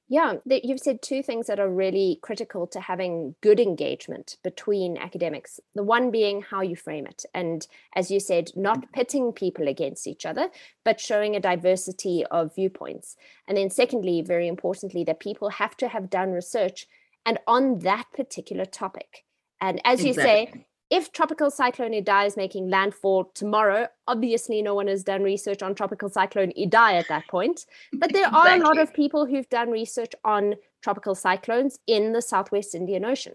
Yeah, 0.09 0.35
you've 0.45 0.81
said 0.81 1.01
two 1.01 1.23
things 1.23 1.47
that 1.47 1.59
are 1.59 1.71
really 1.71 2.19
critical 2.21 2.67
to 2.67 2.81
having 2.81 3.35
good 3.41 3.59
engagement 3.59 4.37
between 4.45 4.99
academics. 4.99 5.59
The 5.75 5.83
one 5.83 6.11
being 6.11 6.43
how 6.43 6.61
you 6.61 6.77
frame 6.77 7.07
it. 7.07 7.25
And 7.33 7.67
as 7.97 8.11
you 8.11 8.21
said, 8.21 8.51
not 8.55 8.93
pitting 8.93 9.33
people 9.33 9.69
against 9.69 10.07
each 10.07 10.27
other, 10.27 10.51
but 10.85 11.01
showing 11.01 11.35
a 11.35 11.41
diversity 11.41 12.27
of 12.31 12.55
viewpoints. 12.55 13.17
And 13.49 13.57
then, 13.57 13.71
secondly, 13.71 14.21
very 14.21 14.49
importantly, 14.49 15.03
that 15.05 15.19
people 15.19 15.49
have 15.49 15.79
to 15.79 15.89
have 15.89 16.11
done 16.11 16.33
research 16.33 16.87
and 17.25 17.39
on 17.47 17.79
that 17.79 18.05
particular 18.15 18.67
topic. 18.67 19.25
And 19.63 19.81
as 19.83 20.05
exactly. 20.05 20.09
you 20.09 20.47
say, 20.53 20.67
if 20.93 21.11
tropical 21.11 21.51
cyclone 21.51 21.93
Idai 21.93 22.27
is 22.27 22.37
making 22.37 22.69
landfall 22.69 23.31
tomorrow, 23.35 23.89
obviously 24.07 24.61
no 24.61 24.75
one 24.75 24.89
has 24.89 25.03
done 25.03 25.23
research 25.23 25.63
on 25.63 25.75
tropical 25.75 26.11
cyclone 26.11 26.53
Idai 26.53 27.01
at 27.01 27.09
that 27.09 27.27
point. 27.29 27.65
But 27.95 28.13
there 28.13 28.27
exactly. 28.27 28.51
are 28.51 28.57
a 28.57 28.61
lot 28.63 28.79
of 28.79 28.93
people 28.93 29.25
who've 29.25 29.49
done 29.49 29.71
research 29.71 30.13
on 30.23 30.57
tropical 30.83 31.15
cyclones 31.15 31.79
in 31.87 32.13
the 32.13 32.21
Southwest 32.21 32.75
Indian 32.75 33.07
Ocean. 33.07 33.33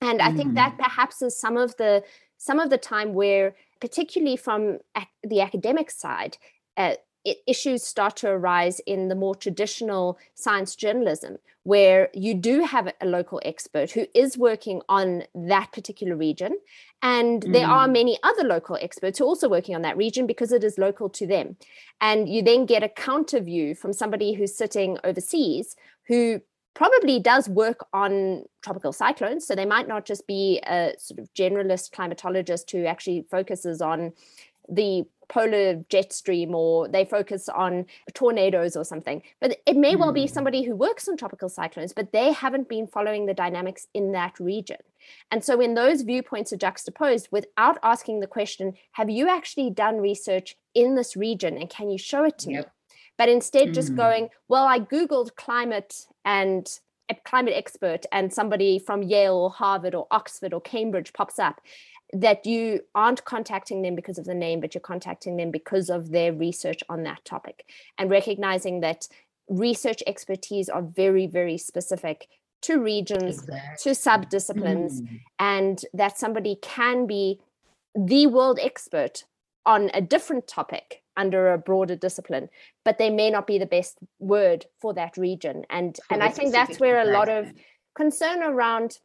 And 0.00 0.18
mm. 0.18 0.26
I 0.26 0.32
think 0.34 0.54
that 0.54 0.72
mm. 0.74 0.78
perhaps 0.78 1.22
is 1.22 1.38
some 1.38 1.56
of 1.56 1.76
the 1.76 2.02
some 2.38 2.58
of 2.58 2.70
the 2.70 2.78
time 2.78 3.14
where, 3.14 3.54
particularly 3.80 4.36
from 4.36 4.78
ac- 4.96 5.06
the 5.22 5.42
academic 5.42 5.92
side, 5.92 6.38
uh, 6.76 6.94
it, 7.24 7.38
issues 7.46 7.82
start 7.82 8.16
to 8.16 8.28
arise 8.28 8.80
in 8.80 9.08
the 9.08 9.14
more 9.14 9.34
traditional 9.34 10.18
science 10.34 10.74
journalism, 10.74 11.38
where 11.64 12.08
you 12.14 12.34
do 12.34 12.64
have 12.64 12.92
a 13.00 13.06
local 13.06 13.40
expert 13.44 13.90
who 13.90 14.06
is 14.14 14.38
working 14.38 14.80
on 14.88 15.24
that 15.34 15.72
particular 15.72 16.16
region. 16.16 16.58
And 17.02 17.42
mm. 17.42 17.52
there 17.52 17.68
are 17.68 17.86
mm. 17.86 17.92
many 17.92 18.18
other 18.22 18.44
local 18.44 18.78
experts 18.80 19.18
who 19.18 19.24
are 19.24 19.28
also 19.28 19.48
working 19.48 19.74
on 19.74 19.82
that 19.82 19.96
region 19.96 20.26
because 20.26 20.52
it 20.52 20.64
is 20.64 20.78
local 20.78 21.08
to 21.10 21.26
them. 21.26 21.56
And 22.00 22.28
you 22.28 22.42
then 22.42 22.66
get 22.66 22.82
a 22.82 22.88
counter 22.88 23.40
view 23.40 23.74
from 23.74 23.92
somebody 23.92 24.32
who's 24.32 24.54
sitting 24.54 24.98
overseas 25.04 25.76
who 26.08 26.40
probably 26.74 27.20
does 27.20 27.48
work 27.48 27.86
on 27.92 28.44
tropical 28.62 28.92
cyclones. 28.92 29.46
So 29.46 29.54
they 29.54 29.66
might 29.66 29.88
not 29.88 30.06
just 30.06 30.26
be 30.26 30.60
a 30.66 30.94
sort 30.98 31.18
of 31.18 31.32
generalist 31.34 31.90
climatologist 31.90 32.70
who 32.70 32.86
actually 32.86 33.26
focuses 33.30 33.82
on 33.82 34.12
the 34.68 35.04
polar 35.30 35.82
jet 35.88 36.12
stream 36.12 36.54
or 36.54 36.88
they 36.88 37.04
focus 37.04 37.48
on 37.48 37.86
tornadoes 38.12 38.76
or 38.76 38.84
something. 38.84 39.22
But 39.40 39.58
it 39.64 39.76
may 39.76 39.96
well 39.96 40.12
be 40.12 40.26
hmm. 40.26 40.32
somebody 40.32 40.62
who 40.62 40.76
works 40.76 41.08
on 41.08 41.16
tropical 41.16 41.48
cyclones, 41.48 41.94
but 41.94 42.12
they 42.12 42.32
haven't 42.32 42.68
been 42.68 42.86
following 42.86 43.24
the 43.24 43.34
dynamics 43.34 43.86
in 43.94 44.12
that 44.12 44.38
region. 44.38 44.78
And 45.30 45.42
so 45.42 45.56
when 45.56 45.74
those 45.74 46.02
viewpoints 46.02 46.52
are 46.52 46.58
juxtaposed 46.58 47.28
without 47.30 47.78
asking 47.82 48.20
the 48.20 48.26
question, 48.26 48.74
have 48.92 49.08
you 49.08 49.28
actually 49.28 49.70
done 49.70 49.98
research 49.98 50.56
in 50.74 50.94
this 50.94 51.16
region 51.16 51.56
and 51.56 51.70
can 51.70 51.88
you 51.88 51.96
show 51.96 52.24
it 52.24 52.38
to 52.40 52.50
yep. 52.50 52.66
me? 52.66 52.70
But 53.16 53.28
instead 53.28 53.74
just 53.74 53.92
mm. 53.92 53.96
going, 53.96 54.28
well, 54.48 54.66
I 54.66 54.80
Googled 54.80 55.36
climate 55.36 56.06
and 56.24 56.66
a 57.10 57.14
climate 57.14 57.54
expert 57.56 58.06
and 58.12 58.32
somebody 58.32 58.78
from 58.78 59.02
Yale 59.02 59.34
or 59.34 59.50
Harvard 59.50 59.94
or 59.94 60.06
Oxford 60.10 60.54
or 60.54 60.60
Cambridge 60.60 61.12
pops 61.12 61.38
up 61.38 61.60
that 62.12 62.46
you 62.46 62.80
aren't 62.94 63.24
contacting 63.24 63.82
them 63.82 63.94
because 63.94 64.18
of 64.18 64.24
the 64.24 64.34
name, 64.34 64.60
but 64.60 64.74
you're 64.74 64.80
contacting 64.80 65.36
them 65.36 65.50
because 65.50 65.88
of 65.90 66.10
their 66.10 66.32
research 66.32 66.82
on 66.88 67.02
that 67.04 67.24
topic 67.24 67.64
and 67.98 68.10
recognizing 68.10 68.80
that 68.80 69.06
research 69.48 70.02
expertise 70.06 70.68
are 70.68 70.82
very, 70.82 71.26
very 71.26 71.58
specific 71.58 72.28
to 72.62 72.78
regions, 72.78 73.38
exactly. 73.38 73.76
to 73.82 73.90
subdisciplines, 73.98 75.00
mm. 75.00 75.20
and 75.38 75.84
that 75.94 76.18
somebody 76.18 76.58
can 76.60 77.06
be 77.06 77.40
the 77.94 78.26
world 78.26 78.58
expert 78.62 79.24
on 79.66 79.90
a 79.94 80.00
different 80.00 80.46
topic 80.46 81.02
under 81.16 81.52
a 81.52 81.58
broader 81.58 81.96
discipline 81.96 82.48
but 82.84 82.98
they 82.98 83.10
may 83.10 83.30
not 83.30 83.46
be 83.46 83.58
the 83.58 83.66
best 83.66 83.98
word 84.18 84.64
for 84.80 84.94
that 84.94 85.16
region 85.16 85.64
and 85.68 85.96
for 86.08 86.14
and 86.14 86.22
i 86.22 86.28
think 86.28 86.52
that's 86.52 86.80
where 86.80 87.00
a 87.00 87.12
lot 87.12 87.28
of 87.28 87.52
concern 87.94 88.42
around 88.42 88.98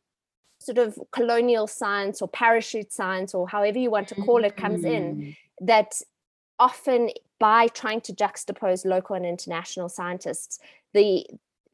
sort 0.66 0.78
of 0.80 0.98
colonial 1.12 1.68
science 1.68 2.22
or 2.22 2.28
parachute 2.28 2.92
science 2.92 3.36
or 3.36 3.48
however 3.48 3.78
you 3.78 3.92
want 3.92 4.08
to 4.08 4.16
call 4.16 4.44
it 4.44 4.58
comes 4.58 4.84
in 4.84 5.16
mm. 5.16 5.38
that 5.62 6.02
often 6.58 7.10
by 7.40 7.68
trying 7.68 8.02
to 8.02 8.14
juxtapose 8.14 8.84
local 8.86 9.16
and 9.16 9.26
international 9.26 9.90
scientists 9.90 10.60
the 10.94 11.26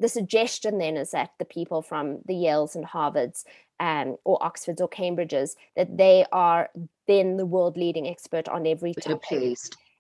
the 0.02 0.10
suggestion 0.10 0.80
then 0.80 0.98
is 0.98 1.12
that 1.12 1.30
the 1.38 1.46
people 1.46 1.82
from 1.84 2.18
the 2.26 2.34
Yales 2.34 2.76
and 2.76 2.84
Harvards 2.84 3.44
um, 3.80 4.18
or 4.26 4.44
Oxfords 4.44 4.82
or 4.82 4.90
Cambridges 4.90 5.56
that 5.76 5.96
they 5.96 6.26
are 6.32 6.70
then 7.08 7.38
the 7.38 7.46
world 7.46 7.78
leading 7.78 8.08
expert 8.08 8.50
on 8.50 8.66
every 8.66 8.96
topic 8.96 9.58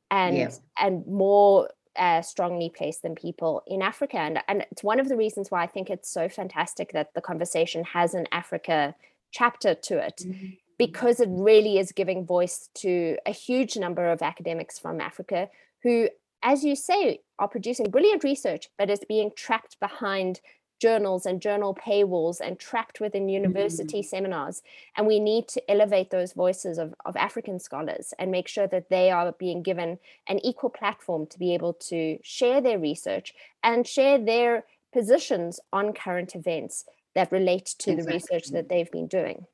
and 0.09 0.35
yeah. 0.35 0.51
and 0.79 1.05
more 1.05 1.69
uh, 1.95 2.21
strongly 2.21 2.69
placed 2.69 3.01
than 3.01 3.15
people 3.15 3.63
in 3.67 3.81
Africa. 3.81 4.17
And, 4.17 4.39
and 4.47 4.65
it's 4.71 4.83
one 4.83 4.99
of 4.99 5.09
the 5.09 5.17
reasons 5.17 5.51
why 5.51 5.63
I 5.63 5.67
think 5.67 5.89
it's 5.89 6.09
so 6.09 6.29
fantastic 6.29 6.93
that 6.93 7.13
the 7.13 7.21
conversation 7.21 7.83
has 7.83 8.13
an 8.13 8.27
Africa 8.31 8.95
chapter 9.31 9.75
to 9.75 9.97
it, 9.97 10.23
mm-hmm. 10.25 10.47
because 10.77 11.19
it 11.19 11.29
really 11.31 11.77
is 11.77 11.91
giving 11.91 12.25
voice 12.25 12.69
to 12.75 13.17
a 13.25 13.31
huge 13.31 13.77
number 13.77 14.11
of 14.11 14.21
academics 14.21 14.77
from 14.79 14.99
Africa 15.01 15.49
who, 15.83 16.09
as 16.43 16.63
you 16.63 16.75
say, 16.75 17.19
are 17.39 17.47
producing 17.47 17.89
brilliant 17.89 18.23
research, 18.23 18.69
but 18.77 18.89
is 18.89 19.01
being 19.07 19.31
trapped 19.35 19.79
behind 19.79 20.41
journals 20.81 21.27
and 21.27 21.41
journal 21.41 21.75
paywalls 21.75 22.41
and 22.41 22.57
trapped 22.57 22.99
within 22.99 23.29
university 23.29 23.99
mm-hmm. 23.99 24.07
seminars. 24.07 24.63
And 24.97 25.05
we 25.05 25.19
need 25.19 25.47
to 25.49 25.71
elevate 25.71 26.09
those 26.09 26.33
voices 26.33 26.79
of, 26.79 26.95
of 27.05 27.15
African 27.15 27.59
scholars 27.59 28.13
and 28.17 28.31
make 28.31 28.47
sure 28.47 28.67
that 28.67 28.89
they 28.89 29.11
are 29.11 29.31
being 29.33 29.61
given 29.61 29.99
an 30.27 30.39
equal 30.39 30.71
platform 30.71 31.27
to 31.27 31.39
be 31.39 31.53
able 31.53 31.73
to 31.73 32.17
share 32.23 32.61
their 32.61 32.79
research 32.79 33.33
and 33.63 33.87
share 33.87 34.17
their 34.17 34.65
positions 34.91 35.59
on 35.71 35.93
current 35.93 36.35
events 36.35 36.85
that 37.13 37.31
relate 37.31 37.75
to 37.77 37.91
exactly. 37.91 38.01
the 38.01 38.13
research 38.13 38.49
that 38.51 38.67
they've 38.67 38.91
been 38.91 39.07
doing. 39.07 39.45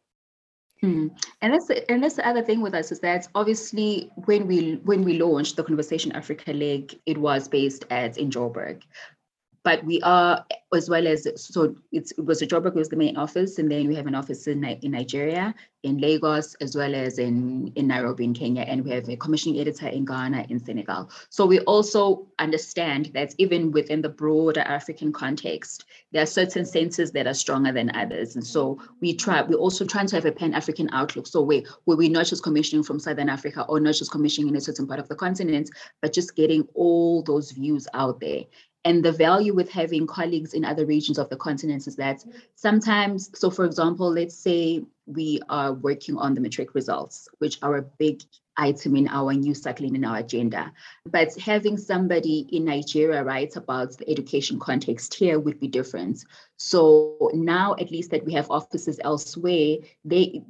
Hmm. 0.82 1.08
And 1.42 1.54
that's 1.54 1.68
the, 1.68 1.92
and 1.92 2.04
that's 2.04 2.16
the 2.16 2.28
other 2.28 2.44
thing 2.44 2.62
with 2.62 2.76
us 2.76 2.92
is 2.92 3.00
that 3.00 3.28
obviously 3.34 4.12
when 4.26 4.46
we 4.46 4.76
when 4.84 5.04
we 5.04 5.18
launched 5.18 5.56
the 5.56 5.64
Conversation 5.64 6.12
Africa 6.12 6.54
leg, 6.54 7.00
it 7.08 7.18
was 7.18 7.48
based 7.48 7.86
at 7.90 8.18
in 8.20 8.30
Joburg, 8.30 8.84
but 9.68 9.84
we 9.84 10.02
are 10.04 10.46
as 10.74 10.90
well 10.90 11.06
as 11.08 11.28
so 11.36 11.76
it 11.92 12.12
was 12.18 12.42
a 12.42 12.48
Joburg 12.48 12.74
was 12.74 12.88
the 12.88 12.96
main 12.96 13.18
office, 13.18 13.60
and 13.60 13.70
then 13.70 13.88
we 13.90 13.96
have 13.96 14.08
an 14.08 14.16
office 14.16 14.48
in, 14.48 14.64
in 14.64 14.92
Nigeria, 14.92 15.54
in 15.84 15.98
Lagos, 15.98 16.56
as 16.62 16.76
well 16.76 16.96
as 16.96 17.20
in, 17.20 17.72
in 17.76 17.88
Nairobi 17.88 18.24
in 18.24 18.34
Kenya, 18.34 18.62
and 18.62 18.84
we 18.84 18.92
have 18.92 19.10
a 19.10 19.18
commissioning 19.18 19.60
editor 19.60 19.88
in 19.88 20.06
Ghana, 20.06 20.46
in 20.50 20.60
Senegal. 20.60 21.10
So 21.30 21.46
we 21.46 21.60
also 21.62 22.28
understand 22.40 23.12
that 23.14 23.34
even 23.38 23.72
within 23.72 24.02
the 24.02 24.10
broader 24.10 24.62
African 24.62 25.12
context, 25.12 25.86
there 26.14 26.24
are 26.24 26.28
certain 26.42 26.66
centers 26.66 27.12
that 27.12 27.28
are 27.28 27.34
stronger 27.34 27.74
than 27.74 27.94
others, 27.94 28.36
and 28.36 28.46
so 28.46 28.80
we 29.02 29.14
try. 29.16 29.42
We 29.42 29.56
also 29.56 29.86
trying 29.86 30.08
to 30.08 30.16
have 30.16 30.26
a 30.26 30.32
Pan 30.32 30.54
African 30.54 30.90
outlook. 30.94 31.28
So 31.28 31.42
we 31.42 31.66
where 31.84 31.98
we're 31.98 32.10
not 32.10 32.28
just 32.28 32.44
commissioning 32.44 32.84
from 32.84 33.00
Southern 33.00 33.28
Africa 33.28 33.66
or 33.68 33.82
not 33.82 33.96
just 33.96 34.12
commissioning 34.12 34.50
in 34.50 34.56
a 34.56 34.62
certain 34.62 34.88
part 34.88 35.02
of 35.02 35.10
the 35.10 35.16
continent, 35.16 35.70
but 36.02 36.14
just 36.14 36.38
getting 36.38 36.66
all 36.74 37.22
those 37.24 37.52
views 37.52 37.86
out 37.94 38.22
there. 38.22 38.44
And 38.88 39.04
the 39.04 39.12
value 39.12 39.54
with 39.54 39.70
having 39.70 40.08
colleagues 40.08 40.54
in 40.54 40.64
other 40.64 40.86
regions 40.86 41.18
of 41.18 41.28
the 41.28 41.36
continent 41.36 41.88
is 41.88 41.98
that 41.98 42.24
sometimes, 42.56 43.30
so 43.38 43.50
for 43.50 43.66
example, 43.66 44.10
let's 44.10 44.38
say 44.38 44.82
we 45.06 45.42
are 45.50 45.74
working 45.74 46.16
on 46.16 46.34
the 46.34 46.40
matric 46.40 46.74
results, 46.74 47.28
which 47.40 47.60
are 47.62 47.76
a 47.76 47.82
big 47.82 48.24
item 48.56 48.96
in 48.96 49.10
our 49.10 49.34
news 49.34 49.62
cycle 49.62 49.86
in 49.86 50.06
our 50.06 50.20
agenda. 50.20 50.72
But 51.06 51.38
having 51.38 51.78
somebody 51.78 52.48
in 52.54 52.64
Nigeria 52.64 53.26
write 53.26 53.58
about 53.58 53.98
the 53.98 54.10
education 54.10 54.58
context 54.58 55.14
here 55.14 55.38
would 55.38 55.60
be 55.60 55.68
different. 55.68 56.24
So 56.56 57.30
now, 57.34 57.76
at 57.82 57.92
least 57.92 58.12
that 58.12 58.24
we 58.24 58.32
have 58.36 58.50
offices 58.50 59.02
elsewhere, 59.04 59.80
they 60.06 60.44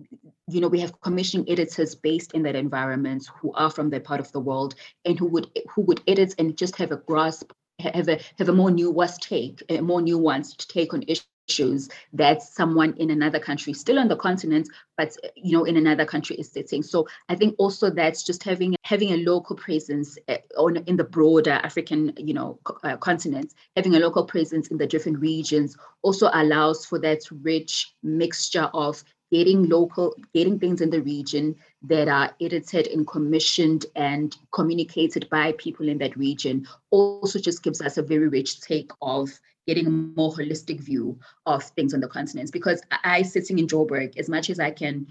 you 0.47 0.61
know 0.61 0.67
we 0.67 0.79
have 0.79 1.01
commissioning 1.01 1.49
editors 1.49 1.95
based 1.95 2.33
in 2.33 2.43
that 2.43 2.55
environment 2.55 3.27
who 3.41 3.51
are 3.53 3.71
from 3.71 3.89
that 3.89 4.03
part 4.03 4.19
of 4.19 4.31
the 4.31 4.39
world 4.39 4.75
and 5.05 5.17
who 5.17 5.25
would 5.25 5.47
who 5.71 5.81
would 5.81 6.01
edit 6.07 6.35
and 6.37 6.55
just 6.55 6.75
have 6.75 6.91
a 6.91 6.97
grasp 6.97 7.51
have 7.79 8.07
a 8.07 8.19
have 8.37 8.49
a 8.49 8.53
more 8.53 8.69
nuanced 8.69 9.19
take, 9.19 9.61
a 9.69 9.81
more 9.81 10.01
nuanced 10.01 10.67
take 10.67 10.93
on 10.93 11.03
issues 11.03 11.89
that 12.13 12.41
someone 12.41 12.93
in 12.97 13.11
another 13.11 13.39
country, 13.39 13.73
still 13.73 13.99
on 13.99 14.07
the 14.07 14.15
continent, 14.15 14.67
but 14.97 15.15
you 15.35 15.55
know, 15.55 15.63
in 15.63 15.77
another 15.77 16.05
country 16.05 16.35
is 16.37 16.51
sitting. 16.51 16.81
So 16.83 17.07
I 17.29 17.35
think 17.35 17.55
also 17.57 17.89
that's 17.89 18.23
just 18.23 18.43
having 18.43 18.75
having 18.83 19.11
a 19.11 19.17
local 19.17 19.55
presence 19.55 20.17
eh, 20.27 20.39
on 20.57 20.77
in 20.77 20.97
the 20.97 21.03
broader 21.03 21.59
African, 21.63 22.13
you 22.17 22.33
know, 22.33 22.59
uh, 22.83 22.97
continent, 22.97 23.53
having 23.75 23.95
a 23.95 23.99
local 23.99 24.25
presence 24.25 24.67
in 24.69 24.77
the 24.77 24.87
different 24.87 25.19
regions 25.19 25.77
also 26.01 26.29
allows 26.33 26.85
for 26.85 26.99
that 26.99 27.21
rich 27.43 27.93
mixture 28.01 28.69
of 28.73 29.03
getting 29.31 29.67
local, 29.69 30.15
getting 30.33 30.57
things 30.57 30.81
in 30.81 30.89
the 30.89 31.01
region 31.01 31.55
that 31.83 32.07
are 32.07 32.33
edited 32.41 32.87
and 32.87 33.07
commissioned 33.07 33.85
and 33.95 34.35
communicated 34.51 35.29
by 35.29 35.53
people 35.53 35.87
in 35.87 35.97
that 35.99 36.17
region 36.17 36.67
also 36.89 37.39
just 37.39 37.63
gives 37.63 37.81
us 37.81 37.97
a 37.97 38.01
very 38.01 38.27
rich 38.27 38.61
take 38.61 38.91
of 39.01 39.29
getting 39.67 39.85
a 39.85 39.89
more 39.89 40.33
holistic 40.33 40.79
view 40.79 41.19
of 41.45 41.63
things 41.63 41.93
on 41.93 41.99
the 41.99 42.07
continents. 42.07 42.51
Because 42.51 42.81
I, 43.03 43.21
sitting 43.21 43.59
in 43.59 43.67
Joburg, 43.67 44.17
as 44.17 44.29
much 44.29 44.49
as 44.49 44.59
I 44.59 44.71
can 44.71 45.05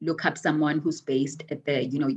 look 0.00 0.24
up 0.24 0.38
someone 0.38 0.78
who's 0.78 1.00
based 1.00 1.44
at 1.50 1.64
the, 1.64 1.84
you 1.84 1.98
know, 1.98 2.10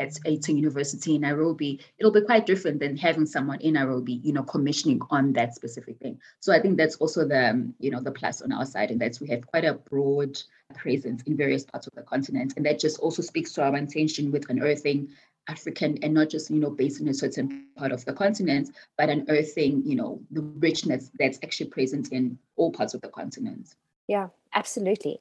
at 0.00 0.18
Eton 0.26 0.56
University 0.56 1.14
in 1.14 1.20
Nairobi, 1.20 1.80
it'll 1.98 2.12
be 2.12 2.22
quite 2.22 2.46
different 2.46 2.80
than 2.80 2.96
having 2.96 3.26
someone 3.26 3.60
in 3.60 3.74
Nairobi, 3.74 4.14
you 4.24 4.32
know, 4.32 4.42
commissioning 4.42 5.00
on 5.10 5.32
that 5.34 5.54
specific 5.54 5.98
thing. 5.98 6.20
So 6.40 6.52
I 6.52 6.60
think 6.60 6.76
that's 6.76 6.96
also 6.96 7.26
the, 7.26 7.50
um, 7.50 7.74
you 7.78 7.90
know, 7.90 8.00
the 8.00 8.10
plus 8.10 8.42
on 8.42 8.52
our 8.52 8.66
side, 8.66 8.90
and 8.90 9.00
that's 9.00 9.20
we 9.20 9.28
have 9.28 9.46
quite 9.46 9.64
a 9.64 9.74
broad 9.74 10.40
presence 10.74 11.22
in 11.22 11.36
various 11.36 11.64
parts 11.64 11.86
of 11.86 11.94
the 11.94 12.02
continent, 12.02 12.54
and 12.56 12.66
that 12.66 12.80
just 12.80 12.98
also 12.98 13.22
speaks 13.22 13.52
to 13.54 13.62
our 13.62 13.76
intention 13.76 14.32
with 14.32 14.48
unearthing 14.50 15.08
African 15.48 15.98
and 16.02 16.12
not 16.12 16.28
just, 16.28 16.50
you 16.50 16.60
know, 16.60 16.70
based 16.70 17.00
in 17.00 17.08
a 17.08 17.14
certain 17.14 17.68
part 17.76 17.90
of 17.90 18.04
the 18.04 18.12
continent, 18.12 18.70
but 18.96 19.08
unearthing, 19.08 19.82
you 19.84 19.96
know, 19.96 20.20
the 20.30 20.42
richness 20.42 21.10
that's 21.18 21.38
actually 21.42 21.70
present 21.70 22.12
in 22.12 22.38
all 22.56 22.70
parts 22.70 22.94
of 22.94 23.00
the 23.00 23.08
continent. 23.08 23.74
Yeah, 24.08 24.28
absolutely. 24.54 25.20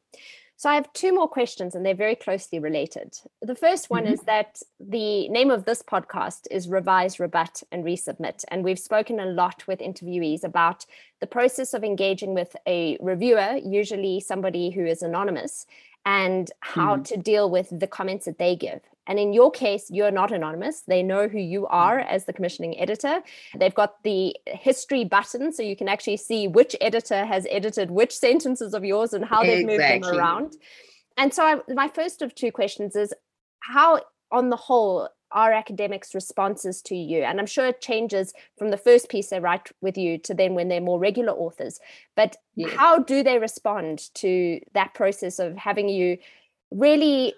So 0.60 0.72
I 0.72 0.76
have 0.76 0.92
two 0.94 1.14
more 1.14 1.28
questions 1.28 1.76
and 1.76 1.86
they're 1.86 1.94
very 1.94 2.16
closely 2.16 2.58
related. 2.58 3.16
The 3.44 3.54
first 3.54 3.92
one 3.92 4.06
mm-hmm. 4.06 4.14
is 4.14 4.22
that 4.22 4.60
the 4.80 5.30
name 5.30 5.52
of 5.52 5.66
this 5.66 5.84
podcast 5.84 6.48
is 6.50 6.68
Revise, 6.68 7.20
Rebut, 7.20 7.62
and 7.72 7.86
Resubmit. 7.86 8.44
And 8.48 8.64
we've 8.64 8.80
spoken 8.80 9.20
a 9.20 9.28
lot 9.28 9.68
with 9.68 9.80
interviewees 9.80 10.44
about 10.44 10.88
the 11.22 11.28
process 11.28 11.76
of 11.76 11.84
engaging 11.84 12.34
with 12.34 12.56
a 12.66 12.98
reviewer, 13.00 13.60
usually 13.64 14.20
somebody 14.20 14.72
who 14.72 14.84
is 14.84 15.04
anonymous, 15.04 15.68
and 16.08 16.50
how 16.62 16.96
mm-hmm. 16.96 17.04
to 17.04 17.18
deal 17.18 17.52
with 17.52 17.80
the 17.80 17.88
comments 17.88 18.26
that 18.26 18.40
they 18.40 18.56
give. 18.56 18.82
And 19.08 19.18
in 19.18 19.34
your 19.34 19.50
case, 19.50 19.90
you're 19.90 20.12
not 20.12 20.32
anonymous. 20.32 20.82
They 20.82 21.02
know 21.02 21.28
who 21.28 21.40
you 21.40 21.66
are 21.68 22.00
mm. 22.00 22.08
as 22.08 22.26
the 22.26 22.34
commissioning 22.34 22.80
editor. 22.80 23.22
They've 23.58 23.74
got 23.74 24.04
the 24.04 24.36
history 24.46 25.06
button, 25.06 25.52
so 25.52 25.64
you 25.64 25.76
can 25.76 25.88
actually 25.88 26.18
see 26.18 26.48
which 26.48 26.76
editor 26.82 27.26
has 27.26 27.48
edited 27.50 27.90
which 27.90 28.16
sentences 28.16 28.74
of 28.74 28.84
yours 28.86 29.14
and 29.14 29.26
how 29.26 29.44
they've 29.44 29.68
exactly. 29.68 30.00
moved 30.00 30.06
them 30.06 30.18
around. 30.18 30.56
And 31.18 31.34
so, 31.34 31.44
I, 31.44 31.74
my 31.74 31.88
first 31.88 32.22
of 32.22 32.36
two 32.36 32.52
questions 32.52 32.96
is 32.96 33.14
how, 33.62 34.02
on 34.32 34.50
the 34.50 34.56
whole, 34.56 35.10
are 35.32 35.52
academics' 35.52 36.16
responses 36.16 36.82
to 36.84 36.96
you? 36.96 37.24
And 37.24 37.40
I'm 37.40 37.46
sure 37.46 37.68
it 37.68 37.82
changes 37.82 38.34
from 38.58 38.72
the 38.72 38.78
first 38.78 39.10
piece 39.10 39.30
they 39.30 39.40
write 39.40 39.70
with 39.82 39.98
you 39.98 40.18
to 40.20 40.34
then 40.34 40.54
when 40.54 40.68
they're 40.68 40.82
more 40.82 41.00
regular 41.00 41.34
authors. 41.34 41.80
But 42.16 42.38
yes. 42.56 42.72
how 42.76 43.00
do 43.00 43.24
they 43.24 43.40
respond 43.40 44.10
to 44.16 44.62
that 44.74 44.94
process 44.94 45.40
of 45.40 45.58
having 45.58 45.90
you 45.90 46.18
really 46.72 47.34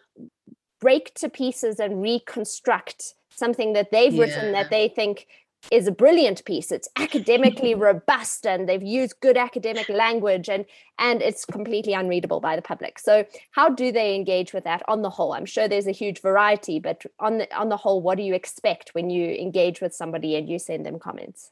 break 0.80 1.14
to 1.16 1.30
pieces 1.30 1.80
and 1.80 2.02
reconstruct 2.02 3.16
something 3.30 3.74
that 3.74 3.92
they've 3.92 4.14
yeah. 4.14 4.24
written 4.24 4.52
that 4.54 4.70
they 4.70 4.88
think 4.88 5.28
is 5.72 5.88
a 5.88 5.92
brilliant 5.92 6.44
piece. 6.46 6.72
It's 6.72 6.88
academically 6.96 7.76
robust 7.90 8.46
and 8.46 8.68
they've 8.68 8.82
used 8.82 9.20
good 9.20 9.38
academic 9.38 9.90
language 9.90 10.50
and 10.50 10.66
and 10.98 11.22
it's 11.22 11.46
completely 11.46 11.94
unreadable 11.94 12.40
by 12.40 12.56
the 12.56 12.62
public. 12.62 13.00
So 13.00 13.26
how 13.52 13.70
do 13.70 13.92
they 13.92 14.16
engage 14.16 14.54
with 14.54 14.64
that 14.64 14.84
on 14.88 15.02
the 15.02 15.10
whole? 15.10 15.34
I'm 15.34 15.46
sure 15.46 15.68
there's 15.68 15.88
a 15.88 15.92
huge 15.92 16.22
variety 16.22 16.80
but 16.80 17.04
on 17.20 17.40
the 17.40 17.58
on 17.58 17.70
the 17.70 17.78
whole 17.78 18.02
what 18.02 18.18
do 18.18 18.24
you 18.24 18.34
expect 18.34 18.92
when 18.94 19.10
you 19.10 19.34
engage 19.34 19.82
with 19.82 19.94
somebody 19.94 20.36
and 20.36 20.50
you 20.50 20.60
send 20.60 20.86
them 20.86 21.00
comments? 21.00 21.52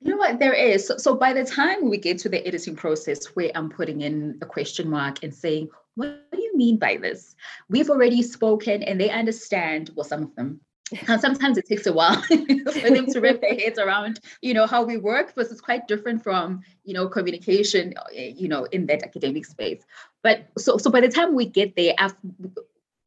You 0.00 0.10
know 0.10 0.18
what? 0.18 0.38
There 0.38 0.52
is. 0.52 0.86
So, 0.86 0.98
so 0.98 1.14
by 1.14 1.32
the 1.32 1.44
time 1.44 1.88
we 1.88 1.96
get 1.96 2.18
to 2.18 2.28
the 2.28 2.46
editing 2.46 2.76
process 2.76 3.26
where 3.34 3.50
i'm 3.54 3.70
putting 3.70 4.00
in 4.00 4.38
a 4.42 4.46
question 4.46 4.88
mark 4.88 5.22
and 5.22 5.34
saying 5.34 5.68
what 5.96 6.30
do 6.30 6.40
you 6.40 6.56
mean 6.56 6.76
by 6.76 6.96
this? 6.96 7.34
We've 7.68 7.90
already 7.90 8.22
spoken 8.22 8.82
and 8.82 9.00
they 9.00 9.10
understand, 9.10 9.90
well, 9.94 10.04
some 10.04 10.22
of 10.22 10.34
them. 10.36 10.60
And 11.08 11.20
sometimes 11.20 11.58
it 11.58 11.66
takes 11.66 11.86
a 11.86 11.92
while 11.92 12.22
for 12.22 12.90
them 12.90 13.06
to 13.06 13.20
wrap 13.20 13.40
their 13.40 13.54
heads 13.54 13.76
around, 13.76 14.20
you 14.40 14.54
know, 14.54 14.68
how 14.68 14.84
we 14.84 14.98
work, 14.98 15.34
because 15.34 15.50
it's 15.50 15.60
quite 15.60 15.88
different 15.88 16.22
from, 16.22 16.62
you 16.84 16.94
know, 16.94 17.08
communication, 17.08 17.92
eh, 18.14 18.32
you 18.36 18.46
know, 18.46 18.64
in 18.70 18.86
that 18.86 19.02
academic 19.02 19.46
space. 19.46 19.82
But 20.22 20.46
so, 20.56 20.76
so 20.76 20.88
by 20.88 21.00
the 21.00 21.08
time 21.08 21.34
we 21.34 21.46
get 21.46 21.74
there, 21.74 21.94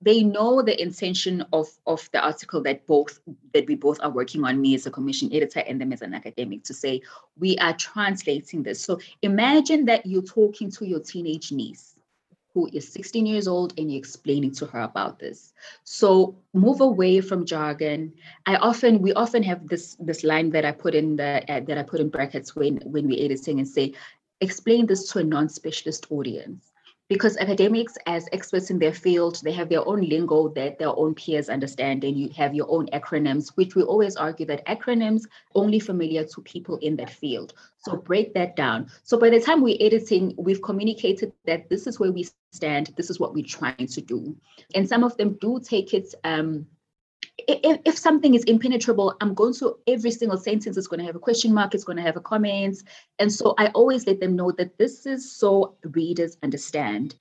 they 0.01 0.23
know 0.23 0.61
the 0.61 0.81
intention 0.81 1.45
of 1.53 1.67
of 1.85 2.09
the 2.11 2.19
article 2.19 2.61
that 2.63 2.85
both 2.85 3.19
that 3.53 3.67
we 3.67 3.75
both 3.75 3.99
are 4.01 4.09
working 4.09 4.43
on 4.43 4.59
me 4.59 4.75
as 4.75 4.85
a 4.85 4.91
commission 4.91 5.31
editor 5.33 5.59
and 5.67 5.79
them 5.79 5.91
as 5.91 6.01
an 6.01 6.13
academic 6.13 6.63
to 6.63 6.73
say 6.73 7.01
we 7.37 7.57
are 7.57 7.73
translating 7.73 8.63
this 8.63 8.81
so 8.81 8.99
imagine 9.21 9.85
that 9.85 10.05
you're 10.05 10.21
talking 10.21 10.71
to 10.71 10.85
your 10.85 10.99
teenage 10.99 11.51
niece 11.51 11.88
who 12.59 12.69
is 12.73 12.91
16 12.91 13.25
years 13.25 13.47
old 13.47 13.73
and 13.77 13.89
you're 13.89 13.99
explaining 13.99 14.51
to 14.51 14.65
her 14.65 14.81
about 14.81 15.17
this. 15.19 15.53
So 15.85 16.35
move 16.53 16.81
away 16.81 17.21
from 17.21 17.45
jargon. 17.45 18.13
I 18.45 18.57
often 18.57 19.01
we 19.01 19.13
often 19.13 19.43
have 19.43 19.67
this 19.69 19.95
this 19.99 20.23
line 20.23 20.49
that 20.51 20.65
i 20.65 20.71
put 20.71 20.93
in 20.93 21.15
the 21.15 21.31
uh, 21.51 21.61
that 21.67 21.77
i 21.77 21.83
put 21.83 22.01
in 22.01 22.09
brackets 22.09 22.55
when 22.55 22.77
when 22.93 23.07
we're 23.07 23.23
editing 23.23 23.59
and 23.59 23.67
say 23.67 23.93
explain 24.41 24.85
this 24.87 25.09
to 25.11 25.19
a 25.19 25.23
non-specialist 25.23 26.07
audience 26.11 26.68
because 27.09 27.35
academics 27.37 27.97
as 28.05 28.29
experts 28.31 28.69
in 28.69 28.79
their 28.79 28.93
field 28.93 29.41
they 29.43 29.51
have 29.51 29.67
their 29.67 29.85
own 29.87 30.01
lingo 30.07 30.47
that 30.49 30.77
their 30.77 30.95
own 30.95 31.13
peers 31.13 31.49
understand 31.49 32.03
and 32.03 32.17
you 32.17 32.29
have 32.29 32.53
your 32.53 32.67
own 32.69 32.87
acronyms 32.93 33.49
which 33.55 33.75
we 33.75 33.83
always 33.83 34.15
argue 34.15 34.45
that 34.45 34.65
acronyms 34.67 35.23
only 35.55 35.79
familiar 35.79 36.23
to 36.23 36.41
people 36.41 36.77
in 36.77 36.95
that 36.95 37.09
field. 37.09 37.53
So 37.79 37.97
break 37.97 38.33
that 38.35 38.55
down. 38.55 38.91
So 39.03 39.17
by 39.17 39.29
the 39.29 39.39
time 39.39 39.61
we're 39.61 39.77
editing 39.79 40.33
we've 40.37 40.61
communicated 40.61 41.33
that 41.45 41.69
this 41.69 41.87
is 41.87 41.99
where 41.99 42.11
we 42.11 42.27
stand 42.51 42.93
this 42.95 43.09
is 43.09 43.19
what 43.19 43.33
we're 43.33 43.43
trying 43.43 43.87
to 43.87 44.01
do. 44.01 44.35
And 44.75 44.87
some 44.87 45.03
of 45.03 45.17
them 45.17 45.37
do 45.41 45.59
take 45.59 45.93
it 45.93 46.13
um, 46.23 46.67
if, 47.47 47.79
if 47.85 47.97
something 47.97 48.33
is 48.33 48.43
impenetrable, 48.45 49.15
I'm 49.21 49.33
going 49.33 49.53
to 49.55 49.77
every 49.87 50.11
single 50.11 50.37
sentence 50.37 50.77
is 50.77 50.87
going 50.87 50.99
to 50.99 51.05
have 51.05 51.15
a 51.15 51.19
question 51.19 51.53
mark, 51.53 51.73
it's 51.73 51.83
going 51.83 51.97
to 51.97 52.03
have 52.03 52.17
a 52.17 52.21
comment. 52.21 52.83
And 53.19 53.31
so 53.31 53.55
I 53.57 53.67
always 53.67 54.07
let 54.07 54.19
them 54.19 54.35
know 54.35 54.51
that 54.51 54.77
this 54.77 55.05
is 55.05 55.31
so 55.31 55.75
readers 55.83 56.37
understand. 56.43 57.15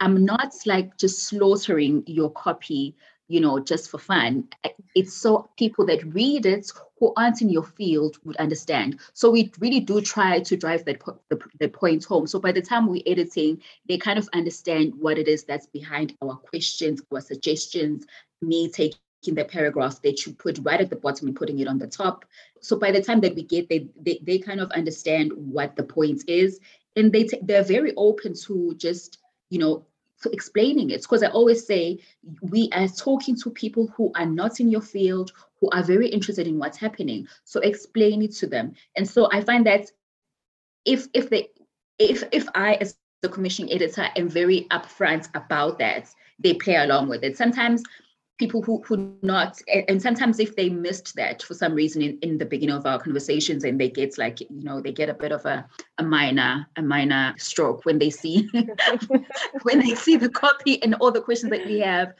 I'm 0.00 0.24
not 0.24 0.54
like 0.66 0.96
just 0.96 1.24
slaughtering 1.24 2.02
your 2.06 2.30
copy, 2.30 2.96
you 3.28 3.40
know, 3.40 3.60
just 3.60 3.90
for 3.90 3.98
fun. 3.98 4.48
It's 4.94 5.14
so 5.14 5.50
people 5.56 5.86
that 5.86 6.04
read 6.14 6.46
it 6.46 6.70
who 6.98 7.12
aren't 7.16 7.40
in 7.40 7.48
your 7.48 7.62
field 7.62 8.18
would 8.24 8.36
understand. 8.36 8.98
So 9.14 9.30
we 9.30 9.52
really 9.58 9.80
do 9.80 10.00
try 10.00 10.40
to 10.40 10.56
drive 10.56 10.84
that 10.86 11.00
the, 11.28 11.38
the 11.58 11.68
point 11.68 12.04
home. 12.04 12.26
So 12.26 12.40
by 12.40 12.52
the 12.52 12.62
time 12.62 12.88
we're 12.88 13.02
editing, 13.06 13.62
they 13.88 13.98
kind 13.98 14.18
of 14.18 14.28
understand 14.34 14.94
what 14.98 15.18
it 15.18 15.28
is 15.28 15.44
that's 15.44 15.66
behind 15.66 16.16
our 16.22 16.36
questions, 16.36 17.02
our 17.12 17.20
suggestions, 17.20 18.04
me 18.42 18.68
taking 18.68 18.98
in 19.26 19.34
the 19.34 19.44
paragraph 19.44 20.00
that 20.02 20.24
you 20.24 20.32
put 20.32 20.58
right 20.62 20.80
at 20.80 20.90
the 20.90 20.96
bottom 20.96 21.28
and 21.28 21.36
putting 21.36 21.58
it 21.58 21.68
on 21.68 21.78
the 21.78 21.86
top. 21.86 22.24
So 22.60 22.76
by 22.76 22.90
the 22.90 23.02
time 23.02 23.20
that 23.20 23.34
we 23.34 23.42
get 23.42 23.68
there, 23.68 23.80
they, 24.00 24.20
they 24.22 24.38
kind 24.38 24.60
of 24.60 24.70
understand 24.72 25.32
what 25.34 25.76
the 25.76 25.82
point 25.82 26.24
is. 26.26 26.60
And 26.96 27.12
they 27.12 27.24
t- 27.24 27.40
they're 27.42 27.62
very 27.62 27.94
open 27.96 28.34
to 28.46 28.74
just, 28.76 29.18
you 29.50 29.58
know, 29.58 29.84
explaining 30.32 30.90
it. 30.90 31.02
Because 31.02 31.22
I 31.22 31.28
always 31.28 31.66
say 31.66 32.00
we 32.42 32.68
are 32.72 32.88
talking 32.88 33.36
to 33.36 33.50
people 33.50 33.86
who 33.96 34.10
are 34.14 34.26
not 34.26 34.60
in 34.60 34.68
your 34.68 34.82
field, 34.82 35.32
who 35.60 35.68
are 35.70 35.82
very 35.82 36.08
interested 36.08 36.46
in 36.46 36.58
what's 36.58 36.78
happening. 36.78 37.28
So 37.44 37.60
explain 37.60 38.22
it 38.22 38.32
to 38.36 38.46
them. 38.46 38.74
And 38.96 39.08
so 39.08 39.28
I 39.32 39.42
find 39.42 39.66
that 39.66 39.90
if 40.84 41.08
if 41.14 41.30
they 41.30 41.48
if 41.98 42.24
if 42.32 42.48
I 42.54 42.74
as 42.74 42.96
the 43.22 43.28
commission 43.28 43.70
editor 43.70 44.08
am 44.16 44.28
very 44.28 44.66
upfront 44.70 45.28
about 45.34 45.78
that, 45.78 46.08
they 46.38 46.54
play 46.54 46.76
along 46.76 47.08
with 47.08 47.22
it. 47.22 47.36
Sometimes 47.36 47.82
people 48.40 48.62
who 48.62 48.82
who 48.86 49.14
not 49.20 49.60
and 49.86 50.00
sometimes 50.00 50.40
if 50.40 50.56
they 50.56 50.70
missed 50.70 51.14
that 51.14 51.42
for 51.42 51.52
some 51.52 51.74
reason 51.74 52.00
in, 52.00 52.18
in 52.22 52.38
the 52.38 52.46
beginning 52.46 52.74
of 52.74 52.86
our 52.86 52.98
conversations 52.98 53.64
and 53.64 53.78
they 53.78 53.90
get 53.90 54.16
like 54.16 54.40
you 54.40 54.64
know 54.64 54.80
they 54.80 54.92
get 54.92 55.10
a 55.10 55.14
bit 55.14 55.30
of 55.30 55.44
a, 55.44 55.64
a 55.98 56.02
minor 56.02 56.66
a 56.76 56.82
minor 56.82 57.34
stroke 57.36 57.84
when 57.84 57.98
they 57.98 58.08
see 58.08 58.48
when 59.62 59.78
they 59.78 59.94
see 59.94 60.16
the 60.16 60.30
copy 60.30 60.82
and 60.82 60.94
all 60.94 61.12
the 61.12 61.20
questions 61.20 61.50
that 61.50 61.66
we 61.66 61.78
have. 61.80 62.14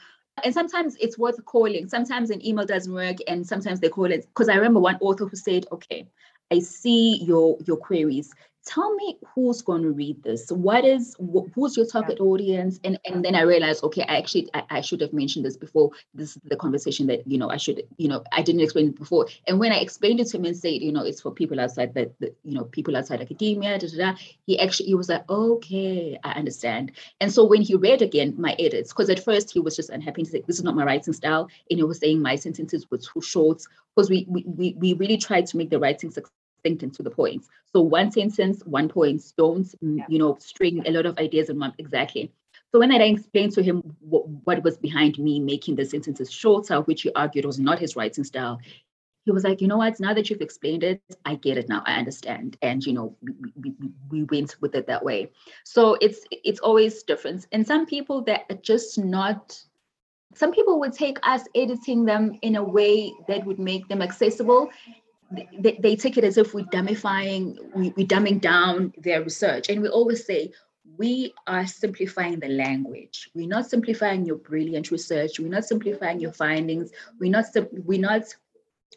And 0.44 0.54
sometimes 0.54 0.96
it's 1.00 1.18
worth 1.18 1.44
calling. 1.44 1.88
Sometimes 1.88 2.30
an 2.30 2.44
email 2.46 2.64
doesn't 2.64 2.94
work 2.94 3.16
and 3.26 3.46
sometimes 3.46 3.80
they 3.80 3.88
call 3.88 4.12
it. 4.12 4.26
Because 4.26 4.48
i 4.50 4.54
remember 4.54 4.80
one 4.80 4.98
author 5.00 5.26
who 5.26 5.36
said 5.36 5.66
okay 5.72 6.06
i 6.52 6.58
see 6.58 7.16
your 7.24 7.56
your 7.66 7.78
queries 7.78 8.32
tell 8.70 8.94
me 8.94 9.18
who's 9.34 9.62
going 9.62 9.82
to 9.82 9.90
read 9.90 10.22
this. 10.22 10.50
What 10.50 10.84
is 10.84 11.16
who's 11.54 11.76
your 11.76 11.86
target 11.86 12.18
yeah. 12.20 12.26
audience? 12.26 12.78
And 12.84 12.98
and 13.04 13.24
then 13.24 13.34
i 13.34 13.40
realized 13.40 13.82
okay 13.84 14.02
i 14.02 14.16
actually 14.18 14.48
I, 14.54 14.62
I, 14.70 14.80
should 14.80 15.00
have 15.00 15.12
mentioned 15.12 15.44
this 15.44 15.56
before. 15.56 15.90
This 16.14 16.36
is 16.36 16.42
the 16.44 16.56
conversation 16.56 17.06
that 17.08 17.26
you 17.26 17.38
know 17.38 17.50
i 17.50 17.56
should 17.56 17.82
you 17.96 18.08
know 18.08 18.22
i 18.32 18.42
didn't 18.42 18.60
explain 18.60 18.88
it 18.88 18.98
before. 18.98 19.26
And 19.46 19.58
when 19.58 19.72
i 19.72 19.80
explained 19.80 20.20
it 20.20 20.28
to 20.28 20.36
him 20.36 20.44
and 20.44 20.56
said 20.56 20.82
you 20.82 20.92
know 20.92 21.04
it's 21.04 21.20
for 21.20 21.32
people 21.32 21.58
outside 21.58 21.94
that 21.94 22.12
you 22.20 22.54
know 22.54 22.64
people 22.64 22.96
outside 22.96 23.20
academia 23.20 23.78
da, 23.78 23.88
da, 23.88 23.96
da, 23.96 24.18
he 24.46 24.58
actually 24.60 24.86
he 24.86 24.94
was 24.94 25.08
like 25.08 25.28
okay 25.28 26.18
i 26.22 26.32
understand. 26.32 26.92
And 27.20 27.32
so 27.32 27.44
when 27.44 27.62
he 27.62 27.74
read 27.74 28.02
again 28.02 28.34
my 28.38 28.54
edits 28.58 28.92
because 28.92 29.10
at 29.10 29.24
first 29.24 29.50
he 29.50 29.60
was 29.60 29.74
just 29.76 29.90
unhappy 29.90 30.22
to 30.22 30.30
say 30.30 30.44
this 30.46 30.58
is 30.58 30.64
not 30.64 30.76
my 30.76 30.84
writing 30.84 31.12
style. 31.14 31.48
And 31.70 31.78
he 31.78 31.84
was 31.84 31.98
saying 31.98 32.22
my 32.22 32.36
sentences 32.36 32.86
were 32.90 32.98
too 32.98 33.20
short 33.20 33.62
because 33.94 34.08
we, 34.08 34.26
we 34.28 34.74
we 34.78 34.94
really 34.94 35.16
tried 35.16 35.46
to 35.46 35.56
make 35.56 35.70
the 35.70 35.78
writing 35.78 36.10
succinct 36.10 36.39
and 36.64 36.94
to 36.94 37.02
the 37.02 37.10
point. 37.10 37.44
So 37.72 37.80
one 37.80 38.10
sentence, 38.10 38.62
one 38.64 38.88
point. 38.88 39.22
Don't 39.36 39.66
mm, 39.82 39.98
yeah. 39.98 40.04
you 40.08 40.18
know 40.18 40.36
string 40.40 40.86
a 40.86 40.90
lot 40.90 41.06
of 41.06 41.18
ideas 41.18 41.50
in 41.50 41.58
one 41.58 41.74
exactly. 41.78 42.32
So 42.72 42.78
when 42.78 42.92
I 42.92 42.96
explained 42.96 43.52
to 43.52 43.62
him 43.62 43.82
what, 44.00 44.28
what 44.28 44.62
was 44.62 44.76
behind 44.76 45.18
me 45.18 45.40
making 45.40 45.74
the 45.74 45.84
sentences 45.84 46.30
shorter, 46.30 46.82
which 46.82 47.02
he 47.02 47.12
argued 47.14 47.44
was 47.44 47.58
not 47.58 47.80
his 47.80 47.96
writing 47.96 48.22
style, 48.22 48.60
he 49.24 49.32
was 49.32 49.44
like, 49.44 49.60
you 49.60 49.68
know 49.68 49.76
what? 49.76 50.00
Now 50.00 50.14
that 50.14 50.30
you've 50.30 50.40
explained 50.40 50.82
it, 50.82 51.02
I 51.24 51.34
get 51.34 51.58
it 51.58 51.68
now. 51.68 51.82
I 51.86 51.94
understand, 51.94 52.56
and 52.62 52.84
you 52.84 52.92
know, 52.92 53.16
we, 53.22 53.74
we, 53.78 53.90
we 54.10 54.22
went 54.24 54.56
with 54.60 54.74
it 54.74 54.86
that 54.86 55.04
way. 55.04 55.30
So 55.64 55.96
it's 56.00 56.20
it's 56.30 56.60
always 56.60 57.02
different. 57.02 57.46
And 57.52 57.66
some 57.66 57.86
people 57.86 58.22
that 58.22 58.42
are 58.50 58.56
just 58.56 58.98
not. 58.98 59.60
Some 60.32 60.52
people 60.52 60.78
would 60.78 60.92
take 60.92 61.18
us 61.24 61.42
editing 61.56 62.04
them 62.04 62.38
in 62.42 62.54
a 62.54 62.62
way 62.62 63.12
that 63.26 63.44
would 63.44 63.58
make 63.58 63.88
them 63.88 64.00
accessible, 64.00 64.70
they, 65.30 65.78
they 65.80 65.96
take 65.96 66.18
it 66.18 66.24
as 66.24 66.36
if 66.36 66.54
we're 66.54 66.64
dumbifying, 66.66 67.56
we, 67.74 67.90
we're 67.96 68.06
dumbing 68.06 68.40
down 68.40 68.92
their 68.98 69.22
research. 69.22 69.68
And 69.68 69.80
we 69.82 69.88
always 69.88 70.24
say, 70.24 70.52
we 70.96 71.32
are 71.46 71.66
simplifying 71.66 72.40
the 72.40 72.48
language. 72.48 73.30
We're 73.34 73.48
not 73.48 73.70
simplifying 73.70 74.26
your 74.26 74.36
brilliant 74.36 74.90
research. 74.90 75.38
We're 75.38 75.48
not 75.48 75.64
simplifying 75.64 76.20
your 76.20 76.32
findings. 76.32 76.90
We're 77.18 77.30
not, 77.30 77.44
we're 77.84 78.00
not 78.00 78.24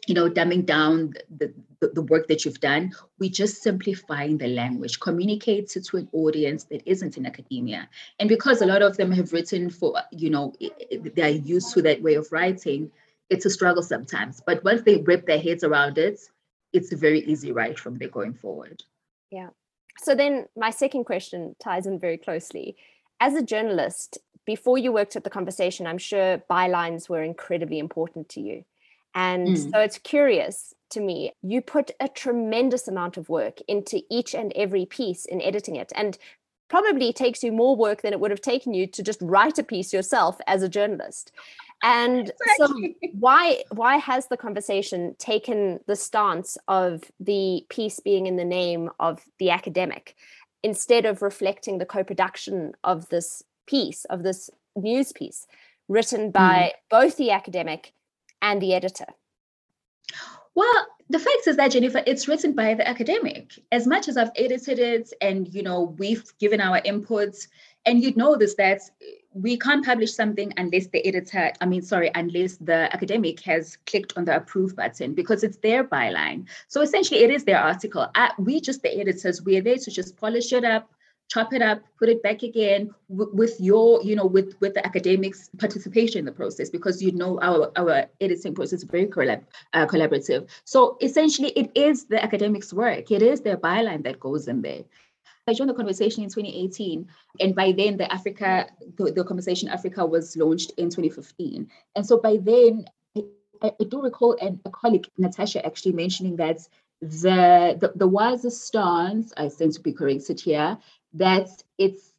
you 0.06 0.14
know, 0.14 0.28
dumbing 0.28 0.66
down 0.66 1.14
the, 1.38 1.52
the, 1.80 1.88
the, 1.88 2.02
work 2.02 2.28
that 2.28 2.44
you've 2.44 2.60
done. 2.60 2.92
We're 3.18 3.30
just 3.30 3.62
simplifying 3.62 4.36
the 4.36 4.48
language, 4.48 5.00
communicate 5.00 5.70
to 5.70 5.96
an 5.96 6.08
audience 6.12 6.64
that 6.64 6.82
isn't 6.84 7.16
in 7.16 7.26
academia. 7.26 7.88
And 8.18 8.28
because 8.28 8.60
a 8.60 8.66
lot 8.66 8.82
of 8.82 8.96
them 8.96 9.12
have 9.12 9.32
written 9.32 9.70
for, 9.70 9.94
you 10.10 10.30
know, 10.30 10.52
they're 11.14 11.30
used 11.30 11.72
to 11.74 11.82
that 11.82 12.02
way 12.02 12.14
of 12.14 12.30
writing, 12.30 12.90
it's 13.30 13.46
a 13.46 13.50
struggle 13.50 13.82
sometimes. 13.82 14.42
But 14.44 14.64
once 14.64 14.82
they 14.82 14.98
wrap 14.98 15.26
their 15.26 15.38
heads 15.38 15.64
around 15.64 15.98
it, 15.98 16.20
it's 16.72 16.92
a 16.92 16.96
very 16.96 17.20
easy 17.20 17.52
ride 17.52 17.78
from 17.78 17.96
there 17.96 18.08
going 18.08 18.34
forward. 18.34 18.82
Yeah. 19.30 19.50
So 19.98 20.14
then 20.14 20.46
my 20.56 20.70
second 20.70 21.04
question 21.04 21.54
ties 21.62 21.86
in 21.86 21.98
very 21.98 22.18
closely. 22.18 22.76
As 23.20 23.34
a 23.34 23.42
journalist, 23.42 24.18
before 24.44 24.76
you 24.76 24.92
worked 24.92 25.16
at 25.16 25.24
the 25.24 25.30
conversation, 25.30 25.86
I'm 25.86 25.98
sure 25.98 26.42
bylines 26.50 27.08
were 27.08 27.22
incredibly 27.22 27.78
important 27.78 28.28
to 28.30 28.40
you. 28.40 28.64
And 29.14 29.48
mm. 29.48 29.70
so 29.70 29.78
it's 29.80 29.98
curious 29.98 30.74
to 30.90 31.00
me, 31.00 31.32
you 31.42 31.60
put 31.60 31.92
a 32.00 32.08
tremendous 32.08 32.88
amount 32.88 33.16
of 33.16 33.28
work 33.28 33.60
into 33.68 34.02
each 34.10 34.34
and 34.34 34.52
every 34.54 34.84
piece 34.84 35.24
in 35.24 35.40
editing 35.40 35.76
it. 35.76 35.92
And 35.94 36.18
probably 36.68 37.12
takes 37.12 37.44
you 37.44 37.52
more 37.52 37.76
work 37.76 38.02
than 38.02 38.12
it 38.12 38.20
would 38.20 38.30
have 38.30 38.40
taken 38.40 38.74
you 38.74 38.86
to 38.88 39.02
just 39.02 39.20
write 39.22 39.58
a 39.58 39.62
piece 39.62 39.92
yourself 39.92 40.40
as 40.46 40.62
a 40.62 40.68
journalist 40.68 41.30
and 41.84 42.32
so 42.56 42.66
why 43.12 43.62
why 43.70 43.98
has 43.98 44.26
the 44.26 44.36
conversation 44.36 45.14
taken 45.18 45.78
the 45.86 45.94
stance 45.94 46.56
of 46.66 47.04
the 47.20 47.64
piece 47.68 48.00
being 48.00 48.26
in 48.26 48.36
the 48.36 48.44
name 48.44 48.90
of 48.98 49.22
the 49.38 49.50
academic 49.50 50.16
instead 50.62 51.04
of 51.04 51.20
reflecting 51.20 51.78
the 51.78 51.86
co-production 51.86 52.72
of 52.82 53.08
this 53.10 53.44
piece 53.66 54.04
of 54.06 54.22
this 54.22 54.50
news 54.74 55.12
piece 55.12 55.46
written 55.88 56.30
by 56.30 56.72
mm. 56.74 56.78
both 56.90 57.16
the 57.18 57.30
academic 57.30 57.92
and 58.40 58.60
the 58.60 58.74
editor? 58.74 59.06
Well 60.54 60.86
the 61.10 61.18
fact 61.18 61.46
is 61.46 61.56
that 61.56 61.72
jennifer 61.72 62.02
it's 62.06 62.26
written 62.26 62.54
by 62.54 62.72
the 62.72 62.88
academic. 62.88 63.52
As 63.70 63.86
much 63.86 64.08
as 64.08 64.16
i've 64.16 64.32
edited 64.36 64.78
it 64.78 65.12
and 65.20 65.52
you 65.52 65.62
know 65.62 65.94
we've 65.98 66.26
given 66.38 66.62
our 66.62 66.80
inputs 66.80 67.48
and 67.86 68.02
you 68.02 68.14
know 68.16 68.36
this 68.36 68.54
that 68.54 68.80
we 69.32 69.58
can't 69.58 69.84
publish 69.84 70.14
something 70.14 70.52
unless 70.56 70.86
the 70.88 71.06
editor 71.06 71.52
i 71.60 71.66
mean 71.66 71.82
sorry 71.82 72.10
unless 72.14 72.56
the 72.58 72.92
academic 72.94 73.40
has 73.40 73.78
clicked 73.86 74.12
on 74.16 74.24
the 74.24 74.36
approve 74.36 74.76
button 74.76 75.14
because 75.14 75.42
it's 75.42 75.56
their 75.58 75.84
byline. 75.84 76.46
So 76.68 76.80
essentially 76.82 77.20
it 77.20 77.30
is 77.30 77.44
their 77.44 77.58
article. 77.58 78.08
I, 78.14 78.30
we 78.38 78.60
just 78.60 78.82
the 78.82 78.98
editors 79.00 79.42
we're 79.42 79.60
there 79.62 79.76
to 79.76 79.90
just 79.90 80.16
polish 80.16 80.52
it 80.52 80.64
up 80.64 80.90
chop 81.28 81.52
it 81.54 81.62
up 81.62 81.82
put 81.98 82.08
it 82.08 82.22
back 82.22 82.42
again 82.42 82.90
w- 83.08 83.30
with 83.34 83.58
your 83.58 84.02
you 84.02 84.14
know 84.14 84.26
with 84.26 84.54
with 84.60 84.74
the 84.74 84.86
academics 84.86 85.48
participation 85.58 86.18
in 86.18 86.24
the 86.24 86.32
process 86.32 86.68
because 86.68 87.02
you 87.02 87.12
know 87.12 87.38
our 87.40 87.72
our 87.76 88.04
editing 88.20 88.54
process 88.54 88.80
is 88.80 88.84
very 88.84 89.06
collab- 89.06 89.44
uh, 89.72 89.86
collaborative. 89.86 90.48
So 90.64 90.98
essentially 91.00 91.48
it 91.50 91.70
is 91.74 92.04
the 92.04 92.22
academics 92.22 92.72
work. 92.72 93.10
It 93.10 93.22
is 93.22 93.40
their 93.40 93.56
byline 93.56 94.04
that 94.04 94.20
goes 94.20 94.48
in 94.48 94.62
there 94.62 94.84
I 95.46 95.52
joined 95.52 95.70
the 95.70 95.74
conversation 95.74 96.22
in 96.22 96.30
2018, 96.30 97.06
and 97.40 97.54
by 97.54 97.72
then 97.72 97.98
the 97.98 98.10
Africa, 98.10 98.66
the, 98.96 99.12
the 99.12 99.24
conversation 99.24 99.68
Africa 99.68 100.06
was 100.06 100.36
launched 100.36 100.72
in 100.78 100.86
2015. 100.86 101.68
And 101.94 102.06
so 102.06 102.18
by 102.18 102.38
then, 102.40 102.86
I, 103.62 103.72
I 103.80 103.84
do 103.84 104.00
recall 104.00 104.36
an, 104.40 104.60
a 104.64 104.70
colleague, 104.70 105.06
Natasha, 105.18 105.64
actually 105.64 105.92
mentioning 105.92 106.36
that 106.36 106.60
the, 107.00 107.76
the, 107.78 107.92
the 107.94 108.08
wisest 108.08 108.66
stance, 108.66 109.32
I 109.36 109.48
stand 109.48 109.74
to 109.74 109.80
be 109.80 109.92
corrected 109.92 110.40
here, 110.40 110.78
that 111.14 111.48
it's 111.78 112.12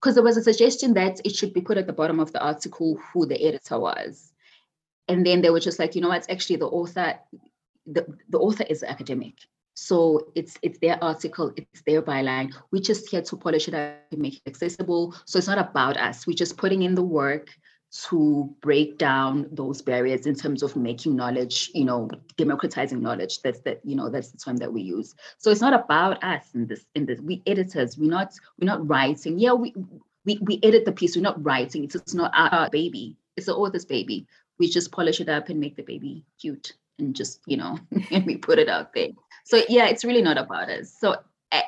because 0.00 0.16
there 0.16 0.24
was 0.24 0.36
a 0.36 0.42
suggestion 0.42 0.94
that 0.94 1.20
it 1.24 1.34
should 1.34 1.54
be 1.54 1.62
put 1.62 1.78
at 1.78 1.86
the 1.86 1.92
bottom 1.92 2.20
of 2.20 2.32
the 2.32 2.44
article 2.44 2.98
who 3.12 3.24
the 3.24 3.42
editor 3.42 3.78
was. 3.78 4.32
And 5.08 5.24
then 5.24 5.40
they 5.40 5.50
were 5.50 5.60
just 5.60 5.78
like, 5.78 5.94
you 5.94 6.00
know 6.00 6.08
what, 6.08 6.28
actually 6.28 6.56
the 6.56 6.66
author, 6.66 7.18
the, 7.86 8.06
the 8.28 8.38
author 8.38 8.64
is 8.64 8.82
academic. 8.82 9.34
So 9.74 10.28
it's 10.34 10.56
it's 10.62 10.78
their 10.78 11.02
article, 11.02 11.52
it's 11.56 11.82
their 11.82 12.00
byline. 12.00 12.54
We're 12.70 12.82
just 12.82 13.10
here 13.10 13.22
to 13.22 13.36
polish 13.36 13.68
it 13.68 13.74
up 13.74 13.96
and 14.12 14.20
make 14.20 14.36
it 14.36 14.42
accessible. 14.46 15.14
So 15.24 15.38
it's 15.38 15.48
not 15.48 15.58
about 15.58 15.96
us. 15.96 16.26
We're 16.26 16.34
just 16.34 16.56
putting 16.56 16.82
in 16.82 16.94
the 16.94 17.02
work 17.02 17.48
to 18.08 18.52
break 18.60 18.98
down 18.98 19.48
those 19.52 19.80
barriers 19.80 20.26
in 20.26 20.34
terms 20.34 20.64
of 20.64 20.74
making 20.74 21.14
knowledge, 21.14 21.70
you 21.74 21.84
know, 21.84 22.10
democratizing 22.36 23.00
knowledge. 23.00 23.40
That's 23.42 23.60
that, 23.60 23.80
you 23.84 23.94
know, 23.94 24.08
that's 24.08 24.30
the 24.30 24.38
term 24.38 24.56
that 24.56 24.72
we 24.72 24.82
use. 24.82 25.14
So 25.38 25.50
it's 25.50 25.60
not 25.60 25.74
about 25.74 26.22
us 26.24 26.44
in 26.54 26.66
this, 26.66 26.84
in 26.96 27.06
this. 27.06 27.20
We 27.20 27.42
editors, 27.46 27.96
we're 27.96 28.10
not, 28.10 28.32
we're 28.58 28.66
not 28.66 28.88
writing. 28.88 29.38
Yeah, 29.38 29.52
we 29.52 29.74
we, 30.24 30.38
we 30.40 30.58
edit 30.62 30.86
the 30.86 30.92
piece, 30.92 31.16
we're 31.16 31.22
not 31.22 31.44
writing. 31.44 31.84
It's, 31.84 31.94
it's 31.94 32.14
not 32.14 32.32
our 32.34 32.70
baby. 32.70 33.16
It's 33.36 33.46
the 33.46 33.54
author's 33.54 33.84
baby. 33.84 34.26
we 34.58 34.68
just 34.68 34.92
polish 34.92 35.20
it 35.20 35.28
up 35.28 35.48
and 35.48 35.60
make 35.60 35.76
the 35.76 35.82
baby 35.82 36.24
cute 36.40 36.74
and 36.98 37.14
just 37.14 37.40
you 37.46 37.56
know 37.56 37.78
and 38.10 38.24
we 38.26 38.36
put 38.36 38.58
it 38.58 38.68
out 38.68 38.92
there 38.94 39.08
so 39.44 39.62
yeah 39.68 39.86
it's 39.86 40.04
really 40.04 40.22
not 40.22 40.36
about 40.38 40.68
us 40.68 40.92
so 40.92 41.16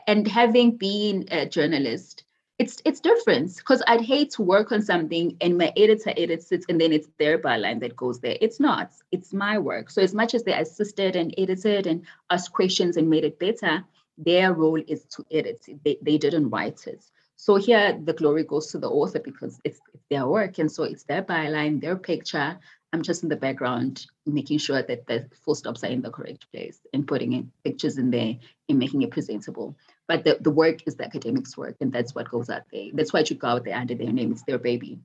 and 0.06 0.26
having 0.26 0.76
been 0.76 1.26
a 1.30 1.46
journalist 1.46 2.24
it's 2.58 2.80
it's 2.86 3.00
different 3.00 3.54
because 3.56 3.82
I'd 3.86 4.00
hate 4.00 4.30
to 4.32 4.42
work 4.42 4.72
on 4.72 4.80
something 4.80 5.36
and 5.40 5.58
my 5.58 5.72
editor 5.76 6.12
edits 6.16 6.52
it 6.52 6.64
and 6.68 6.80
then 6.80 6.92
it's 6.92 7.08
their 7.18 7.38
byline 7.38 7.80
that 7.80 7.96
goes 7.96 8.20
there. 8.20 8.38
It's 8.40 8.58
not. 8.58 8.92
It's 9.12 9.34
my 9.34 9.58
work. 9.58 9.90
So 9.90 10.00
as 10.00 10.14
much 10.14 10.34
as 10.34 10.42
they 10.42 10.54
assisted 10.54 11.16
and 11.16 11.34
edited 11.36 11.86
and 11.86 12.06
asked 12.30 12.52
questions 12.52 12.96
and 12.96 13.10
made 13.10 13.24
it 13.24 13.38
better, 13.38 13.84
their 14.16 14.54
role 14.54 14.82
is 14.88 15.04
to 15.04 15.26
edit. 15.30 15.66
They, 15.84 15.98
they 16.00 16.16
didn't 16.16 16.48
write 16.48 16.86
it. 16.86 17.04
So 17.36 17.56
here 17.56 18.00
the 18.02 18.14
glory 18.14 18.44
goes 18.44 18.68
to 18.68 18.78
the 18.78 18.88
author 18.88 19.20
because 19.20 19.60
it's, 19.62 19.80
it's 19.92 20.04
their 20.08 20.26
work. 20.26 20.58
And 20.58 20.72
so 20.72 20.84
it's 20.84 21.02
their 21.02 21.22
byline, 21.22 21.82
their 21.82 21.96
picture. 21.96 22.58
I'm 22.92 23.02
just 23.02 23.22
in 23.22 23.28
the 23.28 23.36
background 23.36 24.06
making 24.24 24.58
sure 24.58 24.82
that 24.82 25.06
the 25.06 25.28
full 25.44 25.54
stops 25.54 25.84
are 25.84 25.88
in 25.88 26.02
the 26.02 26.10
correct 26.10 26.46
place 26.52 26.78
and 26.92 27.06
putting 27.06 27.32
in 27.32 27.50
pictures 27.64 27.98
in 27.98 28.10
there 28.10 28.34
and 28.68 28.78
making 28.78 29.02
it 29.02 29.10
presentable. 29.10 29.76
But 30.06 30.24
the, 30.24 30.38
the 30.40 30.50
work 30.50 30.86
is 30.86 30.96
the 30.96 31.04
academics' 31.04 31.56
work, 31.56 31.76
and 31.80 31.92
that's 31.92 32.14
what 32.14 32.30
goes 32.30 32.48
out 32.48 32.62
there. 32.72 32.86
That's 32.94 33.12
why 33.12 33.20
it 33.20 33.28
should 33.28 33.40
go 33.40 33.48
out 33.48 33.64
there 33.64 33.76
under 33.76 33.94
their 33.94 34.12
name. 34.12 34.32
It's 34.32 34.44
their 34.44 34.58
baby. 34.58 35.00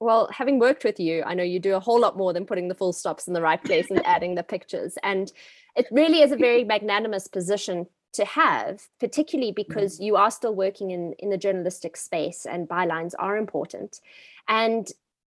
Well, 0.00 0.28
having 0.32 0.58
worked 0.58 0.82
with 0.82 0.98
you, 0.98 1.22
I 1.24 1.34
know 1.34 1.42
you 1.42 1.60
do 1.60 1.76
a 1.76 1.80
whole 1.80 2.00
lot 2.00 2.16
more 2.16 2.32
than 2.32 2.46
putting 2.46 2.68
the 2.68 2.74
full 2.74 2.92
stops 2.92 3.28
in 3.28 3.34
the 3.34 3.42
right 3.42 3.62
place 3.62 3.90
and 3.90 4.04
adding 4.06 4.34
the 4.34 4.42
pictures. 4.42 4.96
And 5.02 5.30
it 5.76 5.86
really 5.90 6.22
is 6.22 6.32
a 6.32 6.36
very 6.36 6.64
magnanimous 6.64 7.28
position 7.28 7.86
to 8.14 8.24
have, 8.24 8.88
particularly 8.98 9.52
because 9.52 9.96
mm-hmm. 9.96 10.04
you 10.04 10.16
are 10.16 10.30
still 10.30 10.54
working 10.54 10.90
in, 10.90 11.12
in 11.18 11.28
the 11.30 11.36
journalistic 11.36 11.96
space 11.96 12.46
and 12.46 12.68
bylines 12.68 13.12
are 13.18 13.36
important. 13.36 14.00
And 14.48 14.90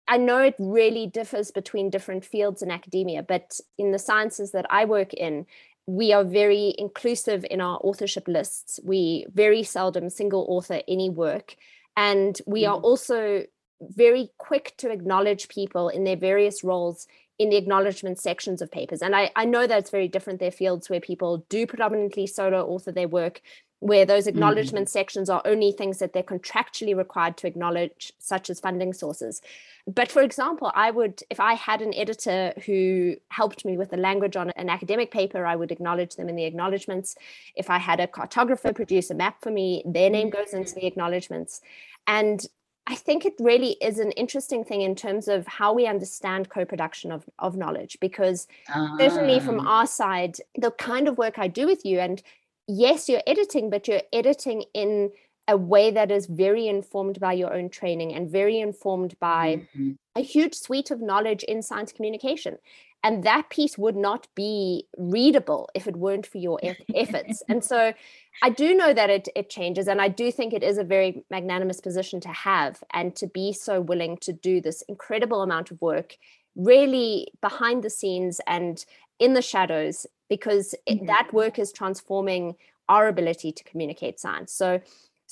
I 0.08 0.18
know 0.18 0.40
it 0.40 0.56
really 0.60 1.08
differs 1.08 1.52
between 1.52 1.90
different 1.90 2.26
fields 2.26 2.62
in 2.62 2.72
academia, 2.72 3.24
but 3.24 3.60
in 3.78 3.92
the 3.92 4.00
sciences 4.00 4.52
that 4.52 4.66
I 4.70 4.86
work 4.86 5.14
in, 5.14 5.46
we 5.86 6.14
are 6.14 6.24
very 6.24 6.74
inclusive 6.78 7.46
in 7.50 7.62
our 7.62 7.80
authorship 7.84 8.28
lists. 8.28 8.80
We 8.84 9.26
very 9.34 9.64
seldom 9.64 10.10
single 10.10 10.46
author 10.50 10.82
any 10.88 11.10
work. 11.10 11.56
And 11.96 12.40
we 12.46 12.66
are 12.66 12.76
mm-hmm. 12.76 12.86
also 12.86 13.44
very 13.82 14.32
quick 14.38 14.74
to 14.78 14.92
acknowledge 14.92 15.50
people 15.50 15.90
in 15.90 16.04
their 16.04 16.16
various 16.16 16.64
roles 16.64 17.08
in 17.40 17.50
the 17.50 17.58
acknowledgement 17.58 18.20
sections 18.20 18.62
of 18.62 18.72
papers. 18.72 19.02
And 19.02 19.16
I, 19.16 19.32
I 19.36 19.46
know 19.46 19.68
that's 19.68 19.90
very 19.90 20.08
different. 20.08 20.40
There 20.40 20.50
are 20.50 20.52
fields 20.52 20.90
where 20.90 21.02
people 21.02 21.46
do 21.50 21.66
predominantly 21.66 22.28
solo 22.28 22.66
author 22.66 22.92
their 22.92 23.08
work, 23.08 23.42
where 23.84 24.06
those 24.06 24.24
mm-hmm. 24.24 24.38
acknowledgement 24.38 24.88
mm. 24.88 24.92
sections 24.92 25.30
are 25.30 25.42
only 25.44 25.74
things 25.74 26.00
that 26.00 26.14
they're 26.14 26.24
contractually 26.24 26.96
required 26.96 27.36
to 27.36 27.48
acknowledge, 27.48 28.14
such 28.18 28.50
as 28.50 28.62
funding 28.62 28.94
sources. 28.94 29.42
But 29.86 30.10
for 30.10 30.22
example, 30.22 30.72
I 30.74 30.90
would, 30.90 31.22
if 31.30 31.42
I 31.42 31.56
had 31.56 31.82
an 31.82 31.94
editor 31.94 32.54
who 32.66 33.16
helped 33.28 33.66
me 33.66 33.78
with 33.78 33.90
the 33.90 33.98
language 33.98 34.38
on 34.38 34.52
an 34.52 34.70
academic 34.70 35.12
paper, 35.12 35.46
I 35.46 35.58
would 35.58 35.70
acknowledge 35.70 36.16
them 36.16 36.30
in 36.30 36.38
the 36.38 36.46
acknowledgements. 36.46 37.18
If 37.56 37.70
I 37.70 37.78
had 37.78 38.00
a 38.00 38.08
cartographer 38.08 38.74
produce 38.74 39.10
a 39.10 39.16
map 39.16 39.42
for 39.42 39.52
me, 39.52 39.84
their 39.86 40.10
name 40.10 40.30
goes 40.30 40.54
into 40.54 40.76
the 40.76 40.86
acknowledgements. 40.86 41.60
And 42.08 42.46
I 42.88 42.96
think 42.96 43.26
it 43.26 43.34
really 43.40 43.72
is 43.82 44.00
an 44.00 44.12
interesting 44.12 44.64
thing 44.64 44.82
in 44.82 44.96
terms 44.96 45.28
of 45.28 45.46
how 45.48 45.74
we 45.74 45.88
understand 45.88 46.50
co-production 46.50 47.12
of, 47.12 47.26
of 47.38 47.58
knowledge, 47.58 47.98
because 48.00 48.48
uh-huh. 48.70 48.98
certainly 48.98 49.42
from 49.42 49.60
ah. 49.60 49.80
our 49.80 49.88
side, 49.88 50.38
the 50.56 50.72
kind 50.72 51.10
of 51.10 51.18
work 51.18 51.38
I 51.38 51.50
do 51.50 51.66
with 51.66 51.84
you, 51.86 52.00
and 52.00 52.22
yes, 52.68 53.10
you're 53.10 53.24
editing, 53.28 53.70
but 53.70 53.88
you're 53.88 54.04
editing 54.12 54.66
in 54.74 55.12
a 55.48 55.58
way 55.58 55.92
that 55.92 56.12
is 56.12 56.26
very 56.26 56.68
informed 56.68 57.20
by 57.20 57.34
your 57.34 57.54
own 57.54 57.70
training 57.70 58.14
and 58.14 58.30
very 58.30 58.60
informed 58.60 59.18
by 59.20 59.58
mm-hmm. 59.76 59.92
a 60.16 60.22
huge 60.22 60.56
suite 60.56 60.90
of 60.90 61.02
knowledge 61.02 61.44
in 61.44 61.62
science 61.62 61.92
communication 61.92 62.58
and 63.04 63.24
that 63.24 63.50
piece 63.50 63.78
would 63.78 63.98
not 63.98 64.28
be 64.36 64.88
readable 64.98 65.70
if 65.76 65.88
it 65.88 65.98
weren't 65.98 66.26
for 66.26 66.38
your 66.38 66.60
efforts 66.96 67.44
and 67.50 67.64
so 67.64 67.94
i 68.42 68.50
do 68.50 68.74
know 68.74 68.94
that 68.94 69.10
it, 69.10 69.28
it 69.36 69.50
changes 69.50 69.88
and 69.88 70.02
i 70.02 70.08
do 70.08 70.32
think 70.32 70.54
it 70.54 70.64
is 70.64 70.78
a 70.78 70.84
very 70.84 71.24
magnanimous 71.30 71.82
position 71.82 72.22
to 72.22 72.30
have 72.30 72.82
and 72.94 73.16
to 73.16 73.28
be 73.28 73.52
so 73.52 73.82
willing 73.82 74.18
to 74.18 74.32
do 74.32 74.62
this 74.62 74.82
incredible 74.84 75.42
amount 75.42 75.72
of 75.72 75.82
work 75.82 76.18
really 76.56 77.28
behind 77.42 77.84
the 77.84 77.90
scenes 77.90 78.40
and 78.48 78.86
in 79.20 79.34
the 79.34 79.42
shadows 79.42 80.06
because 80.36 80.76
mm-hmm. 80.88 81.04
it, 81.04 81.08
that 81.08 81.28
work 81.34 81.60
is 81.60 81.72
transforming 81.72 82.56
our 82.90 83.08
ability 83.08 83.52
to 83.52 83.64
communicate 83.64 84.20
science 84.20 84.52
so 84.54 84.80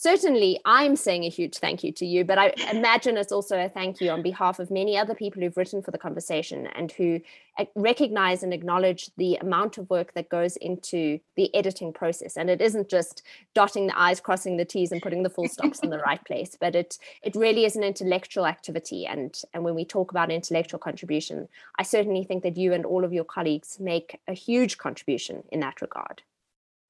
certainly 0.01 0.59
I'm 0.65 0.95
saying 0.95 1.25
a 1.25 1.29
huge 1.29 1.59
thank 1.59 1.83
you 1.83 1.91
to 1.91 2.07
you, 2.07 2.25
but 2.25 2.39
I 2.39 2.53
imagine 2.71 3.17
it's 3.17 3.31
also 3.31 3.63
a 3.63 3.69
thank 3.69 4.01
you 4.01 4.09
on 4.09 4.23
behalf 4.23 4.57
of 4.57 4.71
many 4.71 4.97
other 4.97 5.13
people 5.13 5.43
who've 5.43 5.55
written 5.55 5.83
for 5.83 5.91
the 5.91 5.99
conversation 5.99 6.65
and 6.73 6.91
who 6.91 7.21
eh, 7.59 7.65
recognize 7.75 8.41
and 8.41 8.51
acknowledge 8.51 9.11
the 9.17 9.35
amount 9.35 9.77
of 9.77 9.87
work 9.91 10.13
that 10.15 10.27
goes 10.27 10.57
into 10.57 11.19
the 11.35 11.53
editing 11.53 11.93
process. 11.93 12.35
And 12.35 12.49
it 12.49 12.61
isn't 12.61 12.89
just 12.89 13.21
dotting 13.53 13.87
the 13.87 13.99
I's, 13.99 14.19
crossing 14.19 14.57
the 14.57 14.65
T's, 14.65 14.91
and 14.91 15.03
putting 15.03 15.21
the 15.21 15.29
full 15.29 15.47
stops 15.47 15.79
in 15.81 15.91
the 15.91 15.99
right 16.07 16.23
place, 16.25 16.57
but 16.59 16.75
it 16.75 16.97
it 17.21 17.35
really 17.35 17.65
is 17.65 17.75
an 17.75 17.83
intellectual 17.83 18.47
activity. 18.47 19.05
And, 19.05 19.39
and 19.53 19.63
when 19.63 19.75
we 19.75 19.85
talk 19.85 20.09
about 20.09 20.31
intellectual 20.31 20.79
contribution, 20.79 21.47
I 21.77 21.83
certainly 21.83 22.23
think 22.23 22.41
that 22.41 22.57
you 22.57 22.73
and 22.73 22.87
all 22.87 23.05
of 23.05 23.13
your 23.13 23.23
colleagues 23.25 23.79
make 23.79 24.19
a 24.27 24.33
huge 24.33 24.79
contribution 24.79 25.43
in 25.51 25.59
that 25.59 25.79
regard. 25.79 26.23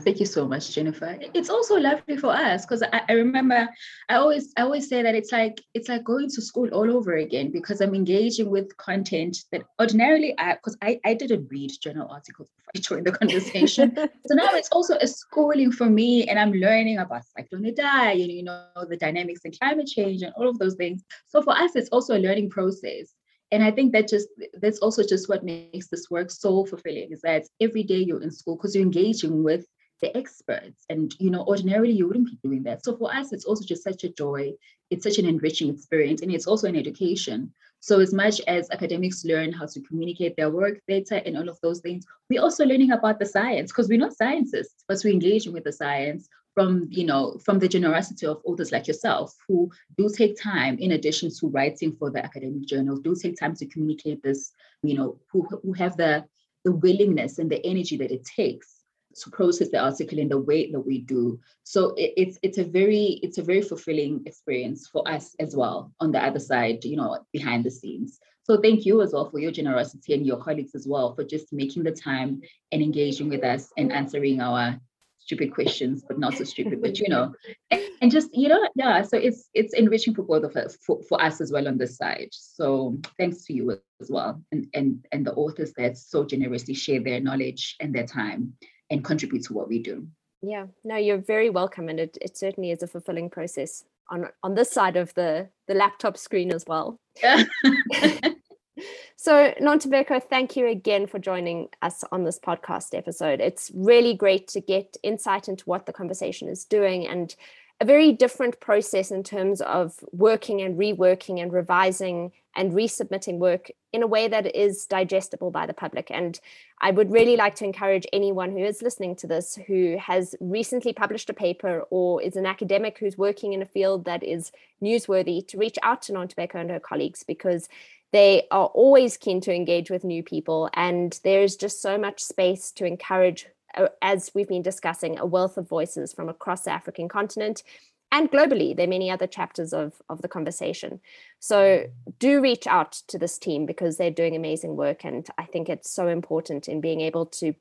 Thank 0.04 0.20
you 0.20 0.26
so 0.26 0.48
much, 0.48 0.72
Jennifer. 0.72 1.18
It's 1.34 1.50
also 1.50 1.78
lovely 1.78 2.18
for 2.18 2.32
us 2.32 2.66
because 2.66 2.84
I, 2.84 3.02
I, 3.08 3.14
remember 3.14 3.70
I 4.10 4.16
always 4.16 4.52
I 4.58 4.62
always 4.64 4.90
say 4.90 5.04
that 5.04 5.16
it's 5.16 5.32
like 5.32 5.62
it's 5.74 5.90
like 5.90 6.04
going 6.04 6.30
to 6.30 6.42
school 6.42 6.70
all 6.70 6.92
over 6.92 7.16
again 7.16 7.52
because 7.52 7.82
I'm 7.82 7.94
engaging 7.94 8.50
with 8.50 8.76
content 8.78 9.38
that 9.52 9.64
ordinarily 9.80 10.34
I 10.38 10.56
because 10.56 10.78
I, 10.82 11.00
I 11.06 11.14
didn't 11.14 11.48
read 11.52 11.72
journal 11.82 12.08
articles 12.10 12.50
before 12.74 12.98
I 12.98 13.02
joined 13.02 13.08
the 13.08 13.12
conversation. 13.12 13.96
so 14.28 14.36
now 14.36 14.50
it's 14.54 14.70
also 14.72 14.96
a 14.96 15.08
schooling 15.08 15.72
for 15.72 15.90
me 15.90 16.28
and 16.28 16.40
I'm 16.40 16.54
learning 16.54 16.98
about 16.98 17.24
cyclone 17.26 17.66
you 17.66 18.44
know 18.44 18.66
the 18.90 18.98
dynamics 18.98 19.42
and 19.46 19.58
climate 19.60 19.88
change 19.88 20.22
and 20.24 20.34
all 20.36 20.48
of 20.48 20.58
those 20.58 20.76
things. 20.76 21.04
So 21.28 21.42
for 21.42 21.56
us, 21.58 21.76
it's 21.76 21.90
also 21.90 22.18
a 22.18 22.20
learning 22.20 22.50
process 22.50 23.14
and 23.52 23.64
i 23.64 23.70
think 23.70 23.92
that 23.92 24.08
just 24.08 24.30
that's 24.62 24.80
also 24.80 25.04
just 25.04 25.30
what 25.30 25.44
makes 25.44 25.88
this 25.88 26.10
work 26.10 26.32
so 26.32 26.66
fulfilling 26.66 27.12
is 27.12 27.22
that 27.22 27.44
every 27.60 27.84
day 27.84 27.98
you're 27.98 28.22
in 28.24 28.32
school 28.32 28.56
because 28.56 28.74
you're 28.74 28.84
engaging 28.84 29.44
with 29.44 29.66
the 30.02 30.16
experts. 30.18 30.86
And, 30.90 31.16
you 31.20 31.30
know, 31.30 31.46
ordinarily 31.46 31.92
you 31.92 32.08
wouldn't 32.08 32.28
be 32.28 32.40
doing 32.44 32.64
that. 32.64 32.84
So 32.84 32.96
for 32.98 33.14
us, 33.14 33.32
it's 33.34 33.46
also 33.46 33.66
just 33.66 33.84
such 33.84 34.04
a 34.04 34.10
joy. 34.10 34.54
It's 34.90 35.04
such 35.04 35.18
an 35.20 35.26
enriching 35.26 35.70
experience. 35.70 36.22
And 36.22 36.32
it's 36.32 36.48
also 36.48 36.68
an 36.68 36.76
education. 36.76 37.54
So 37.80 38.00
as 38.00 38.14
much 38.14 38.42
as 38.48 38.70
academics 38.72 39.26
learn 39.26 39.52
how 39.52 39.66
to 39.66 39.82
communicate 39.82 40.36
their 40.36 40.50
work 40.50 40.80
better 40.88 41.16
and 41.16 41.38
all 41.38 41.50
of 41.50 41.60
those 41.62 41.80
things, 41.80 42.06
we're 42.30 42.42
also 42.42 42.66
learning 42.66 42.92
about 42.92 43.20
the 43.20 43.26
science 43.26 43.72
because 43.72 43.90
we're 43.90 43.98
not 43.98 44.16
scientists, 44.16 44.84
but 44.88 45.02
we're 45.04 45.14
engaging 45.14 45.54
with 45.54 45.64
the 45.64 45.72
science 45.72 46.30
from 46.54 46.88
you 46.90 47.06
know 47.06 47.38
from 47.44 47.60
the 47.60 47.68
generosity 47.68 48.26
of 48.26 48.42
authors 48.44 48.72
like 48.72 48.88
yourself 48.88 49.34
who 49.48 49.72
do 49.98 50.10
take 50.10 50.42
time 50.42 50.78
in 50.80 50.92
addition 50.92 51.30
to 51.30 51.48
writing 51.48 51.96
for 51.96 52.12
the 52.12 52.24
academic 52.24 52.66
journals 52.66 53.00
do 53.00 53.16
take 53.16 53.38
time 53.38 53.56
to 53.56 53.66
communicate 53.68 54.22
this 54.22 54.52
you 54.84 54.96
know 54.98 55.18
who, 55.32 55.48
who 55.64 55.74
have 55.74 55.96
the 55.98 56.26
the 56.66 56.72
willingness 56.72 57.40
and 57.40 57.50
the 57.50 57.66
energy 57.66 57.98
that 57.98 58.12
it 58.12 58.26
takes 58.26 58.71
to 59.16 59.30
process 59.30 59.70
the 59.70 59.80
article 59.80 60.20
in 60.20 60.30
the 60.30 60.40
way 60.40 60.72
that 60.72 60.80
we 60.80 61.00
do. 61.00 61.40
So 61.64 61.94
it, 61.96 62.14
it's 62.18 62.40
it's 62.44 62.58
a 62.58 62.64
very 62.64 63.20
it's 63.24 63.38
a 63.38 63.44
very 63.44 63.62
fulfilling 63.62 64.24
experience 64.26 64.88
for 64.88 65.08
us 65.08 65.36
as 65.40 65.56
well 65.56 65.92
on 66.00 66.12
the 66.12 66.24
other 66.24 66.40
side, 66.40 66.84
you 66.84 66.98
know, 66.98 67.20
behind 67.32 67.64
the 67.64 67.72
scenes. 67.72 68.20
So 68.44 68.60
thank 68.60 68.86
you 68.86 69.02
as 69.02 69.14
well 69.14 69.30
for 69.30 69.40
your 69.40 69.52
generosity 69.52 70.14
and 70.14 70.26
your 70.26 70.38
colleagues 70.38 70.76
as 70.76 70.88
well 70.88 71.14
for 71.16 71.24
just 71.24 71.54
making 71.54 71.84
the 71.84 71.92
time 71.92 72.42
and 72.72 72.82
engaging 72.82 73.30
with 73.30 73.44
us 73.44 73.72
and 73.78 73.92
answering 73.92 74.42
our 74.42 74.80
stupid 75.20 75.54
questions, 75.54 76.04
but 76.08 76.20
not 76.20 76.36
so 76.36 76.44
stupid, 76.44 76.82
but 76.82 77.00
you 77.00 77.08
know, 77.08 77.34
and, 77.70 77.82
and, 78.02 78.12
just 78.12 78.34
you 78.34 78.50
know, 78.50 78.68
yeah. 78.76 79.02
So 79.04 79.18
it's 79.18 79.50
it's 79.54 79.74
enriching 79.74 80.16
for 80.16 80.24
both 80.24 80.44
of 80.44 80.56
us, 80.56 80.78
for, 80.86 81.02
for 81.04 81.22
us 81.22 81.40
as 81.40 81.52
well 81.52 81.68
on 81.68 81.78
this 81.78 81.96
side. 81.96 82.30
So 82.32 82.98
thanks 83.18 83.46
to 83.46 83.54
you 83.54 83.80
as 84.02 84.10
well, 84.10 84.42
and 84.52 84.68
and 84.74 85.06
and 85.12 85.26
the 85.26 85.34
authors 85.34 85.74
that 85.78 85.98
so 85.98 86.26
generously 86.26 86.74
share 86.74 87.02
their 87.02 87.20
knowledge 87.20 87.76
and 87.80 87.94
their 87.94 88.08
time 88.08 88.54
and 88.92 89.04
contribute 89.04 89.44
to 89.46 89.54
what 89.54 89.68
we 89.68 89.80
do. 89.80 90.08
Yeah, 90.44 90.68
no, 90.84 90.98
you're 90.98 91.18
very 91.18 91.50
welcome, 91.50 91.90
and 91.90 92.00
it, 92.00 92.18
it 92.22 92.38
certainly 92.38 92.72
is 92.72 92.84
a 92.84 92.88
fulfilling 92.88 93.30
process 93.30 93.84
on 94.10 94.28
on 94.44 94.56
this 94.56 94.72
side 94.72 94.98
of 94.98 95.14
the 95.16 95.50
the 95.68 95.74
laptop 95.74 96.18
screen 96.18 96.52
as 96.52 96.66
well. 96.68 97.00
Yeah. 97.22 97.44
so, 99.16 99.54
Nontobeko, 99.62 100.22
thank 100.24 100.56
you 100.56 100.68
again 100.68 101.08
for 101.08 101.20
joining 101.20 101.70
us 101.82 102.04
on 102.12 102.24
this 102.24 102.40
podcast 102.40 102.96
episode. 102.96 103.40
It's 103.40 103.72
really 103.74 104.14
great 104.14 104.48
to 104.50 104.62
get 104.62 104.98
insight 105.04 105.48
into 105.48 105.66
what 105.66 105.86
the 105.86 105.94
conversation 105.94 106.48
is 106.48 106.66
doing 106.66 107.08
and 107.08 107.36
a 107.82 107.86
very 107.86 108.12
different 108.12 108.60
process 108.60 109.10
in 109.10 109.24
terms 109.24 109.60
of 109.62 109.86
working 110.12 110.62
and 110.62 110.78
reworking 110.78 111.42
and 111.42 111.52
revising 111.52 112.32
and 112.56 112.74
resubmitting 112.74 113.40
work 113.40 113.72
in 113.92 114.04
a 114.04 114.08
way 114.08 114.28
that 114.28 114.56
is 114.56 114.86
digestible 114.86 115.50
by 115.50 115.66
the 115.66 115.74
public. 115.74 116.12
And 116.12 116.40
I 116.80 116.92
would 116.92 117.12
really 117.12 117.36
like 117.36 117.56
to 117.56 117.66
encourage 117.66 118.06
anyone 118.14 118.52
who 118.52 118.64
is 118.64 118.84
listening 118.84 119.16
to 119.18 119.28
this 119.28 119.58
who 119.68 119.98
has 119.98 120.36
recently 120.40 120.94
published 120.94 121.30
a 121.32 121.34
paper 121.34 121.84
or 121.90 122.22
is 122.22 122.36
an 122.36 122.46
academic 122.46 123.00
who's 123.00 123.18
working 123.18 123.54
in 123.54 123.64
a 123.64 123.74
field 123.78 124.06
that 124.06 124.24
is 124.24 124.52
newsworthy 124.80 125.48
to 125.48 125.58
reach 125.58 125.80
out 125.82 126.04
to 126.04 126.14
Nontobeko 126.14 126.56
and 126.56 126.70
her 126.70 126.80
colleagues 126.80 127.24
because 127.24 127.68
They 128.12 128.48
are 128.52 128.66
always 128.68 129.16
keen 129.16 129.40
to 129.42 129.54
engage 129.54 129.90
with 129.90 130.04
new 130.04 130.22
people, 130.22 130.70
and 130.74 131.18
there's 131.24 131.56
just 131.56 131.82
so 131.82 131.98
much 131.98 132.20
space 132.20 132.72
to 132.74 132.86
encourage, 132.86 133.48
Uh, 133.76 133.88
as 134.02 134.32
we've 134.34 134.48
been 134.48 134.62
discussing, 134.62 135.18
a 135.20 135.26
wealth 135.26 135.58
of 135.58 135.68
voices 135.68 136.14
from 136.14 136.30
across 136.30 136.64
the 136.64 136.72
African 136.72 137.08
continent 137.08 137.64
and 138.12 138.30
globally. 138.30 138.76
There 138.76 138.86
are 138.86 138.90
many 138.90 139.10
other 139.10 139.28
chapters 139.28 139.74
of, 139.74 140.02
of 140.10 140.22
the 140.22 140.28
conversation. 140.28 141.00
So 141.40 141.86
do 142.20 142.42
reach 142.42 142.68
out 142.68 142.92
to 143.08 143.18
this 143.18 143.38
team 143.38 143.66
because 143.66 143.98
they're 143.98 144.12
doing 144.12 144.36
amazing 144.36 144.76
work. 144.76 145.06
And 145.06 145.28
I 145.38 145.46
think 145.46 145.70
it's 145.70 145.90
so 145.90 146.08
important 146.08 146.68
in 146.68 146.82
being 146.82 147.02
able 147.02 147.26
to 147.28 147.54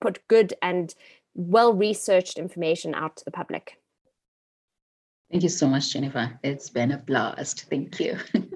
put 0.00 0.26
good 0.28 0.54
and 0.62 0.94
well 1.34 1.72
researched 1.74 2.38
information 2.38 2.94
out 2.94 3.16
to 3.18 3.24
the 3.24 3.30
public. 3.30 3.78
Thank 5.30 5.42
you 5.42 5.50
so 5.50 5.68
much, 5.68 5.92
Jennifer. 5.92 6.38
It's 6.42 6.70
been 6.70 6.92
a 6.92 6.98
blast. 6.98 7.66
Thank 7.68 8.00
you. 8.00 8.16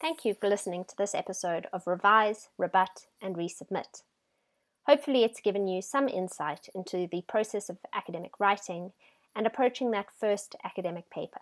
Thank 0.00 0.24
you 0.24 0.34
for 0.34 0.48
listening 0.48 0.84
to 0.84 0.94
this 0.96 1.14
episode 1.14 1.68
of 1.72 1.86
Revise, 1.86 2.48
Rebut, 2.58 3.06
and 3.20 3.36
Resubmit. 3.36 4.02
Hopefully, 4.86 5.24
it's 5.24 5.40
given 5.40 5.68
you 5.68 5.80
some 5.80 6.08
insight 6.08 6.68
into 6.74 7.06
the 7.10 7.22
process 7.28 7.68
of 7.68 7.78
academic 7.94 8.40
writing 8.40 8.92
and 9.34 9.46
approaching 9.46 9.90
that 9.90 10.10
first 10.18 10.56
academic 10.64 11.08
paper. 11.10 11.40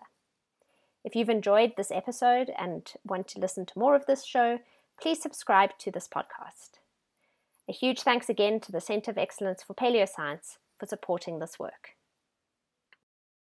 If 1.03 1.15
you've 1.15 1.29
enjoyed 1.29 1.73
this 1.75 1.91
episode 1.91 2.51
and 2.57 2.91
want 3.03 3.27
to 3.29 3.39
listen 3.39 3.65
to 3.65 3.79
more 3.79 3.95
of 3.95 4.05
this 4.05 4.23
show, 4.23 4.59
please 5.01 5.21
subscribe 5.21 5.71
to 5.79 5.91
this 5.91 6.07
podcast. 6.07 6.79
A 7.67 7.73
huge 7.73 8.01
thanks 8.01 8.29
again 8.29 8.59
to 8.59 8.71
the 8.71 8.81
Centre 8.81 9.11
of 9.11 9.17
Excellence 9.17 9.63
for 9.63 9.73
Paleoscience 9.73 10.57
for 10.79 10.85
supporting 10.85 11.39
this 11.39 11.57
work. 11.57 11.95